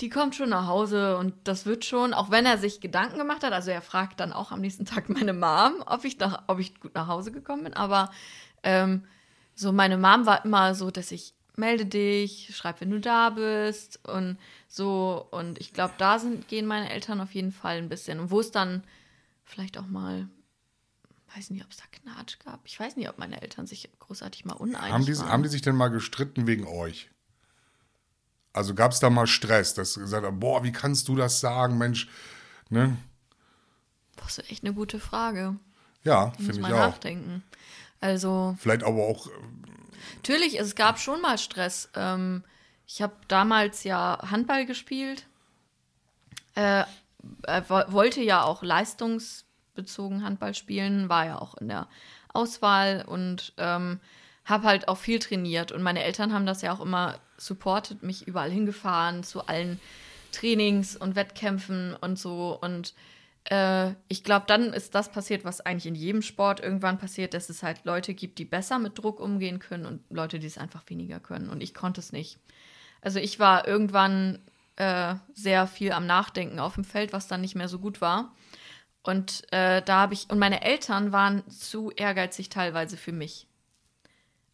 die 0.00 0.08
kommt 0.08 0.34
schon 0.34 0.48
nach 0.48 0.66
Hause 0.66 1.18
und 1.18 1.34
das 1.44 1.66
wird 1.66 1.84
schon, 1.84 2.14
auch 2.14 2.30
wenn 2.30 2.46
er 2.46 2.58
sich 2.58 2.80
Gedanken 2.80 3.18
gemacht 3.18 3.44
hat. 3.44 3.52
Also 3.52 3.70
er 3.70 3.82
fragt 3.82 4.20
dann 4.20 4.32
auch 4.32 4.50
am 4.50 4.60
nächsten 4.60 4.84
Tag 4.84 5.08
meine 5.08 5.32
Mom, 5.32 5.82
ob 5.86 6.04
ich, 6.04 6.18
nach, 6.18 6.42
ob 6.48 6.58
ich 6.58 6.80
gut 6.80 6.94
nach 6.94 7.06
Hause 7.06 7.30
gekommen 7.30 7.64
bin. 7.64 7.74
Aber 7.74 8.10
ähm, 8.62 9.04
so 9.54 9.72
meine 9.72 9.96
Mom 9.96 10.26
war 10.26 10.44
immer 10.44 10.74
so, 10.74 10.90
dass 10.90 11.12
ich 11.12 11.34
melde 11.56 11.86
dich, 11.86 12.50
schreib, 12.56 12.80
wenn 12.80 12.90
du 12.90 12.98
da 12.98 13.30
bist 13.30 14.00
und 14.08 14.38
so. 14.66 15.26
Und 15.30 15.60
ich 15.60 15.72
glaube, 15.72 15.94
da 15.98 16.18
sind, 16.18 16.48
gehen 16.48 16.66
meine 16.66 16.90
Eltern 16.90 17.20
auf 17.20 17.32
jeden 17.32 17.52
Fall 17.52 17.78
ein 17.78 17.88
bisschen. 17.88 18.18
Und 18.18 18.30
wo 18.32 18.40
es 18.40 18.50
dann 18.50 18.82
vielleicht 19.44 19.78
auch 19.78 19.86
mal, 19.86 20.28
weiß 21.36 21.50
nicht, 21.50 21.64
ob 21.64 21.70
es 21.70 21.76
da 21.76 21.84
Knatsch 21.92 22.38
gab. 22.44 22.60
Ich 22.64 22.78
weiß 22.78 22.96
nicht, 22.96 23.08
ob 23.08 23.18
meine 23.18 23.40
Eltern 23.40 23.66
sich 23.66 23.88
großartig 24.00 24.44
mal 24.44 24.54
uneinig 24.54 24.92
Haben 24.92 25.06
die, 25.06 25.16
waren. 25.18 25.28
haben 25.28 25.42
die 25.44 25.48
sich 25.48 25.62
denn 25.62 25.76
mal 25.76 25.88
gestritten 25.88 26.48
wegen 26.48 26.66
euch? 26.66 27.10
Also 28.54 28.74
gab 28.74 28.92
es 28.92 29.00
da 29.00 29.10
mal 29.10 29.26
Stress, 29.26 29.74
dass 29.74 29.94
gesagt 30.00 30.24
haben, 30.24 30.40
boah, 30.40 30.62
wie 30.64 30.72
kannst 30.72 31.08
du 31.08 31.16
das 31.16 31.40
sagen, 31.40 31.76
Mensch? 31.76 32.08
Ne? 32.70 32.96
Das 34.16 34.38
ist 34.38 34.50
echt 34.50 34.64
eine 34.64 34.72
gute 34.72 34.98
Frage. 35.00 35.56
Ja, 36.04 36.30
finde 36.36 36.52
ich 36.52 36.60
mal 36.60 36.72
auch. 36.72 36.78
nachdenken. 36.92 37.42
Also, 38.00 38.56
Vielleicht 38.58 38.84
aber 38.84 39.02
auch, 39.02 39.26
äh, 39.26 39.30
natürlich, 40.16 40.58
es 40.58 40.74
gab 40.74 40.98
schon 40.98 41.20
mal 41.20 41.36
Stress. 41.36 41.90
Ähm, 41.94 42.44
ich 42.86 43.02
habe 43.02 43.14
damals 43.28 43.84
ja 43.84 44.18
Handball 44.30 44.66
gespielt. 44.66 45.26
Äh, 46.54 46.84
wo- 47.68 47.92
wollte 47.92 48.20
ja 48.20 48.44
auch 48.44 48.62
leistungsbezogen 48.62 50.22
Handball 50.24 50.54
spielen, 50.54 51.08
war 51.08 51.26
ja 51.26 51.38
auch 51.40 51.54
in 51.56 51.68
der 51.68 51.88
Auswahl 52.32 53.04
und 53.06 53.52
ähm, 53.56 54.00
habe 54.44 54.64
halt 54.64 54.88
auch 54.88 54.98
viel 54.98 55.18
trainiert. 55.18 55.72
Und 55.72 55.82
meine 55.82 56.02
Eltern 56.02 56.32
haben 56.32 56.46
das 56.46 56.62
ja 56.62 56.72
auch 56.72 56.80
immer 56.80 57.18
supportet, 57.36 58.02
mich 58.02 58.26
überall 58.26 58.50
hingefahren, 58.50 59.24
zu 59.24 59.46
allen 59.46 59.80
Trainings 60.32 60.96
und 60.96 61.16
Wettkämpfen 61.16 61.94
und 61.94 62.18
so. 62.18 62.58
Und 62.60 62.94
äh, 63.44 63.92
ich 64.08 64.24
glaube, 64.24 64.44
dann 64.46 64.72
ist 64.72 64.94
das 64.94 65.10
passiert, 65.10 65.44
was 65.44 65.60
eigentlich 65.60 65.86
in 65.86 65.94
jedem 65.94 66.22
Sport 66.22 66.60
irgendwann 66.60 66.98
passiert, 66.98 67.34
dass 67.34 67.48
es 67.48 67.62
halt 67.62 67.84
Leute 67.84 68.14
gibt, 68.14 68.38
die 68.38 68.44
besser 68.44 68.78
mit 68.78 68.98
Druck 68.98 69.20
umgehen 69.20 69.58
können 69.58 69.86
und 69.86 70.02
Leute, 70.10 70.38
die 70.38 70.46
es 70.46 70.58
einfach 70.58 70.82
weniger 70.88 71.20
können. 71.20 71.48
Und 71.48 71.62
ich 71.62 71.74
konnte 71.74 72.00
es 72.00 72.12
nicht. 72.12 72.38
Also 73.00 73.18
ich 73.18 73.38
war 73.38 73.66
irgendwann 73.68 74.38
äh, 74.76 75.14
sehr 75.34 75.66
viel 75.66 75.92
am 75.92 76.06
Nachdenken 76.06 76.58
auf 76.58 76.74
dem 76.74 76.84
Feld, 76.84 77.12
was 77.12 77.28
dann 77.28 77.40
nicht 77.40 77.54
mehr 77.54 77.68
so 77.68 77.78
gut 77.78 78.00
war. 78.00 78.32
Und 79.02 79.42
äh, 79.52 79.82
da 79.82 80.00
habe 80.00 80.14
ich, 80.14 80.30
und 80.30 80.38
meine 80.38 80.62
Eltern 80.62 81.12
waren 81.12 81.48
zu 81.48 81.90
ehrgeizig 81.90 82.48
teilweise 82.48 82.96
für 82.96 83.12
mich. 83.12 83.46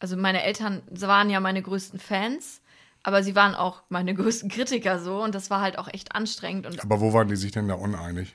Also 0.00 0.16
meine 0.16 0.42
Eltern 0.42 0.82
waren 0.90 1.30
ja 1.30 1.40
meine 1.40 1.62
größten 1.62 2.00
Fans, 2.00 2.60
aber 3.02 3.22
sie 3.22 3.36
waren 3.36 3.54
auch 3.54 3.82
meine 3.88 4.14
größten 4.16 4.50
Kritiker 4.50 4.98
so 4.98 5.22
und 5.22 5.34
das 5.34 5.50
war 5.50 5.60
halt 5.60 5.78
auch 5.78 5.88
echt 5.88 6.14
anstrengend. 6.14 6.66
Und 6.66 6.82
Aber 6.82 7.00
wo 7.00 7.12
waren 7.12 7.28
die 7.28 7.36
sich 7.36 7.52
denn 7.52 7.68
da 7.68 7.74
uneinig? 7.74 8.34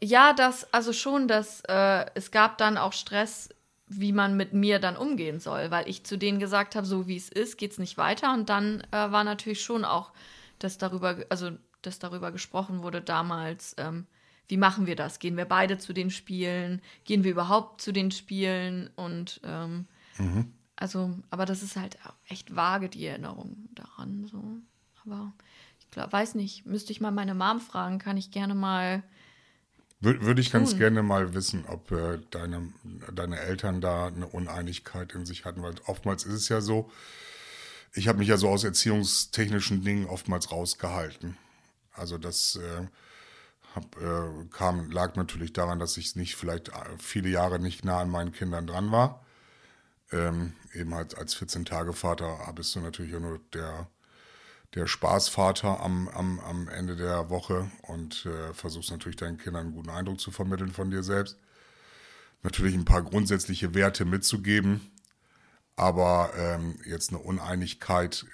ja, 0.00 0.32
das, 0.32 0.72
also 0.72 0.92
schon, 0.92 1.28
dass 1.28 1.62
äh, 1.68 2.06
es 2.14 2.30
gab 2.30 2.58
dann 2.58 2.78
auch 2.78 2.92
Stress, 2.92 3.50
wie 3.86 4.12
man 4.12 4.36
mit 4.36 4.52
mir 4.52 4.78
dann 4.78 4.96
umgehen 4.96 5.40
soll, 5.40 5.70
weil 5.70 5.88
ich 5.88 6.04
zu 6.04 6.16
denen 6.16 6.38
gesagt 6.38 6.74
habe, 6.74 6.86
so 6.86 7.06
wie 7.06 7.16
es 7.16 7.28
ist, 7.28 7.58
geht 7.58 7.72
es 7.72 7.78
nicht 7.78 7.98
weiter. 7.98 8.32
Und 8.32 8.48
dann 8.48 8.80
äh, 8.90 9.10
war 9.12 9.24
natürlich 9.24 9.62
schon 9.62 9.84
auch, 9.84 10.12
dass 10.58 10.78
darüber, 10.78 11.16
also 11.28 11.50
dass 11.82 11.98
darüber 11.98 12.32
gesprochen 12.32 12.82
wurde 12.82 13.02
damals, 13.02 13.74
ähm, 13.78 14.06
wie 14.48 14.56
machen 14.56 14.86
wir 14.86 14.96
das? 14.96 15.18
Gehen 15.18 15.36
wir 15.36 15.44
beide 15.44 15.78
zu 15.78 15.92
den 15.92 16.10
Spielen? 16.10 16.82
Gehen 17.04 17.24
wir 17.24 17.30
überhaupt 17.30 17.80
zu 17.80 17.92
den 17.92 18.10
Spielen? 18.10 18.90
Und 18.94 19.40
ähm, 19.44 19.86
also, 20.84 21.16
aber 21.30 21.46
das 21.46 21.62
ist 21.62 21.76
halt 21.76 21.96
echt 22.28 22.54
vage, 22.54 22.90
die 22.90 23.06
Erinnerung 23.06 23.70
daran. 23.74 24.26
So. 24.30 24.44
Aber 25.02 25.32
ich 25.80 25.90
glaub, 25.90 26.12
weiß 26.12 26.34
nicht, 26.34 26.66
müsste 26.66 26.92
ich 26.92 27.00
mal 27.00 27.10
meine 27.10 27.34
Mom 27.34 27.58
fragen, 27.58 27.98
kann 27.98 28.18
ich 28.18 28.30
gerne 28.30 28.54
mal. 28.54 29.02
Wür 30.00 30.20
würde 30.20 30.42
ich 30.42 30.52
ganz 30.52 30.72
Tun. 30.72 30.80
gerne 30.80 31.02
mal 31.02 31.32
wissen, 31.32 31.64
ob 31.68 31.90
äh, 31.90 32.18
deine, 32.30 32.70
deine 33.14 33.40
Eltern 33.40 33.80
da 33.80 34.08
eine 34.08 34.26
Uneinigkeit 34.26 35.14
in 35.14 35.24
sich 35.24 35.46
hatten, 35.46 35.62
weil 35.62 35.72
oftmals 35.86 36.24
ist 36.24 36.34
es 36.34 36.50
ja 36.50 36.60
so, 36.60 36.90
ich 37.94 38.06
habe 38.06 38.18
mich 38.18 38.28
ja 38.28 38.36
so 38.36 38.50
aus 38.50 38.62
erziehungstechnischen 38.62 39.82
Dingen 39.84 40.04
oftmals 40.04 40.52
rausgehalten. 40.52 41.38
Also 41.94 42.18
das 42.18 42.56
äh, 42.56 42.86
hab, 43.74 43.96
äh, 44.02 44.46
kam, 44.50 44.90
lag 44.90 45.14
natürlich 45.14 45.54
daran, 45.54 45.78
dass 45.78 45.96
ich 45.96 46.14
nicht 46.14 46.36
vielleicht 46.36 46.68
äh, 46.68 46.98
viele 46.98 47.30
Jahre 47.30 47.58
nicht 47.58 47.86
nah 47.86 48.00
an 48.00 48.10
meinen 48.10 48.32
Kindern 48.32 48.66
dran 48.66 48.92
war. 48.92 49.23
Ähm, 50.14 50.52
eben 50.72 50.94
halt 50.94 51.18
als 51.18 51.36
14-Tage-Vater 51.36 52.52
bist 52.54 52.74
du 52.76 52.80
natürlich 52.80 53.12
ja 53.12 53.18
nur 53.18 53.40
der, 53.52 53.88
der 54.74 54.86
Spaßvater 54.86 55.80
am, 55.80 56.08
am, 56.08 56.38
am 56.38 56.68
Ende 56.68 56.94
der 56.94 57.30
Woche 57.30 57.68
und 57.82 58.24
äh, 58.26 58.54
versuchst 58.54 58.92
natürlich 58.92 59.16
deinen 59.16 59.38
Kindern 59.38 59.66
einen 59.66 59.74
guten 59.74 59.90
Eindruck 59.90 60.20
zu 60.20 60.30
vermitteln 60.30 60.70
von 60.70 60.92
dir 60.92 61.02
selbst. 61.02 61.36
Natürlich 62.44 62.74
ein 62.74 62.84
paar 62.84 63.02
grundsätzliche 63.02 63.74
Werte 63.74 64.04
mitzugeben, 64.04 64.92
aber 65.74 66.30
ähm, 66.36 66.78
jetzt 66.84 67.10
eine 67.10 67.18
Uneinigkeit 67.18 68.24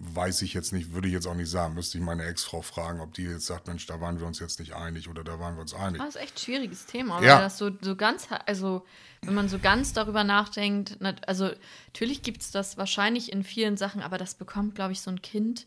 weiß 0.00 0.42
ich 0.42 0.54
jetzt 0.54 0.72
nicht, 0.72 0.92
würde 0.92 1.08
ich 1.08 1.14
jetzt 1.14 1.26
auch 1.26 1.34
nicht 1.34 1.50
sagen. 1.50 1.74
Müsste 1.74 1.98
ich 1.98 2.04
meine 2.04 2.24
Ex-Frau 2.24 2.62
fragen, 2.62 3.00
ob 3.00 3.14
die 3.14 3.22
jetzt 3.24 3.46
sagt, 3.46 3.66
Mensch, 3.66 3.86
da 3.86 4.00
waren 4.00 4.20
wir 4.20 4.26
uns 4.26 4.38
jetzt 4.38 4.58
nicht 4.60 4.74
einig 4.74 5.08
oder 5.08 5.24
da 5.24 5.38
waren 5.38 5.54
wir 5.56 5.60
uns 5.62 5.74
einig. 5.74 6.00
Das 6.00 6.14
ist 6.14 6.20
echt 6.22 6.36
ein 6.36 6.38
schwieriges 6.38 6.86
Thema, 6.86 7.22
Ja. 7.22 7.34
weil 7.36 7.42
das 7.42 7.58
so, 7.58 7.70
so 7.80 7.96
ganz, 7.96 8.28
also 8.46 8.84
wenn 9.22 9.34
man 9.34 9.48
so 9.48 9.58
ganz 9.58 9.92
darüber 9.92 10.24
nachdenkt, 10.24 10.96
na, 11.00 11.14
also 11.26 11.50
natürlich 11.88 12.22
gibt 12.22 12.42
es 12.42 12.50
das 12.50 12.76
wahrscheinlich 12.78 13.32
in 13.32 13.42
vielen 13.44 13.76
Sachen, 13.76 14.00
aber 14.02 14.18
das 14.18 14.34
bekommt, 14.34 14.74
glaube 14.74 14.92
ich, 14.92 15.00
so 15.00 15.10
ein 15.10 15.22
Kind 15.22 15.66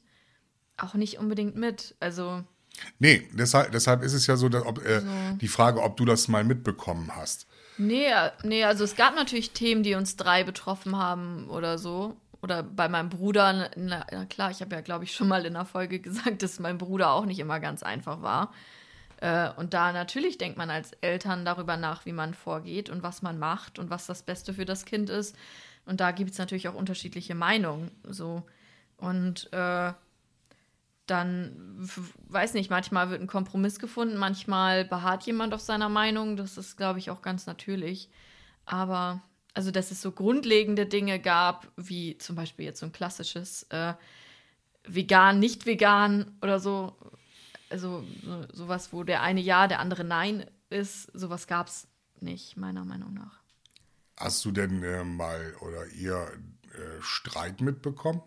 auch 0.78 0.94
nicht 0.94 1.18
unbedingt 1.20 1.56
mit. 1.56 1.96
Also, 2.00 2.44
Nee, 3.00 3.28
deshalb, 3.34 3.74
deshalb 3.74 4.02
ist 4.02 4.14
es 4.14 4.28
ja 4.28 4.38
so, 4.38 4.48
dass, 4.48 4.66
ob, 4.66 4.84
äh, 4.86 5.02
So. 5.02 5.08
die 5.42 5.48
Frage, 5.50 5.82
ob 5.84 5.98
du 5.98 6.06
das 6.06 6.28
mal 6.30 6.44
mitbekommen 6.46 7.12
hast. 7.16 7.46
nee, 7.78 8.08
nee, 8.44 8.64
also 8.64 8.84
es 8.86 8.96
gab 8.96 9.16
natürlich 9.16 9.52
Themen, 9.52 9.84
die 9.84 9.96
uns 9.96 10.16
drei 10.16 10.44
betroffen 10.46 10.96
haben 10.96 11.50
oder 11.50 11.78
so. 11.78 12.16
Oder 12.42 12.64
bei 12.64 12.90
meinem 12.90 13.10
Bruder, 13.10 13.70
na, 13.76 14.06
na 14.12 14.26
klar, 14.26 14.52
ich 14.52 14.62
habe 14.62 14.76
ja, 14.76 14.82
glaube 14.82 15.04
ich, 15.04 15.14
schon 15.14 15.28
mal 15.28 15.46
in 15.46 15.54
der 15.54 15.66
Folge 15.66 16.00
gesagt, 16.02 16.44
dass 16.44 16.60
mein 16.60 16.78
Bruder 16.78 17.12
auch 17.12 17.26
nicht 17.26 17.40
immer 17.40 17.60
ganz 17.60 17.84
einfach 17.84 18.22
war. 18.22 18.52
Äh, 19.18 19.52
und 19.52 19.74
da 19.74 19.94
natürlich 19.94 20.38
denkt 20.38 20.58
man 20.58 20.70
als 20.70 20.92
Eltern 21.02 21.46
darüber 21.46 21.78
nach, 21.78 22.06
wie 22.06 22.14
man 22.14 22.34
vorgeht 22.34 22.90
und 22.90 23.04
was 23.04 23.22
man 23.22 23.38
macht 23.38 23.80
und 23.80 23.90
was 23.90 24.08
das 24.08 24.24
Beste 24.24 24.54
für 24.54 24.66
das 24.66 24.86
Kind 24.86 25.10
ist. 25.10 25.36
Und 25.86 26.02
da 26.02 26.12
gibt 26.12 26.32
es 26.32 26.38
natürlich 26.38 26.68
auch 26.68 26.76
unterschiedliche 26.76 27.36
Meinungen. 27.36 27.92
So. 28.04 28.44
Und 28.98 29.52
äh, 29.54 29.94
dann, 31.08 31.90
weiß 32.30 32.54
nicht, 32.54 32.70
manchmal 32.70 33.10
wird 33.10 33.22
ein 33.22 33.28
Kompromiss 33.28 33.80
gefunden, 33.80 34.18
manchmal 34.18 34.86
beharrt 34.86 35.24
jemand 35.24 35.54
auf 35.54 35.62
seiner 35.62 35.90
Meinung. 35.90 36.38
Das 36.38 36.58
ist, 36.58 36.78
glaube 36.78 37.00
ich, 37.00 37.10
auch 37.10 37.22
ganz 37.22 37.46
natürlich. 37.46 38.10
Aber, 38.66 39.22
also, 39.54 39.72
dass 39.72 39.92
es 39.92 40.02
so 40.02 40.12
grundlegende 40.12 40.86
Dinge 40.86 41.20
gab, 41.20 41.72
wie 41.76 42.18
zum 42.18 42.36
Beispiel 42.36 42.66
jetzt 42.66 42.80
so 42.80 42.86
ein 42.86 42.92
klassisches 42.92 43.64
äh, 43.64 43.94
vegan, 44.84 45.40
nicht 45.40 45.66
vegan 45.66 46.38
oder 46.42 46.60
so. 46.60 46.96
Also, 47.70 48.04
so, 48.24 48.46
sowas, 48.54 48.94
wo 48.94 49.04
der 49.04 49.22
eine 49.22 49.42
ja, 49.42 49.68
der 49.68 49.80
andere 49.80 50.04
nein 50.04 50.46
ist, 50.70 51.04
sowas 51.14 51.48
gab 51.48 51.68
es 51.68 51.88
nicht, 52.20 52.58
meiner 52.58 52.86
Meinung 52.86 53.14
nach. 53.14 53.42
Hast 54.18 54.46
du 54.46 54.52
denn 54.52 54.84
äh, 54.84 55.04
mal 55.04 55.56
oder 55.62 55.88
ihr 55.88 56.32
äh, 56.74 57.02
Streit 57.02 57.60
mitbekommen? 57.62 58.22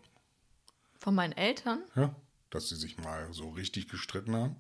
Von 0.99 1.15
meinen 1.15 1.33
Eltern? 1.33 1.83
Ja? 1.95 2.15
Dass 2.51 2.69
sie 2.69 2.77
sich 2.77 2.99
mal 2.99 3.33
so 3.33 3.51
richtig 3.51 3.89
gestritten 3.89 4.35
haben? 4.35 4.57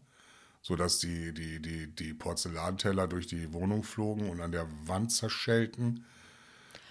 So 0.62 0.76
dass 0.76 0.98
die, 0.98 1.34
die, 1.34 1.60
die, 1.60 1.94
die 1.94 2.14
Porzellanteller 2.14 3.06
durch 3.06 3.26
die 3.26 3.52
Wohnung 3.52 3.82
flogen 3.82 4.30
und 4.30 4.40
an 4.40 4.52
der 4.52 4.66
Wand 4.86 5.12
zerschellten? 5.12 6.06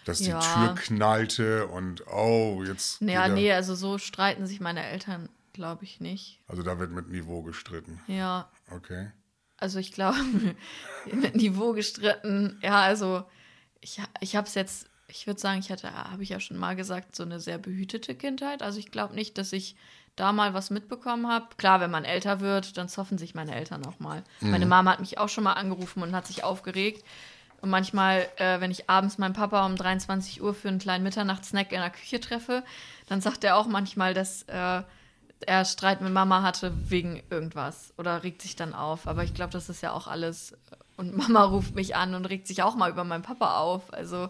Dass 0.06 0.20
Ja. 0.26 0.40
die 0.40 0.46
Tür 0.46 0.76
knallte 0.76 1.68
und 1.68 2.06
oh, 2.08 2.64
jetzt. 2.66 3.02
Naja, 3.02 3.24
geht 3.24 3.30
er- 3.32 3.36
nee, 3.36 3.52
also 3.54 3.76
so 3.76 3.98
streiten 3.98 4.46
sich 4.48 4.60
meine 4.60 4.84
Eltern, 4.86 5.30
glaube 5.54 5.84
ich, 5.86 6.00
nicht. 6.02 6.40
Also 6.48 6.62
da 6.64 6.78
wird 6.80 6.92
mit 6.92 7.10
Niveau 7.10 7.42
gestritten. 7.44 8.02
Ja, 8.08 8.50
Okay. 8.72 9.12
also 9.58 9.80
ich 9.80 9.92
glaube, 9.92 10.18
mit 11.14 11.36
Niveau 11.36 11.74
gestritten. 11.74 12.60
Ja, 12.62 12.82
also 12.82 13.24
ich, 13.82 14.02
ich 14.20 14.36
habe 14.36 14.48
es 14.48 14.56
jetzt, 14.56 14.88
ich 15.08 15.28
würde 15.28 15.40
sagen, 15.40 15.60
ich 15.60 15.72
hatte, 15.72 15.94
habe 15.94 16.24
ich 16.24 16.30
ja 16.30 16.40
schon 16.40 16.58
mal 16.58 16.76
gesagt, 16.76 17.16
so 17.16 17.24
eine 17.24 17.40
sehr 17.40 17.58
behütete 17.58 18.16
Kindheit. 18.16 18.62
Also 18.62 18.80
ich 18.80 18.92
glaube 18.92 19.14
nicht, 19.16 19.38
dass 19.38 19.54
ich 19.54 19.76
da 20.16 20.32
mal 20.32 20.54
was 20.54 20.70
mitbekommen 20.70 21.28
habe. 21.28 21.48
Klar, 21.58 21.80
wenn 21.82 21.90
man 21.92 22.06
älter 22.06 22.40
wird, 22.40 22.78
dann 22.78 22.88
zoffen 22.90 23.18
sich 23.18 23.34
meine 23.36 23.56
Eltern 23.56 23.86
auch 23.86 24.00
mal. 24.00 24.24
Meine 24.42 24.66
Mama 24.68 24.92
hat 24.92 25.00
mich 25.00 25.18
auch 25.18 25.28
schon 25.30 25.44
mal 25.44 25.54
angerufen 25.54 26.04
und 26.04 26.14
hat 26.16 26.28
sich 26.28 26.44
aufgeregt. 26.44 27.04
Und 27.64 27.70
manchmal, 27.70 28.28
äh, 28.36 28.60
wenn 28.60 28.72
ich 28.72 28.90
abends 28.90 29.18
meinen 29.18 29.32
Papa 29.32 29.66
um 29.66 29.78
23 29.78 30.42
Uhr 30.44 30.54
für 30.54 30.68
einen 30.68 30.80
kleinen 30.80 31.06
Mitternachtssnack 31.06 31.72
in 31.72 31.80
der 31.80 31.92
Küche 31.92 32.20
treffe, 32.20 32.62
dann 33.08 33.22
sagt 33.22 33.46
er 33.46 33.56
auch 33.56 33.68
manchmal, 33.68 34.14
dass 34.14 34.44
äh, 34.44 34.82
er 35.40 35.64
Streit 35.64 36.02
mit 36.02 36.12
Mama 36.12 36.42
hatte 36.42 36.74
wegen 36.90 37.24
irgendwas 37.30 37.94
oder 37.98 38.22
regt 38.24 38.42
sich 38.42 38.58
dann 38.58 38.74
auf. 38.74 39.08
Aber 39.08 39.24
ich 39.24 39.34
glaube, 39.34 39.54
das 39.54 39.70
ist 39.70 39.82
ja 39.82 39.94
auch 39.94 40.08
alles. 40.08 40.58
Und 40.98 41.16
Mama 41.18 41.46
ruft 41.46 41.74
mich 41.74 41.96
an 41.96 42.16
und 42.16 42.26
regt 42.26 42.48
sich 42.48 42.64
auch 42.64 42.76
mal 42.76 42.92
über 42.92 43.06
meinen 43.06 43.24
Papa 43.24 43.60
auf. 43.60 43.94
Also, 43.94 44.30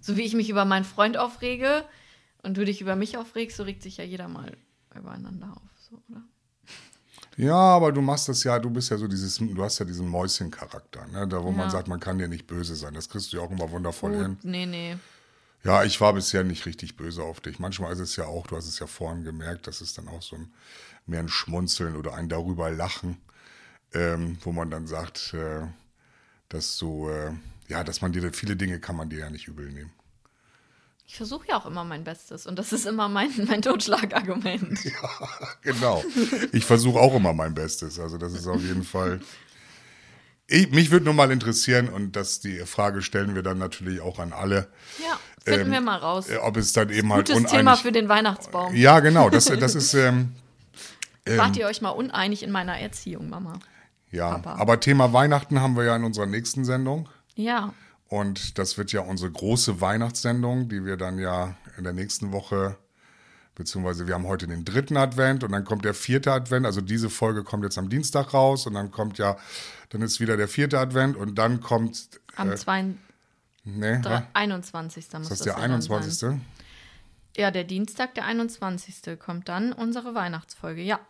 so 0.00 0.16
wie 0.16 0.22
ich 0.22 0.32
mich 0.32 0.48
über 0.48 0.64
meinen 0.64 0.86
Freund 0.86 1.18
aufrege 1.18 1.84
und 2.42 2.56
du 2.56 2.64
dich 2.64 2.80
über 2.80 2.96
mich 2.96 3.18
aufregst, 3.18 3.58
so 3.58 3.64
regt 3.64 3.82
sich 3.82 3.98
ja 3.98 4.04
jeder 4.04 4.28
mal 4.28 4.50
übereinander 4.94 5.52
auf. 5.54 5.70
So, 5.90 6.02
oder? 6.08 6.22
Ja, 7.36 7.56
aber 7.56 7.92
du 7.92 8.00
machst 8.02 8.28
das 8.28 8.44
ja, 8.44 8.58
du 8.58 8.68
bist 8.70 8.90
ja 8.90 8.98
so 8.98 9.08
dieses, 9.08 9.38
du 9.38 9.62
hast 9.62 9.78
ja 9.78 9.86
diesen 9.86 10.06
Mäuschen-Charakter, 10.08 11.06
ne? 11.06 11.26
Da 11.26 11.42
wo 11.42 11.50
man 11.50 11.66
Ja. 11.66 11.70
sagt, 11.70 11.88
man 11.88 11.98
kann 12.00 12.18
dir 12.18 12.28
nicht 12.28 12.46
böse 12.46 12.76
sein. 12.76 12.94
Das 12.94 13.08
kriegst 13.08 13.32
du 13.32 13.38
ja 13.38 13.42
auch 13.42 13.50
immer 13.50 13.70
wundervoll 13.70 14.14
hin. 14.14 14.34
Gut, 14.36 14.44
nee, 14.44 14.66
nee. 14.66 14.96
Ja, 15.64 15.84
ich 15.84 16.00
war 16.00 16.12
bisher 16.12 16.44
nicht 16.44 16.66
richtig 16.66 16.96
böse 16.96 17.22
auf 17.22 17.40
dich. 17.40 17.58
Manchmal 17.58 17.92
ist 17.92 18.00
es 18.00 18.16
ja 18.16 18.26
auch, 18.26 18.46
du 18.48 18.56
hast 18.56 18.66
es 18.66 18.80
ja 18.80 18.86
vorhin 18.86 19.22
gemerkt, 19.24 19.66
das 19.66 19.80
ist 19.80 19.96
dann 19.96 20.08
auch 20.08 20.20
so 20.22 20.36
ein 20.36 20.52
mehr 21.06 21.20
ein 21.20 21.28
Schmunzeln 21.28 21.96
oder 21.96 22.14
ein 22.14 22.28
darüber 22.28 22.70
lachen, 22.70 23.16
ähm, 23.94 24.38
wo 24.42 24.52
man 24.52 24.70
dann 24.70 24.86
sagt, 24.86 25.34
äh, 25.34 25.66
dass 26.48 26.78
du, 26.78 27.08
äh, 27.08 27.32
ja, 27.68 27.84
dass 27.84 28.02
man 28.02 28.12
dir 28.12 28.32
viele 28.32 28.56
Dinge 28.56 28.78
kann 28.80 28.96
man 28.96 29.08
dir 29.08 29.20
ja 29.20 29.30
nicht 29.30 29.48
übel 29.48 29.70
nehmen. 29.70 29.92
Ich 31.06 31.16
versuche 31.16 31.48
ja 31.48 31.56
auch 31.58 31.66
immer 31.66 31.84
mein 31.84 32.04
Bestes 32.04 32.46
und 32.46 32.58
das 32.58 32.72
ist 32.72 32.86
immer 32.86 33.08
mein, 33.08 33.30
mein 33.48 33.62
Totschlagargument. 33.62 34.78
Genau. 35.62 36.02
Ich 36.52 36.64
versuche 36.64 36.98
auch 36.98 37.14
immer 37.14 37.32
mein 37.32 37.54
Bestes. 37.54 37.98
Also 38.00 38.18
das 38.18 38.32
ist 38.34 38.46
auf 38.46 38.60
jeden 38.62 38.82
Fall. 38.84 39.20
Ich, 40.48 40.70
mich 40.70 40.90
würde 40.90 41.04
nur 41.04 41.14
mal 41.14 41.30
interessieren, 41.30 41.88
und 41.88 42.16
das 42.16 42.40
die 42.40 42.58
Frage 42.60 43.00
stellen 43.02 43.34
wir 43.34 43.42
dann 43.42 43.58
natürlich 43.58 44.00
auch 44.00 44.18
an 44.18 44.32
alle, 44.32 44.68
Ja, 44.98 45.18
finden 45.44 45.66
Ähm, 45.66 45.72
wir 45.72 45.80
mal 45.80 45.96
raus. 45.98 46.28
äh, 46.28 46.36
ob 46.38 46.56
es 46.56 46.72
dann 46.72 46.90
eben 46.90 47.12
halt 47.12 47.28
Gutes. 47.28 47.50
Thema 47.50 47.76
für 47.76 47.92
den 47.92 48.08
Weihnachtsbaum. 48.08 48.74
ja, 48.74 49.00
genau. 49.00 49.30
Das, 49.30 49.44
das 49.46 49.74
ist 49.74 49.94
ähm, 49.94 50.32
Wart 51.26 51.56
ihr 51.56 51.66
euch 51.66 51.80
mal 51.80 51.90
uneinig 51.90 52.42
in 52.42 52.50
meiner 52.50 52.78
Erziehung, 52.78 53.28
Mama? 53.30 53.58
ja. 54.10 54.30
Papa. 54.38 54.56
Aber 54.60 54.80
Thema 54.80 55.12
Weihnachten 55.12 55.60
haben 55.60 55.76
wir 55.76 55.84
ja 55.84 55.96
in 55.96 56.04
unserer 56.04 56.26
nächsten 56.26 56.64
Sendung. 56.64 57.08
Ja. 57.34 57.72
Und 58.12 58.58
das 58.58 58.76
wird 58.76 58.92
ja 58.92 59.00
unsere 59.00 59.30
große 59.30 59.80
Weihnachtssendung, 59.80 60.68
die 60.68 60.84
wir 60.84 60.98
dann 60.98 61.18
ja 61.18 61.56
in 61.78 61.84
der 61.84 61.94
nächsten 61.94 62.30
Woche 62.30 62.76
beziehungsweise 63.54 64.06
wir 64.06 64.12
haben 64.12 64.26
heute 64.26 64.46
den 64.46 64.66
dritten 64.66 64.98
Advent 64.98 65.44
und 65.44 65.52
dann 65.52 65.64
kommt 65.64 65.86
der 65.86 65.94
vierte 65.94 66.30
Advent. 66.30 66.66
Also 66.66 66.82
diese 66.82 67.08
Folge 67.08 67.42
kommt 67.42 67.64
jetzt 67.64 67.78
am 67.78 67.88
Dienstag 67.88 68.34
raus 68.34 68.66
und 68.66 68.74
dann 68.74 68.90
kommt 68.90 69.16
ja, 69.16 69.38
dann 69.88 70.02
ist 70.02 70.20
wieder 70.20 70.36
der 70.36 70.46
vierte 70.46 70.78
Advent 70.78 71.16
und 71.16 71.36
dann 71.36 71.62
kommt. 71.62 72.20
Am 72.36 72.50
äh, 72.50 72.56
2. 72.56 72.96
nee, 73.64 73.98
wa? 74.02 74.26
21. 74.34 74.94
muss 74.94 75.04
ist 75.04 75.12
das 75.14 75.28
das 75.28 75.38
der 75.38 75.54
ja 75.54 75.68
dann 75.68 75.80
sein. 75.80 75.92
21. 75.96 76.40
Ja, 77.38 77.50
der 77.50 77.64
Dienstag, 77.64 78.14
der 78.14 78.26
21. 78.26 79.18
kommt 79.18 79.48
dann 79.48 79.72
unsere 79.72 80.14
Weihnachtsfolge. 80.14 80.82
Ja. 80.82 81.00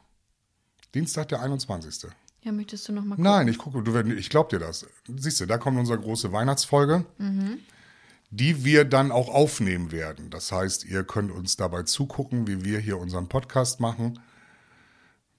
Dienstag, 0.94 1.30
der 1.30 1.42
21. 1.42 2.12
Ja, 2.42 2.50
möchtest 2.52 2.88
du 2.88 2.92
noch 2.92 3.04
mal 3.04 3.16
gucken? 3.16 3.24
Nein, 3.24 3.48
ich 3.48 3.58
gucke, 3.58 3.82
du, 3.82 3.96
ich 4.14 4.28
glaub 4.28 4.48
dir 4.48 4.58
das. 4.58 4.86
Siehst 5.16 5.40
du, 5.40 5.46
da 5.46 5.58
kommt 5.58 5.78
unsere 5.78 5.98
große 5.98 6.32
Weihnachtsfolge, 6.32 7.04
die 8.30 8.64
wir 8.64 8.84
dann 8.84 9.12
auch 9.12 9.28
aufnehmen 9.28 9.92
werden. 9.92 10.28
Das 10.30 10.50
heißt, 10.50 10.84
ihr 10.84 11.04
könnt 11.04 11.30
uns 11.30 11.56
dabei 11.56 11.84
zugucken, 11.84 12.48
wie 12.48 12.64
wir 12.64 12.80
hier 12.80 12.98
unseren 12.98 13.28
Podcast 13.28 13.78
machen. 13.78 14.18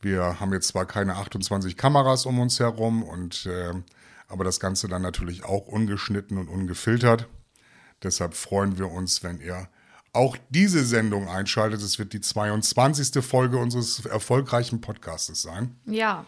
Wir 0.01 0.39
haben 0.39 0.53
jetzt 0.53 0.69
zwar 0.69 0.85
keine 0.85 1.15
28 1.15 1.75
Kameras 1.75 2.25
um 2.25 2.39
uns 2.39 2.59
herum, 2.59 3.03
und, 3.03 3.45
äh, 3.45 3.73
aber 4.27 4.43
das 4.43 4.59
Ganze 4.59 4.87
dann 4.87 5.01
natürlich 5.01 5.43
auch 5.43 5.67
ungeschnitten 5.67 6.37
und 6.37 6.47
ungefiltert. 6.47 7.27
Deshalb 8.01 8.33
freuen 8.33 8.77
wir 8.77 8.91
uns, 8.91 9.23
wenn 9.23 9.39
ihr 9.39 9.67
auch 10.13 10.37
diese 10.49 10.85
Sendung 10.85 11.27
einschaltet. 11.27 11.81
Es 11.81 11.99
wird 11.99 12.13
die 12.13 12.21
22. 12.21 13.23
Folge 13.23 13.57
unseres 13.57 14.05
erfolgreichen 14.05 14.79
Podcastes 14.81 15.41
sein. 15.41 15.75
Ja. 15.85 16.25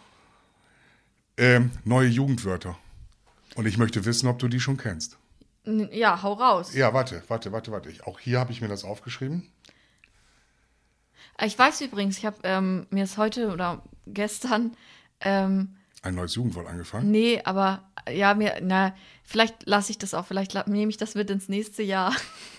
Ähm, 1.37 1.71
neue 1.83 2.07
Jugendwörter. 2.07 2.77
Und 3.55 3.65
ich 3.65 3.77
möchte 3.77 4.05
wissen, 4.05 4.27
ob 4.27 4.39
du 4.39 4.47
die 4.47 4.59
schon 4.59 4.77
kennst. 4.77 5.17
Ja, 5.65 6.21
hau 6.21 6.33
raus. 6.33 6.73
Ja, 6.73 6.93
warte, 6.93 7.23
warte, 7.27 7.51
warte, 7.51 7.71
warte. 7.71 7.89
Ich, 7.89 8.05
auch 8.05 8.19
hier 8.19 8.39
habe 8.39 8.51
ich 8.51 8.61
mir 8.61 8.67
das 8.67 8.83
aufgeschrieben. 8.83 9.49
Ich 11.43 11.57
weiß 11.57 11.81
übrigens, 11.81 12.17
ich 12.17 12.25
habe 12.25 12.37
ähm, 12.43 12.87
mir 12.91 13.03
ist 13.03 13.17
heute 13.17 13.51
oder 13.51 13.83
gestern, 14.07 14.77
ähm, 15.21 15.75
Ein 16.01 16.15
neues 16.15 16.35
Jugendwort 16.35 16.67
angefangen. 16.67 17.11
nee, 17.11 17.41
aber 17.43 17.83
ja, 18.09 18.33
mir, 18.35 18.59
na, 18.61 18.95
vielleicht 19.23 19.65
lasse 19.65 19.91
ich 19.91 19.97
das 19.97 20.13
auch, 20.13 20.25
vielleicht 20.27 20.67
nehme 20.67 20.89
ich 20.89 20.97
das 20.97 21.15
mit 21.15 21.29
ins 21.29 21.49
nächste 21.49 21.83
Jahr. 21.83 22.15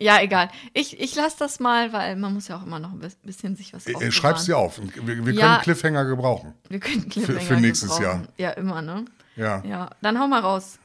ja, 0.00 0.20
egal. 0.20 0.50
Ich, 0.72 0.98
ich 0.98 1.14
lasse 1.14 1.36
das 1.38 1.60
mal, 1.60 1.92
weil 1.92 2.16
man 2.16 2.34
muss 2.34 2.48
ja 2.48 2.56
auch 2.58 2.64
immer 2.66 2.78
noch 2.80 2.92
ein 2.92 2.98
bis- 2.98 3.16
bisschen 3.16 3.54
sich 3.56 3.72
was 3.72 3.86
Äh, 3.86 3.94
aufbewahren. 3.94 4.12
Schreib's 4.12 4.44
dir 4.46 4.58
auf. 4.58 4.80
Wir, 5.06 5.24
wir 5.26 5.32
Ja. 5.34 5.46
können 5.52 5.62
Cliffhanger 5.62 6.04
gebrauchen. 6.06 6.54
Wir 6.68 6.80
könnten 6.80 7.08
Cliffhanger 7.10 7.40
für 7.40 7.56
nächstes 7.60 7.90
gebrauchen. 7.96 8.22
Jahr. 8.22 8.32
Ja, 8.38 8.50
immer, 8.52 8.82
ne? 8.82 9.04
Ja. 9.36 9.62
Ja, 9.64 9.90
dann 10.02 10.18
hau 10.18 10.26
mal 10.26 10.40
raus. 10.40 10.78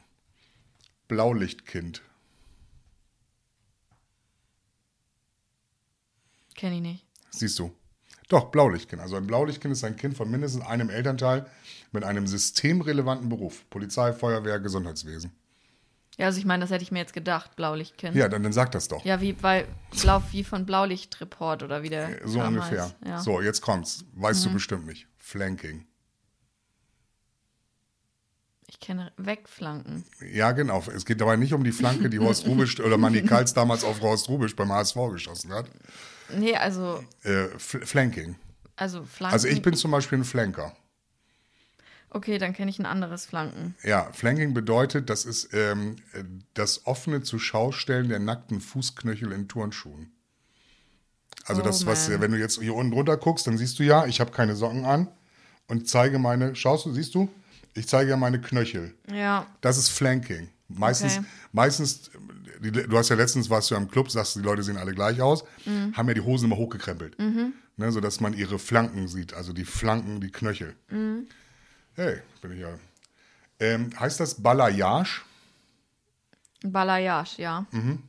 Blaulichtkind. 1.07 2.01
Kenn 6.55 6.73
ich 6.73 6.81
nicht. 6.81 7.05
Siehst 7.31 7.59
du. 7.59 7.71
Doch, 8.29 8.45
Blaulichtkind. 8.45 9.01
Also 9.01 9.17
ein 9.17 9.27
Blaulichtkind 9.27 9.71
ist 9.73 9.83
ein 9.83 9.97
Kind 9.97 10.17
von 10.17 10.31
mindestens 10.31 10.65
einem 10.65 10.89
Elternteil 10.89 11.45
mit 11.91 12.03
einem 12.03 12.25
systemrelevanten 12.27 13.29
Beruf. 13.29 13.69
Polizei, 13.69 14.13
Feuerwehr, 14.13 14.59
Gesundheitswesen. 14.59 15.31
Ja, 16.17 16.27
also 16.27 16.39
ich 16.39 16.45
meine, 16.45 16.61
das 16.61 16.71
hätte 16.71 16.83
ich 16.83 16.91
mir 16.91 16.99
jetzt 16.99 17.13
gedacht, 17.13 17.55
Blaulichtkind. 17.57 18.15
Ja, 18.15 18.29
dann, 18.29 18.41
dann 18.43 18.53
sag 18.53 18.71
das 18.71 18.87
doch. 18.87 19.03
Ja, 19.03 19.19
wie 19.19 19.33
bei 19.33 19.65
Blau, 20.01 20.21
wie 20.31 20.43
von 20.45 20.65
Blaulichtreport 20.65 21.61
oder 21.63 21.83
wie 21.83 21.89
der 21.89 22.25
so 22.25 22.39
Kram 22.39 22.53
ungefähr. 22.55 22.83
heißt. 22.83 22.95
Ja. 23.05 23.17
Mhm. 23.17 23.21
So, 23.21 23.41
jetzt 23.41 23.61
kommt's. 23.61 24.05
Weißt 24.13 24.45
du 24.45 24.53
bestimmt 24.53 24.85
nicht. 24.85 25.07
Flanking. 25.17 25.85
Ich 28.67 28.79
kenne 28.79 29.11
Wegflanken. 29.17 30.05
Ja, 30.33 30.51
genau. 30.51 30.83
Es 30.93 31.05
geht 31.05 31.21
dabei 31.21 31.35
nicht 31.35 31.53
um 31.53 31.63
die 31.63 31.71
Flanke, 31.71 32.09
die 32.09 32.19
Horst 32.19 32.45
Rubisch 32.47 32.79
oder 32.79 32.97
Manny 32.97 33.21
Kals 33.21 33.53
damals 33.53 33.83
auf 33.83 34.01
Horst 34.01 34.27
Rubisch 34.29 34.55
beim 34.55 34.71
HSV 34.71 34.95
geschossen 35.11 35.53
hat. 35.53 35.69
Nee, 36.35 36.55
also, 36.55 37.03
Äh, 37.23 37.47
Fl 37.57 37.85
Flanking. 37.85 38.35
also 38.75 39.03
Flanken. 39.03 39.33
Also 39.33 39.47
ich 39.47 39.61
bin 39.61 39.75
zum 39.75 39.91
Beispiel 39.91 40.17
ein 40.19 40.23
Flanker. 40.23 40.75
Okay, 42.15 42.37
dann 42.37 42.53
kenne 42.53 42.71
ich 42.71 42.79
ein 42.79 42.85
anderes 42.85 43.25
Flanken. 43.25 43.75
Ja, 43.83 44.09
Flanking 44.13 44.53
bedeutet, 44.53 45.09
das 45.09 45.25
ist 45.25 45.49
ähm, 45.53 45.97
äh, 46.13 46.23
das 46.53 46.85
offene 46.87 47.21
Zuschaustellen 47.23 48.07
der 48.07 48.19
nackten 48.19 48.61
Fußknöchel 48.61 49.33
in 49.33 49.49
Turnschuhen. 49.49 50.11
Also 51.45 51.61
Oh, 51.61 51.65
das, 51.65 51.85
was, 51.85 52.07
man. 52.09 52.21
wenn 52.21 52.31
du 52.31 52.39
jetzt 52.39 52.59
hier 52.61 52.73
unten 52.73 52.93
drunter 52.93 53.17
guckst, 53.17 53.45
dann 53.47 53.57
siehst 53.57 53.77
du 53.79 53.83
ja, 53.83 54.05
ich 54.05 54.21
habe 54.21 54.31
keine 54.31 54.55
Socken 54.55 54.85
an 54.85 55.09
und 55.67 55.89
zeige 55.89 56.17
meine, 56.17 56.55
schaust 56.55 56.85
du, 56.85 56.93
siehst 56.93 57.13
du? 57.15 57.27
Ich 57.73 57.85
zeige 57.87 58.11
ja 58.11 58.17
meine 58.17 58.39
Knöchel. 58.39 58.93
Ja, 59.13 59.45
Das 59.59 59.77
ist 59.77 59.89
Flanking. 59.89 60.47
Meistens, 60.69 61.17
Okay. 61.17 61.25
meistens, 61.51 62.09
du 62.61 62.97
hast 62.97 63.09
ja 63.09 63.17
letztens 63.17 63.49
warst 63.49 63.69
du 63.69 63.75
ja 63.75 63.81
im 63.81 63.89
Club, 63.91 64.09
sagst, 64.09 64.35
die 64.37 64.39
Leute 64.39 64.63
sehen 64.63 64.77
alle 64.77 64.93
gleich 64.95 65.21
aus, 65.21 65.43
Mhm. 65.65 65.95
haben 65.97 66.07
ja 66.07 66.13
die 66.13 66.21
Hosen 66.21 66.45
immer 66.45 66.55
hochgekrempelt. 66.55 67.17
Ne, 67.77 67.91
sodass 67.91 68.21
man 68.21 68.31
ihre 68.33 68.57
Flanken 68.57 69.09
sieht, 69.09 69.33
also 69.33 69.51
die 69.51 69.65
Flanken, 69.65 70.21
die 70.21 70.31
Knöchel. 70.31 70.77
Mhm. 70.89 71.27
Hey, 71.95 72.21
bin 72.41 72.51
ich 72.53 72.59
ja. 72.59 72.77
Ähm, 73.59 73.89
heißt 73.97 74.19
das 74.19 74.41
Balayage? 74.41 75.21
Balayage, 76.63 77.41
ja. 77.41 77.65
Mhm. 77.71 78.03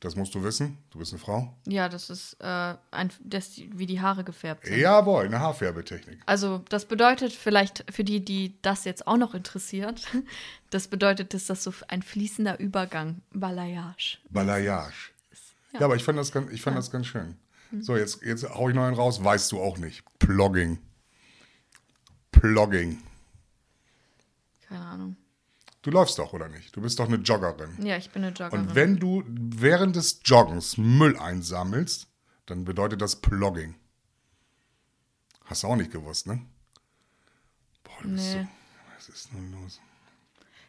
Das 0.00 0.14
musst 0.14 0.34
du 0.34 0.44
wissen. 0.44 0.76
Du 0.90 0.98
bist 0.98 1.12
eine 1.12 1.20
Frau. 1.20 1.52
Ja, 1.66 1.88
das 1.88 2.10
ist 2.10 2.36
äh, 2.40 2.74
ein, 2.90 3.10
das, 3.20 3.56
wie 3.56 3.86
die 3.86 4.00
Haare 4.00 4.22
gefärbt 4.22 4.66
sind. 4.66 4.78
Jawohl, 4.78 5.24
eine 5.24 5.40
Haarfärbetechnik. 5.40 6.20
Also 6.26 6.62
das 6.68 6.84
bedeutet 6.84 7.32
vielleicht 7.32 7.84
für 7.90 8.04
die, 8.04 8.22
die 8.22 8.54
das 8.60 8.84
jetzt 8.84 9.06
auch 9.06 9.16
noch 9.16 9.34
interessiert, 9.34 10.06
das 10.70 10.88
bedeutet, 10.88 11.32
dass 11.32 11.46
das 11.46 11.64
so 11.64 11.72
ein 11.88 12.02
fließender 12.02 12.60
Übergang, 12.60 13.22
Balayage. 13.32 14.18
Balayage. 14.28 15.12
Ja, 15.72 15.80
aber 15.80 15.96
ich 15.96 16.04
fand 16.04 16.18
das 16.18 16.30
ganz, 16.30 16.52
ich 16.52 16.60
fand 16.60 16.76
das 16.76 16.90
ganz 16.90 17.06
schön. 17.06 17.36
So, 17.80 17.96
jetzt, 17.96 18.22
jetzt 18.22 18.48
hau 18.48 18.68
ich 18.68 18.74
noch 18.74 18.84
einen 18.84 18.96
raus, 18.96 19.22
weißt 19.22 19.52
du 19.52 19.60
auch 19.60 19.78
nicht. 19.78 20.02
Plogging. 20.18 20.78
Plogging. 22.30 23.02
Keine 24.68 24.84
Ahnung. 24.84 25.16
Du 25.82 25.90
läufst 25.90 26.18
doch, 26.18 26.32
oder 26.32 26.48
nicht? 26.48 26.74
Du 26.76 26.80
bist 26.80 26.98
doch 26.98 27.06
eine 27.06 27.16
Joggerin. 27.16 27.84
Ja, 27.84 27.96
ich 27.96 28.10
bin 28.10 28.24
eine 28.24 28.34
Joggerin. 28.34 28.68
Und 28.68 28.74
wenn 28.74 28.96
du 28.96 29.22
während 29.26 29.96
des 29.96 30.20
Joggens 30.24 30.76
Müll 30.76 31.16
einsammelst, 31.16 32.08
dann 32.46 32.64
bedeutet 32.64 33.00
das 33.00 33.16
Plogging. 33.16 33.74
Hast 35.44 35.62
du 35.62 35.68
auch 35.68 35.76
nicht 35.76 35.90
gewusst, 35.90 36.26
ne? 36.26 36.44
Boah, 37.84 38.02
du 38.02 38.10
bist 38.10 38.32
so. 38.32 38.38
Nee. 38.38 38.48
Was 38.96 39.08
ist 39.08 39.32
nun 39.32 39.52
los? 39.52 39.80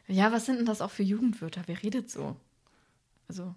Ja, 0.07 0.31
was 0.31 0.45
sind 0.45 0.57
denn 0.57 0.65
das 0.65 0.81
auch 0.81 0.91
für 0.91 1.03
Jugendwörter? 1.03 1.63
Wer 1.65 1.83
redet 1.83 2.09
so? 2.09 2.37
Also. 3.27 3.55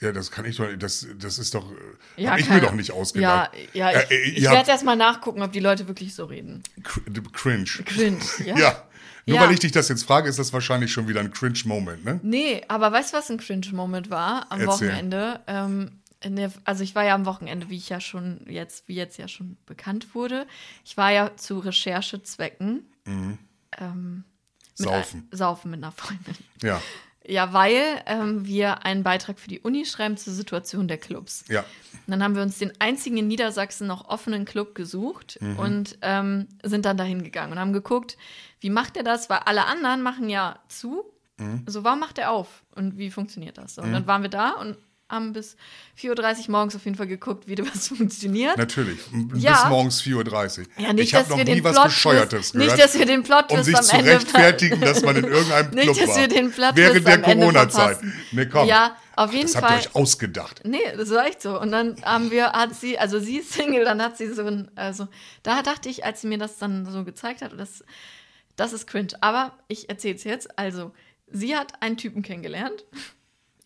Ja, 0.00 0.12
das 0.12 0.30
kann 0.30 0.44
ich 0.44 0.56
doch, 0.56 0.66
das, 0.78 1.06
das 1.18 1.38
ist 1.38 1.54
doch, 1.54 1.70
äh, 1.70 2.22
Ja, 2.22 2.36
ich 2.36 2.48
mir 2.48 2.60
doch 2.60 2.72
nicht 2.72 2.90
ausgedacht. 2.92 3.52
Ja, 3.72 3.90
ja, 3.90 4.02
ich, 4.02 4.10
Äh, 4.10 4.14
äh, 4.14 4.30
ich 4.30 4.42
werde 4.44 4.70
erst 4.70 4.84
mal 4.84 4.96
nachgucken, 4.96 5.42
ob 5.42 5.52
die 5.52 5.60
Leute 5.60 5.88
wirklich 5.88 6.14
so 6.14 6.24
reden. 6.26 6.62
Cr- 6.82 7.32
Cringe. 7.32 7.64
Cringe, 7.84 8.18
ja. 8.46 8.56
Ja. 8.58 8.88
Nur 9.26 9.36
Ja. 9.36 9.44
weil 9.44 9.52
ich 9.52 9.60
dich 9.60 9.70
das 9.72 9.88
jetzt 9.88 10.02
frage, 10.04 10.28
ist 10.28 10.38
das 10.38 10.52
wahrscheinlich 10.52 10.90
schon 10.92 11.06
wieder 11.06 11.20
ein 11.20 11.30
Cringe-Moment, 11.30 12.04
ne? 12.04 12.18
Nee, 12.24 12.62
aber 12.68 12.90
weißt 12.90 13.12
du, 13.12 13.16
was 13.18 13.30
ein 13.30 13.38
Cringe-Moment 13.38 14.10
war 14.10 14.50
am 14.50 14.60
Erzähl. 14.60 14.88
Wochenende? 14.88 15.40
Ähm, 15.46 16.00
der, 16.24 16.52
also 16.64 16.82
ich 16.84 16.94
war 16.94 17.04
ja 17.04 17.14
am 17.14 17.24
Wochenende, 17.26 17.68
wie 17.68 17.76
ich 17.76 17.88
ja 17.88 18.00
schon 18.00 18.44
jetzt, 18.48 18.88
wie 18.88 18.94
jetzt 18.94 19.18
ja 19.18 19.28
schon 19.28 19.56
bekannt 19.66 20.14
wurde. 20.14 20.46
Ich 20.84 20.96
war 20.96 21.10
ja 21.12 21.36
zu 21.36 21.58
Recherchezwecken 21.60 22.84
ähm, 23.06 24.24
mit 24.78 24.88
Saufen. 24.88 25.28
Ein, 25.30 25.36
saufen 25.36 25.70
mit 25.70 25.82
einer 25.82 25.92
Freundin. 25.92 26.34
Ja. 26.62 26.80
Ja, 27.26 27.52
weil 27.52 28.02
ähm, 28.06 28.44
wir 28.46 28.84
einen 28.84 29.02
Beitrag 29.04 29.38
für 29.38 29.48
die 29.48 29.60
Uni 29.60 29.84
schreiben 29.86 30.16
zur 30.16 30.32
Situation 30.32 30.88
der 30.88 30.98
Clubs. 30.98 31.44
Ja. 31.48 31.60
Und 31.60 32.10
dann 32.10 32.22
haben 32.22 32.34
wir 32.34 32.42
uns 32.42 32.58
den 32.58 32.72
einzigen 32.80 33.16
in 33.16 33.28
Niedersachsen 33.28 33.86
noch 33.86 34.08
offenen 34.08 34.44
Club 34.44 34.74
gesucht 34.74 35.38
Mhm. 35.40 35.58
und 35.58 35.98
ähm, 36.02 36.48
sind 36.64 36.84
dann 36.84 36.96
dahin 36.96 37.22
gegangen 37.22 37.52
und 37.52 37.58
haben 37.60 37.72
geguckt, 37.72 38.16
wie 38.60 38.70
macht 38.70 38.96
er 38.96 39.04
das? 39.04 39.30
Weil 39.30 39.38
alle 39.44 39.66
anderen 39.66 40.02
machen 40.02 40.28
ja 40.28 40.58
zu. 40.68 41.04
Mhm. 41.38 41.62
So, 41.66 41.84
warum 41.84 42.00
macht 42.00 42.18
er 42.18 42.30
auf? 42.32 42.64
Und 42.74 42.98
wie 42.98 43.10
funktioniert 43.10 43.56
das? 43.58 43.78
Und 43.78 43.92
dann 43.92 44.06
waren 44.06 44.22
wir 44.22 44.30
da 44.30 44.50
und 44.50 44.76
haben 45.12 45.32
bis 45.32 45.56
4.30 46.00 46.40
Uhr 46.46 46.50
morgens 46.50 46.74
auf 46.74 46.84
jeden 46.84 46.96
Fall 46.96 47.06
geguckt, 47.06 47.46
wie 47.46 47.54
das 47.54 47.88
funktioniert. 47.88 48.56
Natürlich. 48.56 48.98
Ja. 49.36 49.62
Bis 49.62 49.70
morgens 49.70 50.02
4.30 50.02 50.60
Uhr. 50.60 50.66
Ja, 50.78 50.92
nicht, 50.92 51.04
ich 51.04 51.14
habe 51.14 51.28
dass 51.28 51.36
noch 51.36 51.44
nie 51.44 51.62
was 51.62 51.74
Plot 51.74 51.84
Bescheuertes 51.84 52.54
Nicht, 52.54 52.64
gehört, 52.64 52.80
dass 52.80 52.98
wir 52.98 53.06
den 53.06 53.22
Plot 53.22 53.52
um 53.52 53.62
sich 53.62 53.76
am 53.76 53.84
zu 53.84 53.96
Ende 53.96 54.10
rechtfertigen, 54.12 54.80
dass 54.80 55.02
man 55.02 55.16
in 55.16 55.24
irgendeinem 55.24 55.70
Nicht, 55.70 55.84
Club 55.84 55.98
dass 55.98 56.08
war. 56.08 56.16
wir 56.16 56.28
den 56.28 56.50
Plot 56.50 56.76
Während 56.76 57.06
der 57.06 57.22
Corona-Zeit. 57.22 57.98
Nee, 58.32 58.46
komm. 58.46 58.66
Ja, 58.66 58.96
auf 59.14 59.32
jeden 59.32 59.46
das 59.46 59.56
habt 59.56 59.64
ihr 59.64 59.68
Fall. 59.68 59.78
euch 59.78 59.94
ausgedacht. 59.94 60.62
Nee, 60.64 60.78
das 60.96 61.10
war 61.10 61.26
echt 61.26 61.42
so. 61.42 61.60
Und 61.60 61.70
dann 61.72 61.96
haben 62.02 62.30
wir, 62.30 62.52
hat 62.52 62.74
sie, 62.74 62.98
also 62.98 63.20
sie 63.20 63.38
ist 63.38 63.52
Single, 63.52 63.84
dann 63.84 64.00
hat 64.02 64.16
sie 64.16 64.32
so 64.32 64.42
ein, 64.44 64.70
also 64.74 65.08
da 65.42 65.62
dachte 65.62 65.88
ich, 65.88 66.04
als 66.04 66.22
sie 66.22 66.28
mir 66.28 66.38
das 66.38 66.58
dann 66.58 66.90
so 66.90 67.04
gezeigt 67.04 67.42
hat, 67.42 67.52
das, 67.58 67.84
das 68.56 68.72
ist 68.72 68.86
cringe. 68.86 69.08
Aber 69.20 69.52
ich 69.68 69.90
erzähl's 69.90 70.24
jetzt. 70.24 70.58
Also, 70.58 70.92
sie 71.30 71.54
hat 71.56 71.82
einen 71.82 71.96
Typen 71.96 72.22
kennengelernt. 72.22 72.84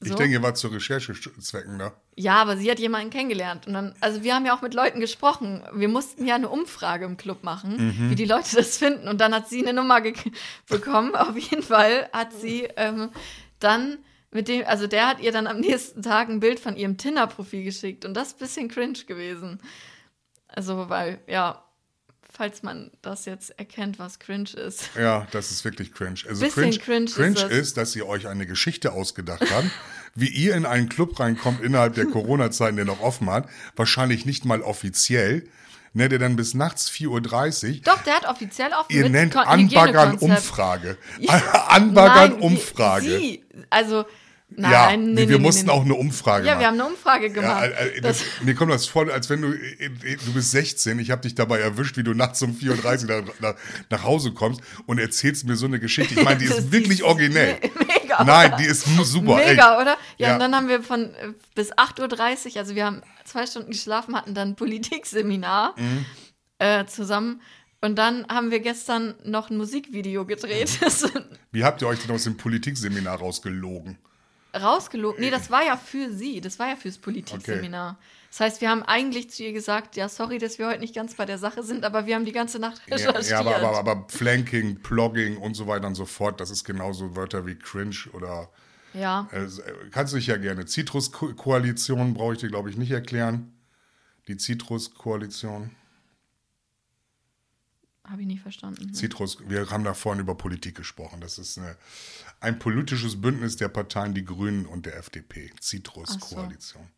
Ich 0.07 0.13
So. 0.13 0.19
denke, 0.19 0.33
ihr 0.35 0.43
wart 0.43 0.57
zu 0.57 0.69
Recherchezwecken 0.69 1.79
da. 1.79 1.93
Ja, 2.17 2.35
aber 2.41 2.57
sie 2.57 2.71
hat 2.71 2.79
jemanden 2.79 3.11
kennengelernt. 3.11 3.67
Und 3.67 3.73
dann, 3.75 3.95
also 4.01 4.23
wir 4.23 4.35
haben 4.35 4.47
ja 4.47 4.57
auch 4.57 4.63
mit 4.63 4.73
Leuten 4.75 5.01
gesprochen. 5.01 5.63
Wir 5.75 5.89
mussten 5.89 6.25
ja 6.27 6.35
eine 6.37 6.49
Umfrage 6.49 7.05
im 7.05 7.17
Club 7.17 7.43
machen, 7.45 7.77
Mhm. 7.99 8.11
wie 8.11 8.15
die 8.15 8.25
Leute 8.25 8.57
das 8.57 8.79
finden. 8.79 9.09
Und 9.09 9.21
dann 9.21 9.35
hat 9.35 9.49
sie 9.49 9.63
eine 9.63 9.73
Nummer 9.73 10.01
bekommen. 10.69 11.15
Auf 11.15 11.37
jeden 11.37 11.63
Fall 11.63 12.09
hat 12.13 12.33
sie 12.33 12.69
ähm, 12.77 13.11
dann 13.61 13.99
Mit 14.33 14.49
dem, 14.49 14.65
also 14.67 14.87
der 14.87 15.07
hat 15.09 15.21
ihr 15.21 15.33
dann 15.33 15.47
am 15.47 15.61
nächsten 15.61 16.03
Tag 16.03 16.29
ein 16.29 16.41
Bild 16.41 16.61
von 16.61 16.77
ihrem 16.77 16.99
Tinder-Profil 16.99 17.65
geschickt 17.65 18.05
und 18.05 18.15
das 18.15 18.29
ist 18.29 18.35
ein 18.37 18.39
bisschen 18.41 18.69
cringe 18.69 19.05
gewesen. 19.07 19.61
Also, 20.49 20.89
weil, 20.89 21.21
ja, 21.27 21.65
falls 22.37 22.63
man 22.63 22.91
das 23.01 23.25
jetzt 23.25 23.59
erkennt, 23.59 23.99
was 23.99 24.19
cringe 24.19 24.51
ist. 24.51 24.91
Ja, 24.95 25.27
das 25.31 25.51
ist 25.51 25.65
wirklich 25.65 25.93
cringe. 25.93 26.21
Also 26.29 26.45
Bisschen 26.45 26.79
cringe, 26.79 27.07
cringe 27.07 27.33
ist 27.33 27.43
das. 27.43 27.51
ist, 27.51 27.77
dass 27.77 27.97
ihr 27.97 28.07
euch 28.07 28.29
eine 28.29 28.47
Geschichte 28.47 28.93
ausgedacht 28.93 29.45
habt, 29.51 29.71
wie 30.15 30.29
ihr 30.29 30.55
in 30.55 30.67
einen 30.67 30.89
Club 30.89 31.19
reinkommt 31.19 31.63
innerhalb 31.63 31.95
der 31.95 32.07
Corona-Zeiten, 32.07 32.77
der 32.77 32.85
noch 32.85 33.01
offen 33.01 33.31
hat, 33.31 33.49
wahrscheinlich 33.75 34.27
nicht 34.27 34.45
mal 34.45 34.61
offiziell, 34.61 35.49
ne, 35.95 36.11
der 36.11 36.19
dann 36.19 36.37
bis 36.37 36.53
nachts 36.53 36.91
4.30 36.91 37.09
Uhr 37.09 37.81
Doch, 37.83 38.03
der 38.03 38.15
hat 38.17 38.27
offiziell 38.27 38.71
offen 38.73 38.93
Ihr 38.95 39.09
nennt 39.09 39.35
Anbaggern. 39.35 40.19
Umfrage. 40.19 40.99
Anbaggern 41.69 42.33
Nein, 42.33 42.41
Umfrage. 42.41 43.19
Sie, 43.19 43.45
also, 43.71 44.05
nein, 44.49 44.71
ja, 44.73 44.97
nee, 44.97 45.29
wir 45.29 45.39
nee, 45.39 45.43
mussten 45.43 45.67
nee. 45.67 45.73
auch 45.73 45.85
eine 45.85 45.95
Umfrage 45.95 46.47
Ja, 46.47 46.53
machen. 46.53 46.61
wir 46.61 46.67
haben 46.69 46.75
eine 46.81 46.87
Umfrage 46.87 47.27
Ja, 47.29 47.33
gemacht. 47.33 47.63
äh, 47.65 47.89
äh, 47.97 48.01
das, 48.01 48.23
mir 48.43 48.55
kommt 48.55 48.71
das 48.73 48.87
vor, 48.87 49.09
als 49.11 49.29
wenn 49.29 49.43
du, 49.43 49.53
äh, 49.53 50.17
du 50.25 50.33
bist 50.33 50.51
16, 50.53 50.99
ich 50.99 51.11
habe 51.11 51.23
dich 51.23 51.35
dabei 51.35 51.59
erwischt, 51.59 51.97
wie 51.97 52.03
du 52.05 52.15
nachts 52.15 52.41
um 52.43 52.55
34 52.55 53.09
nach, 53.09 53.23
nach, 53.41 53.55
nach 53.91 54.03
Hause 54.05 54.33
kommst 54.33 54.61
und 54.87 54.99
erzählst 54.99 55.45
mir 55.47 55.57
so 55.57 55.67
eine 55.67 55.81
Geschichte. 55.81 56.15
Ich 56.15 56.23
meine, 56.25 56.39
die 56.39 56.45
ist 56.47 56.71
wirklich 56.71 57.03
originell. 57.03 57.59
me- 57.61 57.87
mega, 58.03 58.23
Nein, 58.25 58.49
oder? 58.53 58.57
die 58.59 58.65
ist 58.67 58.85
super. 59.05 59.41
ey. 59.43 59.51
Mega, 59.51 59.81
oder? 59.81 59.97
Ja, 60.19 60.29
Ja. 60.29 60.35
und 60.35 60.41
dann 60.41 60.55
haben 60.55 60.69
wir 60.69 60.83
von 60.83 61.11
bis 61.55 61.73
8.30 61.73 62.53
Uhr, 62.53 62.57
also 62.61 62.75
wir 62.75 62.85
haben 62.87 63.03
zwei 63.25 63.47
Stunden 63.47 63.73
geschlafen, 63.73 64.15
hatten 64.17 64.35
dann 64.35 64.51
ein 64.51 64.57
Politikseminar 64.57 65.75
Mhm. 65.77 66.05
äh, 66.59 66.87
zusammen. 66.87 67.41
Und 67.83 67.97
dann 67.97 68.27
haben 68.29 68.51
wir 68.51 68.61
gestern 68.61 69.15
noch 69.25 69.51
ein 69.51 69.59
Musikvideo 69.59 70.25
gedreht. 70.25 70.71
Wie 71.53 71.63
habt 71.63 71.83
ihr 71.83 71.89
euch 71.89 72.01
denn 72.01 72.11
aus 72.15 72.25
dem 72.25 72.37
Politikseminar 72.37 73.19
rausgelogen? 73.19 73.99
Rausgelogen. 74.57 75.21
Nee, 75.21 75.31
das 75.31 75.51
war 75.51 75.65
ja 75.65 75.77
für 75.77 76.13
sie. 76.13 76.41
Das 76.41 76.59
war 76.59 76.69
ja 76.69 76.77
fürs 76.77 76.99
Politikseminar. 76.99 77.99
Das 78.31 78.41
heißt, 78.41 78.61
wir 78.61 78.69
haben 78.69 78.83
eigentlich 78.83 79.31
zu 79.31 79.45
ihr 79.45 79.53
gesagt, 79.53 79.97
ja, 79.97 80.09
sorry, 80.09 80.39
dass 80.39 80.59
wir 80.59 80.67
heute 80.69 80.81
nicht 80.81 80.95
ganz 80.95 81.15
bei 81.15 81.25
der 81.25 81.39
Sache 81.39 81.63
sind, 81.63 81.85
aber 81.85 82.07
wir 82.07 82.15
haben 82.17 82.25
die 82.27 82.33
ganze 82.33 82.59
Nacht 82.59 82.83
Ja, 82.87 82.97
recherchiert. 82.97 83.29
ja 83.31 83.39
aber, 83.41 83.57
aber, 83.57 83.79
aber 83.79 84.07
Flanking, 84.09 84.83
Plogging 84.83 85.39
und 85.39 85.55
so 85.55 85.67
weiter 85.67 85.87
und 85.87 85.95
so 85.95 86.05
fort, 86.05 86.41
das 86.41 86.51
ist 86.51 86.65
genauso 86.65 87.17
Wörter 87.17 87.47
wie 87.47 87.55
cringe 87.55 87.97
oder 88.13 88.51
ja. 88.93 89.29
äh, 89.33 89.47
kannst 89.91 90.13
du 90.13 90.19
dich 90.19 90.27
ja 90.27 90.37
gerne. 90.37 90.67
Citrus-Koalition 90.67 92.13
brauche 92.15 92.35
ich 92.35 92.41
dir, 92.41 92.49
glaube 92.49 92.69
ich, 92.69 92.77
nicht 92.77 92.91
erklären. 92.91 93.53
Die 94.29 94.37
Citrus-Koalition. 94.37 95.71
habe 98.05 98.21
ich 98.21 98.27
nicht 98.27 98.43
verstanden. 98.43 98.93
Citrus, 98.95 99.39
wir 99.49 99.71
haben 99.71 99.85
da 99.85 99.95
vorhin 99.95 100.21
über 100.21 100.35
Politik 100.35 100.75
gesprochen. 100.77 101.21
Das 101.21 101.39
ist 101.39 101.59
eine, 101.59 101.77
ein 102.47 102.59
politisches 102.59 103.21
Bündnis 103.21 103.57
der 103.57 103.69
Parteien 103.69 104.15
Die 104.15 104.25
Grünen 104.25 104.67
und 104.67 104.87
der 104.87 104.97
FDP. 104.97 105.51
Citrus-Koalition. 105.61 106.89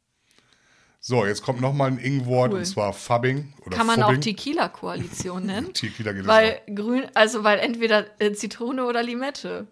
So. 1.00 1.24
jetzt 1.26 1.42
kommt 1.42 1.60
nochmal 1.60 1.90
ein 1.90 1.98
Ing-Wort 1.98 2.52
Cool. 2.52 2.58
und 2.58 2.64
zwar 2.66 2.92
Fubbing 2.92 3.52
oder 3.64 3.76
Kann 3.76 3.86
man 3.86 4.02
auch. 4.02 4.16
Tequila-Koalition 4.16 5.46
nennen? 5.46 5.72
Tequila 5.72 6.12
geht 6.12 6.22
es 6.22 6.26
Weil 6.28 6.60
grün, 6.74 7.04
also 7.14 7.44
weil 7.44 7.58
entweder 7.60 8.06
äh, 8.20 8.32
Zitrone 8.32 8.84
oder 8.84 9.02
Limette. 9.02 9.66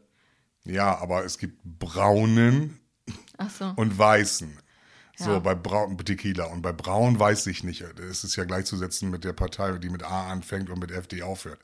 Ja, 0.64 0.98
aber 0.98 1.24
es 1.24 1.38
gibt 1.38 1.62
braunen 1.64 2.80
so. 3.58 3.72
und 3.76 3.98
weißen. 3.98 4.58
So, 5.18 5.30
Ja. 5.32 5.38
bei 5.38 5.54
Braun, 5.54 5.96
Tequila. 5.98 6.44
Und 6.46 6.62
bei 6.62 6.72
Braun 6.72 7.18
weiß 7.18 7.46
ich 7.48 7.64
nicht. 7.64 7.82
Das 7.96 8.24
ist 8.24 8.36
ja 8.36 8.44
gleichzusetzen 8.44 9.10
mit 9.10 9.24
der 9.24 9.32
Partei, 9.32 9.72
die 9.78 9.88
mit 9.90 10.02
A 10.02 10.28
anfängt 10.30 10.68
und 10.70 10.78
mit 10.78 10.90
FD 10.90 11.22
aufhört. 11.22 11.58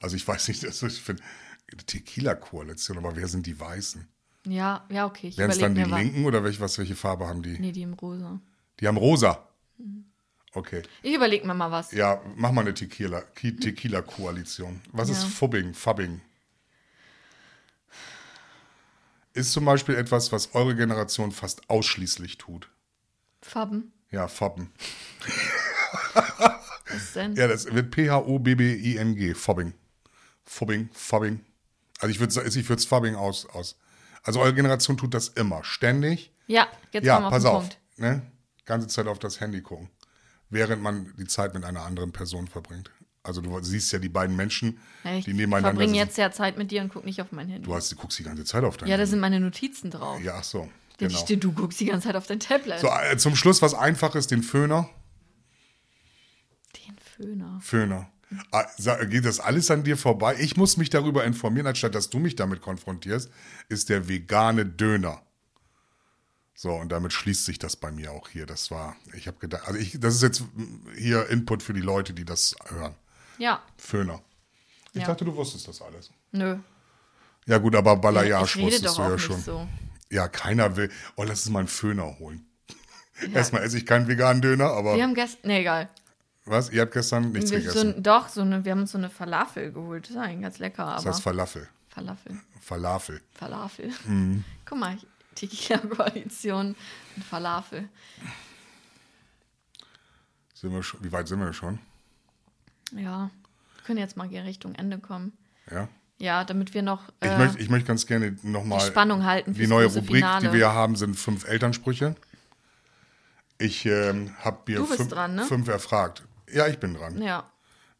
Also 0.00 0.16
ich 0.16 0.26
weiß 0.26 0.48
nicht, 0.48 0.62
das 0.64 0.82
ist, 0.82 0.98
ich 0.98 1.02
finde, 1.02 1.22
Tequila-Koalition, 1.86 2.98
aber 2.98 3.14
wer 3.16 3.28
sind 3.28 3.46
die 3.46 3.58
Weißen? 3.58 4.06
Ja, 4.46 4.86
ja, 4.90 5.04
okay. 5.06 5.32
Wären 5.36 5.50
es 5.50 5.58
dann 5.58 5.74
die 5.74 5.90
was. 5.90 5.98
Linken 6.00 6.24
oder 6.24 6.42
welche, 6.42 6.60
was, 6.60 6.78
welche 6.78 6.96
Farbe 6.96 7.26
haben 7.26 7.42
die? 7.42 7.58
Nee, 7.58 7.72
die 7.72 7.82
im 7.82 7.94
Rosa. 7.94 8.40
Die 8.80 8.86
haben 8.88 8.96
rosa. 8.96 9.46
Mhm. 9.76 10.04
Okay. 10.54 10.82
Ich 11.02 11.14
überleg 11.14 11.44
mir 11.44 11.52
mal 11.54 11.70
was. 11.70 11.92
Ja, 11.92 12.22
mach 12.36 12.52
mal 12.52 12.62
eine 12.62 12.72
Tequila- 12.72 13.24
Tequila-Koalition. 13.34 14.80
Was 14.92 15.10
ist 15.10 15.22
Ja. 15.24 15.28
Fubbing? 15.28 15.74
Fubbing? 15.74 16.20
Ist 19.34 19.52
zum 19.52 19.64
Beispiel 19.66 19.94
etwas, 19.94 20.32
was 20.32 20.54
eure 20.54 20.74
Generation 20.74 21.32
fast 21.32 21.68
ausschließlich 21.68 22.38
tut. 22.38 22.70
Farben. 23.42 23.92
Ja, 24.10 24.26
Fobben. 24.26 24.72
Was 26.88 27.12
denn? 27.12 27.36
Ja, 27.36 27.46
das 27.46 27.66
wird 27.72 27.90
P-H-O-B-B-I-N-G. 27.90 29.34
Fobbing. 29.34 29.74
Fobbing, 30.44 30.88
Fobbing. 30.92 31.40
Also 31.98 32.10
ich 32.12 32.20
würde 32.20 32.32
ich 32.48 32.68
würde 32.68 32.80
es 32.80 32.84
Fobbing 32.86 33.14
aus, 33.16 33.46
aus. 33.46 33.76
Also 34.22 34.40
eure 34.40 34.54
Generation 34.54 34.96
tut 34.96 35.14
das 35.14 35.28
immer. 35.28 35.64
Ständig. 35.64 36.32
Ja, 36.46 36.66
jetzt 36.92 37.04
Ja, 37.04 37.14
kommen 37.16 37.26
wir 37.26 37.30
pass 37.30 37.44
auf. 37.44 37.60
Punkt. 37.62 37.78
Ne? 37.96 38.22
Ganze 38.64 38.86
Zeit 38.88 39.06
auf 39.06 39.18
das 39.18 39.40
Handy 39.40 39.60
gucken. 39.62 39.90
Während 40.50 40.82
man 40.82 41.12
die 41.18 41.26
Zeit 41.26 41.54
mit 41.54 41.64
einer 41.64 41.82
anderen 41.82 42.12
Person 42.12 42.46
verbringt. 42.48 42.90
Also 43.22 43.40
du 43.42 43.60
siehst 43.62 43.92
ja 43.92 43.98
die 43.98 44.08
beiden 44.08 44.36
Menschen, 44.36 44.78
Ja, 45.04 45.14
ich 45.16 45.24
die 45.26 45.34
nebeneinander 45.34 45.70
verbringe 45.70 45.88
sitzen. 45.92 46.06
jetzt 46.06 46.18
ja 46.18 46.30
Zeit 46.32 46.56
mit 46.56 46.70
dir 46.70 46.80
und 46.80 46.88
guck 46.90 47.04
nicht 47.04 47.20
auf 47.20 47.32
mein 47.32 47.48
Handy. 47.48 47.66
Du, 47.66 47.74
hast, 47.74 47.92
du 47.92 47.96
guckst 47.96 48.18
die 48.18 48.22
ganze 48.22 48.44
Zeit 48.44 48.64
auf 48.64 48.76
dein 48.78 48.88
ja, 48.88 48.96
da 48.96 49.04
sind 49.06 49.20
meine 49.20 49.40
Notizen 49.40 49.90
drauf. 49.90 50.20
Ja, 50.22 50.36
ach 50.38 50.44
so. 50.44 50.68
Ja, 51.00 51.08
Genau. 51.08 51.24
die- 51.26 51.38
Du 51.38 51.52
guckst 51.52 51.78
die 51.80 51.84
ganze 51.86 52.06
Zeit 52.08 52.16
auf 52.16 52.26
dein 52.26 52.40
Tablet. 52.40 52.80
So, 52.80 52.88
äh, 52.88 53.16
zum 53.18 53.36
Schluss 53.36 53.60
was 53.60 53.74
Einfaches, 53.74 54.26
den 54.28 54.42
Föhner. 54.42 54.88
Den 56.76 56.96
Föhner. 56.98 57.58
Föhner. 57.62 58.10
Ah, 58.50 58.66
Geht 59.04 59.24
das 59.24 59.40
alles 59.40 59.70
an 59.70 59.84
dir 59.84 59.96
vorbei? 59.96 60.36
Ich 60.38 60.56
muss 60.56 60.76
mich 60.76 60.90
darüber 60.90 61.24
informieren, 61.24 61.66
anstatt 61.66 61.94
dass 61.94 62.10
du 62.10 62.18
mich 62.18 62.36
damit 62.36 62.60
konfrontierst, 62.60 63.30
ist 63.68 63.88
der 63.88 64.08
vegane 64.08 64.66
Döner. 64.66 65.22
So, 66.54 66.72
und 66.74 66.90
damit 66.90 67.12
schließt 67.12 67.44
sich 67.44 67.58
das 67.58 67.76
bei 67.76 67.90
mir 67.92 68.12
auch 68.12 68.28
hier. 68.28 68.44
Das 68.44 68.70
war, 68.70 68.96
ich 69.14 69.28
habe 69.28 69.38
gedacht, 69.38 69.66
also 69.66 69.78
ich, 69.78 69.98
das 70.00 70.16
ist 70.16 70.22
jetzt 70.22 70.40
mm, 70.40 70.88
hier 70.96 71.28
Input 71.30 71.62
für 71.62 71.72
die 71.72 71.80
Leute, 71.80 72.12
die 72.12 72.24
das 72.24 72.56
hören. 72.66 72.94
Ja, 73.38 73.62
Föhner. 73.76 74.20
Ich 74.92 75.02
Ja. 75.02 75.06
dachte, 75.08 75.24
du 75.24 75.34
wusstest 75.36 75.68
das 75.68 75.80
alles. 75.82 76.10
nö. 76.32 76.56
Ja, 77.46 77.56
gut, 77.56 77.74
aber 77.76 77.96
Balayage 77.96 78.56
rede 78.56 78.66
wusstest 78.66 78.98
du 78.98 79.02
ja 79.02 79.18
schon. 79.18 79.40
so. 79.40 79.68
Ja, 80.10 80.28
keiner 80.28 80.76
will. 80.76 80.90
Oh, 81.16 81.22
lass 81.22 81.46
uns 81.46 81.50
mal 81.50 81.60
einen 81.60 81.68
Föhner 81.68 82.18
holen. 82.18 82.44
Erstmal 83.32 83.62
esse 83.62 83.78
ich 83.78 83.86
keinen 83.86 84.06
veganen 84.06 84.42
Döner, 84.42 84.66
aber 84.66 84.96
Wir 84.96 85.02
haben 85.04 85.14
gestern, 85.14 85.48
nee, 85.48 85.60
egal. 85.60 85.88
Was? 86.50 86.70
Ihr 86.70 86.82
habt 86.82 86.92
gestern 86.92 87.32
nichts 87.32 87.50
Wir, 87.50 87.58
gegessen. 87.60 87.94
so, 87.96 88.00
doch, 88.00 88.28
so 88.28 88.40
eine, 88.42 88.64
wir 88.64 88.72
haben 88.72 88.80
uns 88.80 88.92
so 88.92 88.98
eine 88.98 89.10
Falafel 89.10 89.72
geholt. 89.72 90.04
Das 90.04 90.10
ist 90.10 90.16
eigentlich 90.16 90.42
ganz 90.42 90.58
lecker, 90.58 90.84
das 90.96 91.06
heißt 91.06 91.22
Falafel. 91.22 91.68
Falafel. 91.88 92.38
Falafel. 92.60 93.20
Falafel. 93.34 93.90
Mhm. 94.06 94.44
Guck 94.64 94.78
mal, 94.78 94.96
Tequila-Koalition 95.34 96.74
und 97.16 97.24
Falafel. 97.24 97.88
Sind 100.54 100.72
wir 100.72 100.82
schon, 100.82 101.02
wie 101.04 101.12
weit 101.12 101.28
sind 101.28 101.40
wir 101.40 101.52
schon? 101.52 101.78
Ja, 102.92 103.30
wir 103.76 103.84
können 103.84 103.98
jetzt 103.98 104.16
mal 104.16 104.28
Richtung 104.28 104.74
Ende 104.74 104.98
kommen. 104.98 105.32
Ja. 105.70 105.88
Ja, 106.18 106.42
damit 106.44 106.74
wir 106.74 106.82
noch 106.82 107.08
Ich, 107.22 107.28
äh, 107.28 107.38
möchte, 107.38 107.58
ich 107.60 107.70
möchte 107.70 107.86
ganz 107.86 108.04
gerne 108.06 108.36
nochmal. 108.42 108.80
die 108.80 108.86
Spannung 108.86 109.24
halten 109.24 109.54
Die 109.54 109.68
neue 109.68 109.86
Rubrik, 109.86 110.16
Finale. 110.16 110.48
die 110.48 110.52
wir 110.56 110.72
haben, 110.72 110.96
sind 110.96 111.14
fünf 111.14 111.46
Elternsprüche. 111.46 112.16
Ich 113.58 113.86
ähm, 113.86 114.34
habe 114.40 114.58
mir 114.66 114.84
fünf, 114.84 115.08
dran, 115.08 115.36
ne? 115.36 115.44
fünf 115.44 115.68
erfragt. 115.68 116.24
Ja, 116.52 116.66
ich 116.66 116.78
bin 116.78 116.94
dran. 116.94 117.20
Ja, 117.20 117.50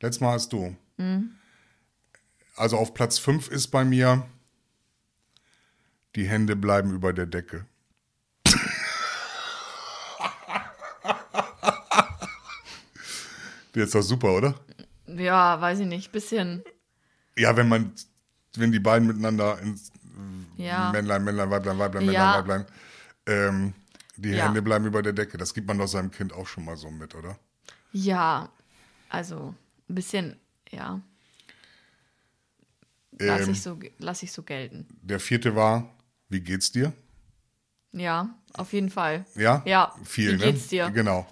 Letztes 0.01 0.21
Mal 0.21 0.33
hast 0.33 0.53
du. 0.53 0.77
Mhm. 0.97 1.31
Also 2.57 2.77
auf 2.77 2.95
Platz 2.95 3.19
fünf 3.19 3.49
ist 3.49 3.69
bei 3.69 3.85
mir, 3.85 4.27
die 6.17 6.27
Hände 6.29 6.57
bleiben 6.57 6.93
über 6.95 7.13
der 7.13 7.27
Decke. 7.27 7.67
Ist 13.75 13.95
doch 13.95 14.03
super, 14.03 14.33
oder? 14.35 14.55
ja, 15.07 15.61
weiß 15.61 15.79
ich 15.81 15.87
nicht, 15.87 16.11
bisschen, 16.13 16.65
Ja, 17.37 17.57
wenn 17.57 17.69
man, 17.69 17.93
wenn 18.57 18.73
die 18.73 18.81
beiden 18.81 19.07
miteinander 19.07 19.59
ins 19.61 19.93
ja. 20.57 20.91
Männlein, 20.91 21.23
Männlein, 21.23 21.49
Weiblein, 21.51 21.79
Weiblein, 21.79 22.05
Männlein, 22.07 22.15
Ja. 22.25 22.39
Weiblein, 22.39 22.67
ähm, 23.27 23.75
die 24.17 24.31
Ja. 24.31 24.47
Hände 24.47 24.63
bleiben 24.63 24.85
über 24.87 25.01
der 25.03 25.13
Decke. 25.13 25.39
Das 25.39 25.55
gibt 25.55 25.69
man 25.69 25.79
doch 25.79 25.87
seinem 25.87 26.11
Kind 26.11 26.33
auch 26.33 26.47
schon 26.49 26.65
mal 26.65 26.77
so 26.77 26.91
mit, 26.91 27.15
oder? 27.15 27.39
Ja, 27.93 28.51
also 29.09 29.55
ein 29.89 29.95
bisschen, 29.95 30.37
ja. 30.71 31.01
Lass, 33.19 33.47
Ähm, 33.47 33.53
ich 33.53 33.63
so, 33.63 33.79
lass 33.99 34.23
ich 34.23 34.33
so 34.33 34.43
gelten. 34.43 34.87
Der 35.03 35.19
vierte 35.21 35.57
war, 35.57 35.93
wie 36.29 36.41
geht's 36.41 36.71
dir? 36.71 36.93
Ja, 37.93 38.29
auf 38.55 38.73
jeden 38.73 38.91
Fall. 38.91 39.25
Ja? 39.35 39.63
Ja, 39.65 39.95
Viel, 40.05 40.35
wie 40.35 40.45
ne? 40.45 40.53
geht's 40.53 40.69
dir? 40.69 40.91
Genau. 40.91 41.27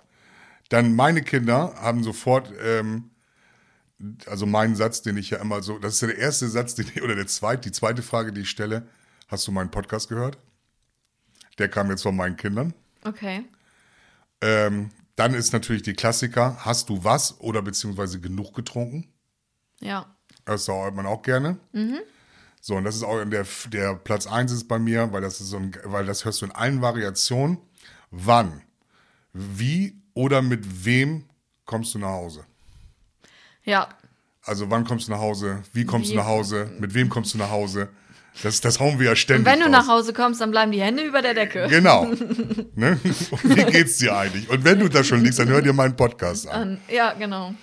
Dann 0.69 0.97
meine 0.97 1.23
Kinder 1.23 1.75
haben 1.77 2.03
sofort, 2.03 2.53
ähm, 2.61 3.11
also 4.27 4.47
meinen 4.47 4.75
Satz, 4.75 5.03
den 5.03 5.17
ich 5.17 5.31
ja 5.31 5.39
immer 5.39 5.63
so, 5.63 5.79
das 5.79 5.95
ist 5.95 6.01
ja 6.01 6.09
der 6.09 6.19
erste 6.19 6.49
Satz, 6.49 6.75
den 6.75 6.89
ich, 6.89 7.03
oder 7.03 7.15
der 7.15 7.27
zweite, 7.29 7.63
die 7.63 7.73
zweite 7.73 8.03
Frage, 8.03 8.33
die 8.33 8.41
ich 8.41 8.51
stelle. 8.51 8.89
Hast 9.29 9.47
du 9.47 9.53
meinen 9.53 9.71
Podcast 9.71 10.09
gehört? 10.09 10.39
Der 11.59 11.69
kam 11.69 11.91
jetzt 11.91 12.03
von 12.03 12.17
meinen 12.17 12.37
Kindern. 12.37 12.75
Okay. 13.05 13.45
Ähm, 14.41 14.91
dann 15.17 15.35
ist 15.35 15.53
natürlich 15.53 15.83
die 15.83 15.95
Klassiker, 15.95 16.57
hast 16.61 16.89
du 16.89 17.03
was 17.05 17.41
oder 17.41 17.63
beziehungsweise 17.63 18.21
genug 18.21 18.55
getrunken? 18.55 19.09
Ja. 19.81 20.15
Das 20.45 20.69
hört 20.69 20.95
man 20.95 21.07
auch 21.07 21.23
gerne. 21.23 21.59
Mhm. 21.73 21.99
So, 22.61 22.75
und 22.77 22.85
das 22.85 22.97
ist 22.97 23.03
auch 23.03 23.23
der, 23.25 23.47
der 23.69 23.95
Platz 23.95 24.27
1 24.27 24.53
ist 24.53 24.69
bei 24.69 24.79
mir, 24.79 25.13
weil 25.13 25.21
das 25.23 25.41
ist 25.41 25.49
so 25.51 25.57
ein, 25.59 25.77
weil 25.85 26.05
das 26.07 26.25
hörst 26.25 26.43
du 26.43 26.47
in 26.47 26.53
allen 26.53 26.83
Variationen. 26.83 27.59
Wann, 28.11 28.63
wie 29.33 30.01
oder 30.15 30.43
mit 30.43 30.85
wem 30.85 31.25
kommst 31.65 31.95
du 31.95 31.99
nach 31.99 32.09
Hause? 32.11 32.45
Ja, 33.65 33.89
Also 34.43 34.71
wann 34.71 34.85
kommst 34.85 35.09
du 35.09 35.13
nach 35.13 35.19
Hause? 35.21 35.63
Wie 35.73 35.85
kommst 35.85 36.09
Wie- 36.11 36.15
du 36.15 36.19
nach 36.21 36.27
Hause? 36.27 36.71
Mit 36.79 36.95
wem 36.95 37.09
kommst 37.09 37.35
du 37.35 37.39
nach 37.39 37.51
Hause? 37.51 37.89
Das, 38.43 38.61
das 38.61 38.81
hauen 38.81 38.99
wir 38.99 39.07
ja 39.07 39.11
und 39.13 39.17
ständig 39.17 39.47
wenn 39.47 39.61
du 39.61 39.67
raus. 39.67 39.73
nach 39.73 39.89
Hause 39.89 40.13
kommst, 40.13 40.41
dann 40.41 40.51
bleiben 40.51 40.73
die 40.73 40.81
Hände 40.81 41.03
über 41.03 41.23
der 41.23 41.35
Decke. 41.35 41.67
Genau. 41.69 42.05
ne? 42.75 42.99
Und 43.31 43.57
wie 43.57 43.65
geht's 43.65 43.99
dir 43.99 44.17
eigentlich? 44.17 44.49
Und 44.51 44.65
wenn 44.65 44.79
du 44.79 44.89
da 44.89 45.03
schon 45.03 45.23
liegst, 45.23 45.39
dann 45.39 45.49
hör 45.49 45.63
dir 45.63 45.73
meinen 45.73 45.97
Podcast 45.97 46.47
an. 46.47 46.81
Ja, 46.89 47.15
genau. 47.15 47.55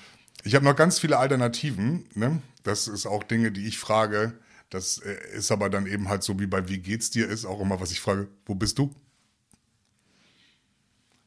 Ich 0.43 0.55
habe 0.55 0.65
noch 0.65 0.76
ganz 0.76 0.99
viele 0.99 1.17
Alternativen. 1.17 2.05
Ne? 2.15 2.41
Das 2.63 2.88
ist 2.88 3.05
auch 3.05 3.24
Dinge, 3.24 3.51
die 3.51 3.67
ich 3.67 3.78
frage. 3.78 4.34
Das 4.69 4.97
äh, 4.97 5.15
ist 5.38 5.51
aber 5.51 5.69
dann 5.69 5.86
eben 5.86 6.09
halt 6.09 6.24
so 6.24 6.39
wie 6.39 6.47
bei 6.47 6.67
Wie 6.67 6.80
geht's 6.80 7.11
dir 7.11 7.28
ist 7.30 7.45
auch 7.45 7.61
immer, 7.61 7.80
was 7.80 7.91
ich 7.91 7.99
frage, 7.99 8.28
wo 8.45 8.55
bist 8.55 8.80
du? 8.80 8.93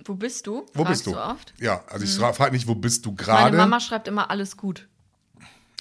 Wo 0.04 0.14
bist 0.14 0.46
du? 0.46 0.66
Wo 0.74 0.84
Fragst 0.84 1.04
bist 1.04 1.06
du? 1.06 1.12
du 1.12 1.18
oft? 1.18 1.54
Ja, 1.58 1.84
also 1.88 2.04
ich 2.04 2.12
frage 2.36 2.52
nicht, 2.52 2.66
wo 2.66 2.74
bist 2.74 3.04
du 3.06 3.10
Meine 3.10 3.22
gerade? 3.22 3.56
Mama 3.56 3.80
schreibt 3.80 4.08
immer 4.08 4.30
alles 4.30 4.56
gut. 4.56 4.88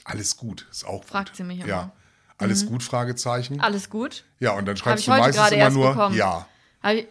Alles 0.03 0.37
gut, 0.37 0.67
ist 0.71 0.85
auch 0.85 1.01
gut. 1.01 1.09
Fragt 1.09 1.35
sie 1.35 1.43
mich 1.43 1.59
immer. 1.59 1.67
Ja. 1.67 1.91
Alles 2.37 2.65
gut, 2.65 2.83
Fragezeichen. 2.83 3.61
Alles 3.61 3.89
gut? 3.89 4.25
Ja, 4.39 4.53
und 4.53 4.65
dann 4.65 4.75
schreibst 4.77 5.07
du 5.07 5.11
meistens 5.11 5.51
immer 5.51 5.69
nur 5.69 5.89
bekommen. 5.91 6.15
Ja. 6.15 6.47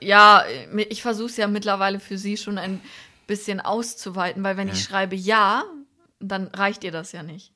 Ja, 0.00 0.44
ich 0.76 1.02
versuche 1.02 1.26
es 1.26 1.36
ja 1.36 1.48
mittlerweile 1.48 1.98
für 1.98 2.16
sie 2.16 2.36
schon 2.36 2.58
ein 2.58 2.80
bisschen 3.26 3.60
auszuweiten, 3.60 4.44
weil 4.44 4.56
wenn 4.56 4.68
ich 4.68 4.82
schreibe 4.82 5.16
ja, 5.16 5.64
dann 6.20 6.46
reicht 6.48 6.84
ihr 6.84 6.92
das 6.92 7.12
ja 7.12 7.22
nicht. 7.22 7.52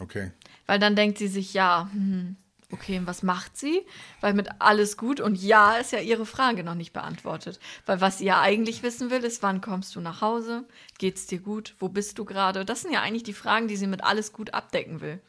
Okay. 0.00 0.32
Weil 0.66 0.78
dann 0.78 0.96
denkt 0.96 1.18
sie 1.18 1.28
sich, 1.28 1.54
ja, 1.54 1.88
hm, 1.92 2.36
okay, 2.72 2.98
und 2.98 3.06
was 3.06 3.22
macht 3.22 3.56
sie? 3.56 3.84
Weil 4.20 4.34
mit 4.34 4.48
alles 4.60 4.96
gut 4.96 5.20
und 5.20 5.40
ja 5.40 5.76
ist 5.76 5.92
ja 5.92 6.00
ihre 6.00 6.26
Frage 6.26 6.62
noch 6.62 6.74
nicht 6.74 6.92
beantwortet. 6.92 7.58
Weil 7.86 8.00
was 8.00 8.18
sie 8.18 8.26
ja 8.26 8.40
eigentlich 8.40 8.82
wissen 8.82 9.10
will, 9.10 9.24
ist, 9.24 9.42
wann 9.42 9.60
kommst 9.60 9.96
du 9.96 10.00
nach 10.00 10.20
Hause? 10.20 10.64
Geht's 10.98 11.26
dir 11.26 11.38
gut? 11.38 11.74
Wo 11.78 11.88
bist 11.88 12.18
du 12.18 12.24
gerade? 12.24 12.64
Das 12.64 12.82
sind 12.82 12.92
ja 12.92 13.00
eigentlich 13.00 13.22
die 13.22 13.32
Fragen, 13.32 13.66
die 13.66 13.76
sie 13.76 13.86
mit 13.86 14.04
alles 14.04 14.32
gut 14.32 14.52
abdecken 14.52 15.00
will. 15.00 15.20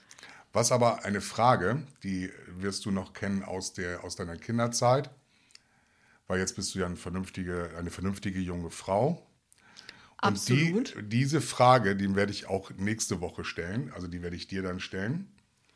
Was 0.51 0.71
aber 0.71 1.05
eine 1.05 1.21
Frage, 1.21 1.83
die 2.03 2.31
wirst 2.47 2.85
du 2.85 2.91
noch 2.91 3.13
kennen 3.13 3.43
aus, 3.43 3.73
der, 3.73 4.03
aus 4.03 4.15
deiner 4.15 4.35
Kinderzeit, 4.35 5.11
weil 6.27 6.39
jetzt 6.39 6.55
bist 6.55 6.73
du 6.73 6.79
ja 6.79 6.85
eine 6.85 6.95
vernünftige, 6.95 7.71
eine 7.77 7.91
vernünftige 7.91 8.39
junge 8.39 8.71
Frau. 8.71 9.25
Und 10.21 10.27
Absolut. 10.27 10.95
Die, 10.97 11.09
diese 11.09 11.39
Frage, 11.39 11.95
die 11.95 12.13
werde 12.15 12.31
ich 12.31 12.47
auch 12.47 12.71
nächste 12.71 13.21
Woche 13.21 13.45
stellen, 13.45 13.91
also 13.93 14.07
die 14.07 14.21
werde 14.21 14.35
ich 14.35 14.47
dir 14.47 14.61
dann 14.61 14.79
stellen. 14.79 15.31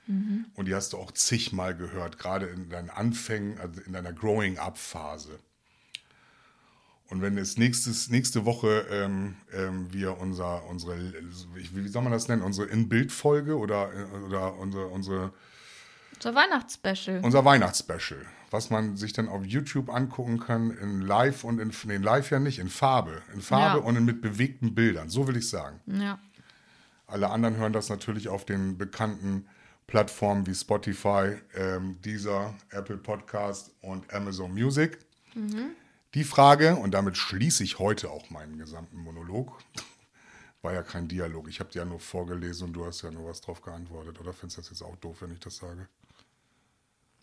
Mhm. 0.07 0.45
Und 0.55 0.67
die 0.67 0.75
hast 0.75 0.93
du 0.93 0.97
auch 0.97 1.11
zigmal 1.11 1.75
gehört, 1.75 2.17
gerade 2.17 2.47
in 2.47 2.69
deinen 2.69 2.89
Anfängen, 2.89 3.57
also 3.59 3.79
in 3.81 3.93
deiner 3.93 4.11
Growing-up-Phase. 4.11 5.39
Und 7.13 7.21
wenn 7.21 7.37
es 7.37 7.57
nächstes, 7.59 8.09
nächste 8.09 8.43
Woche 8.43 8.87
ähm, 8.89 9.35
ähm, 9.53 9.93
wir 9.93 10.17
unser, 10.17 10.65
unsere, 10.67 10.97
wie 11.53 11.87
soll 11.87 12.01
man 12.01 12.11
das 12.11 12.27
nennen, 12.27 12.41
unsere 12.41 12.65
In-Bild-Folge 12.67 13.55
oder, 13.55 13.91
oder 14.25 14.57
unsere, 14.57 14.87
unsere, 14.87 15.31
Unser 16.15 16.33
Weihnachtsspecial. 16.33 17.19
unser 17.23 17.45
Weihnachtsspecial, 17.45 18.25
was 18.49 18.71
man 18.71 18.97
sich 18.97 19.13
dann 19.13 19.27
auf 19.29 19.45
YouTube 19.45 19.91
angucken 19.93 20.39
kann, 20.39 20.71
in 20.71 21.01
Live 21.01 21.43
und 21.43 21.59
in, 21.59 21.71
nee, 21.85 21.97
Live 21.97 22.31
ja 22.31 22.39
nicht, 22.39 22.57
in 22.57 22.67
Farbe. 22.67 23.21
In 23.35 23.41
Farbe 23.41 23.77
Ja. 23.81 23.85
und 23.85 23.95
in, 23.95 24.05
mit 24.05 24.19
bewegten 24.23 24.73
Bildern, 24.73 25.07
so 25.09 25.27
will 25.27 25.37
ich 25.37 25.47
sagen. 25.47 25.79
ja. 25.85 26.17
Alle 27.05 27.29
anderen 27.29 27.57
hören 27.57 27.73
das 27.73 27.89
natürlich 27.89 28.27
auf 28.27 28.43
den 28.43 28.79
bekannten 28.79 29.45
Plattformen 29.85 30.47
wie 30.47 30.55
Spotify, 30.55 31.35
ähm, 31.53 32.01
Deezer, 32.01 32.55
Apple 32.71 32.97
Podcast 32.97 33.69
und 33.81 34.11
Amazon 34.11 34.51
Music. 34.51 34.97
Die 36.13 36.23
Frage, 36.23 36.75
und 36.75 36.91
damit 36.91 37.17
schließe 37.17 37.63
ich 37.63 37.79
heute 37.79 38.11
auch 38.11 38.29
meinen 38.29 38.57
gesamten 38.59 38.97
Monolog, 38.97 39.57
war 40.61 40.73
ja 40.73 40.83
kein 40.83 41.07
Dialog. 41.07 41.47
Ich 41.49 41.59
habe 41.59 41.71
dir 41.71 41.79
ja 41.79 41.85
nur 41.85 41.99
vorgelesen 41.99 42.67
und 42.67 42.73
du 42.73 42.85
hast 42.85 43.01
ja 43.01 43.11
nur 43.11 43.29
was 43.29 43.41
drauf 43.41 43.61
geantwortet. 43.61 44.19
Oder 44.19 44.31
findest 44.31 44.57
du 44.57 44.61
das 44.61 44.69
jetzt 44.69 44.83
auch 44.83 44.95
doof, 44.97 45.21
wenn 45.21 45.31
ich 45.31 45.39
das 45.39 45.57
sage? 45.57 45.87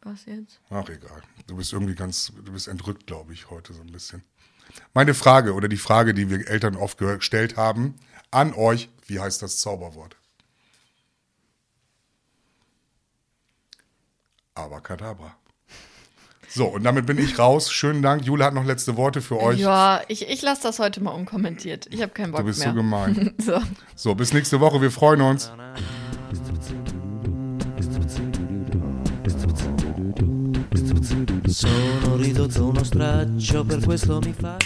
Was 0.03 0.25
jetzt? 0.25 0.61
Ach, 0.71 0.89
egal. 0.89 1.23
Du 1.47 1.57
bist 1.57 1.73
irgendwie 1.73 1.95
ganz, 1.95 2.33
du 2.35 2.53
bist 2.53 2.69
entrückt, 2.69 3.07
glaube 3.07 3.33
ich, 3.33 3.51
heute 3.51 3.75
so 3.75 3.83
ein 3.83 3.93
bisschen. 3.93 4.25
Meine 4.93 5.15
Frage 5.15 5.55
oder 5.55 5.69
die 5.69 5.77
Frage, 5.77 6.15
die 6.15 6.31
wir 6.31 6.49
Eltern 6.49 6.77
oft 6.77 6.99
gestellt 6.99 7.57
haben, 7.57 7.97
an 8.31 8.55
euch, 8.55 8.89
wie 9.07 9.21
heißt 9.21 9.43
das 9.43 9.59
Zauberwort? 9.59 10.17
Abracadabra. 14.55 15.40
So, 16.53 16.67
und 16.67 16.83
damit 16.83 17.07
bin 17.07 17.17
ich 17.19 17.39
raus. 17.39 17.71
Schönen 17.71 18.03
Dank. 18.03 18.25
Jule 18.25 18.45
hat 18.45 18.55
noch 18.55 18.65
letzte 18.65 18.97
Worte 18.97 19.21
für 19.21 19.41
euch. 19.41 19.61
Ja, 19.61 20.01
ich, 20.09 20.29
ich 20.29 20.43
lasse 20.43 20.63
das 20.65 20.81
heute 20.81 21.01
mal 21.01 21.13
unkommentiert. 21.13 21.87
Ich 21.91 22.03
habe 22.03 22.11
keinen 22.13 22.33
Bock 22.33 22.41
du 22.41 22.47
bist 22.47 22.59
mehr. 22.59 22.71
so 22.71 22.75
gemein. 22.75 23.33
So. 23.41 23.61
So, 23.95 24.15
bis 24.15 24.33
nächste 24.33 24.61
Woche. 24.61 24.81
Wir 24.81 24.91
freuen 24.91 25.21
uns. 25.21 25.53
Sono 31.47 32.17
ridotto 32.17 32.69
uno 32.69 32.85
straccio, 32.85 33.65
per 33.65 33.81
questo 33.85 34.21
mi 34.21 34.33
fa 34.33 34.57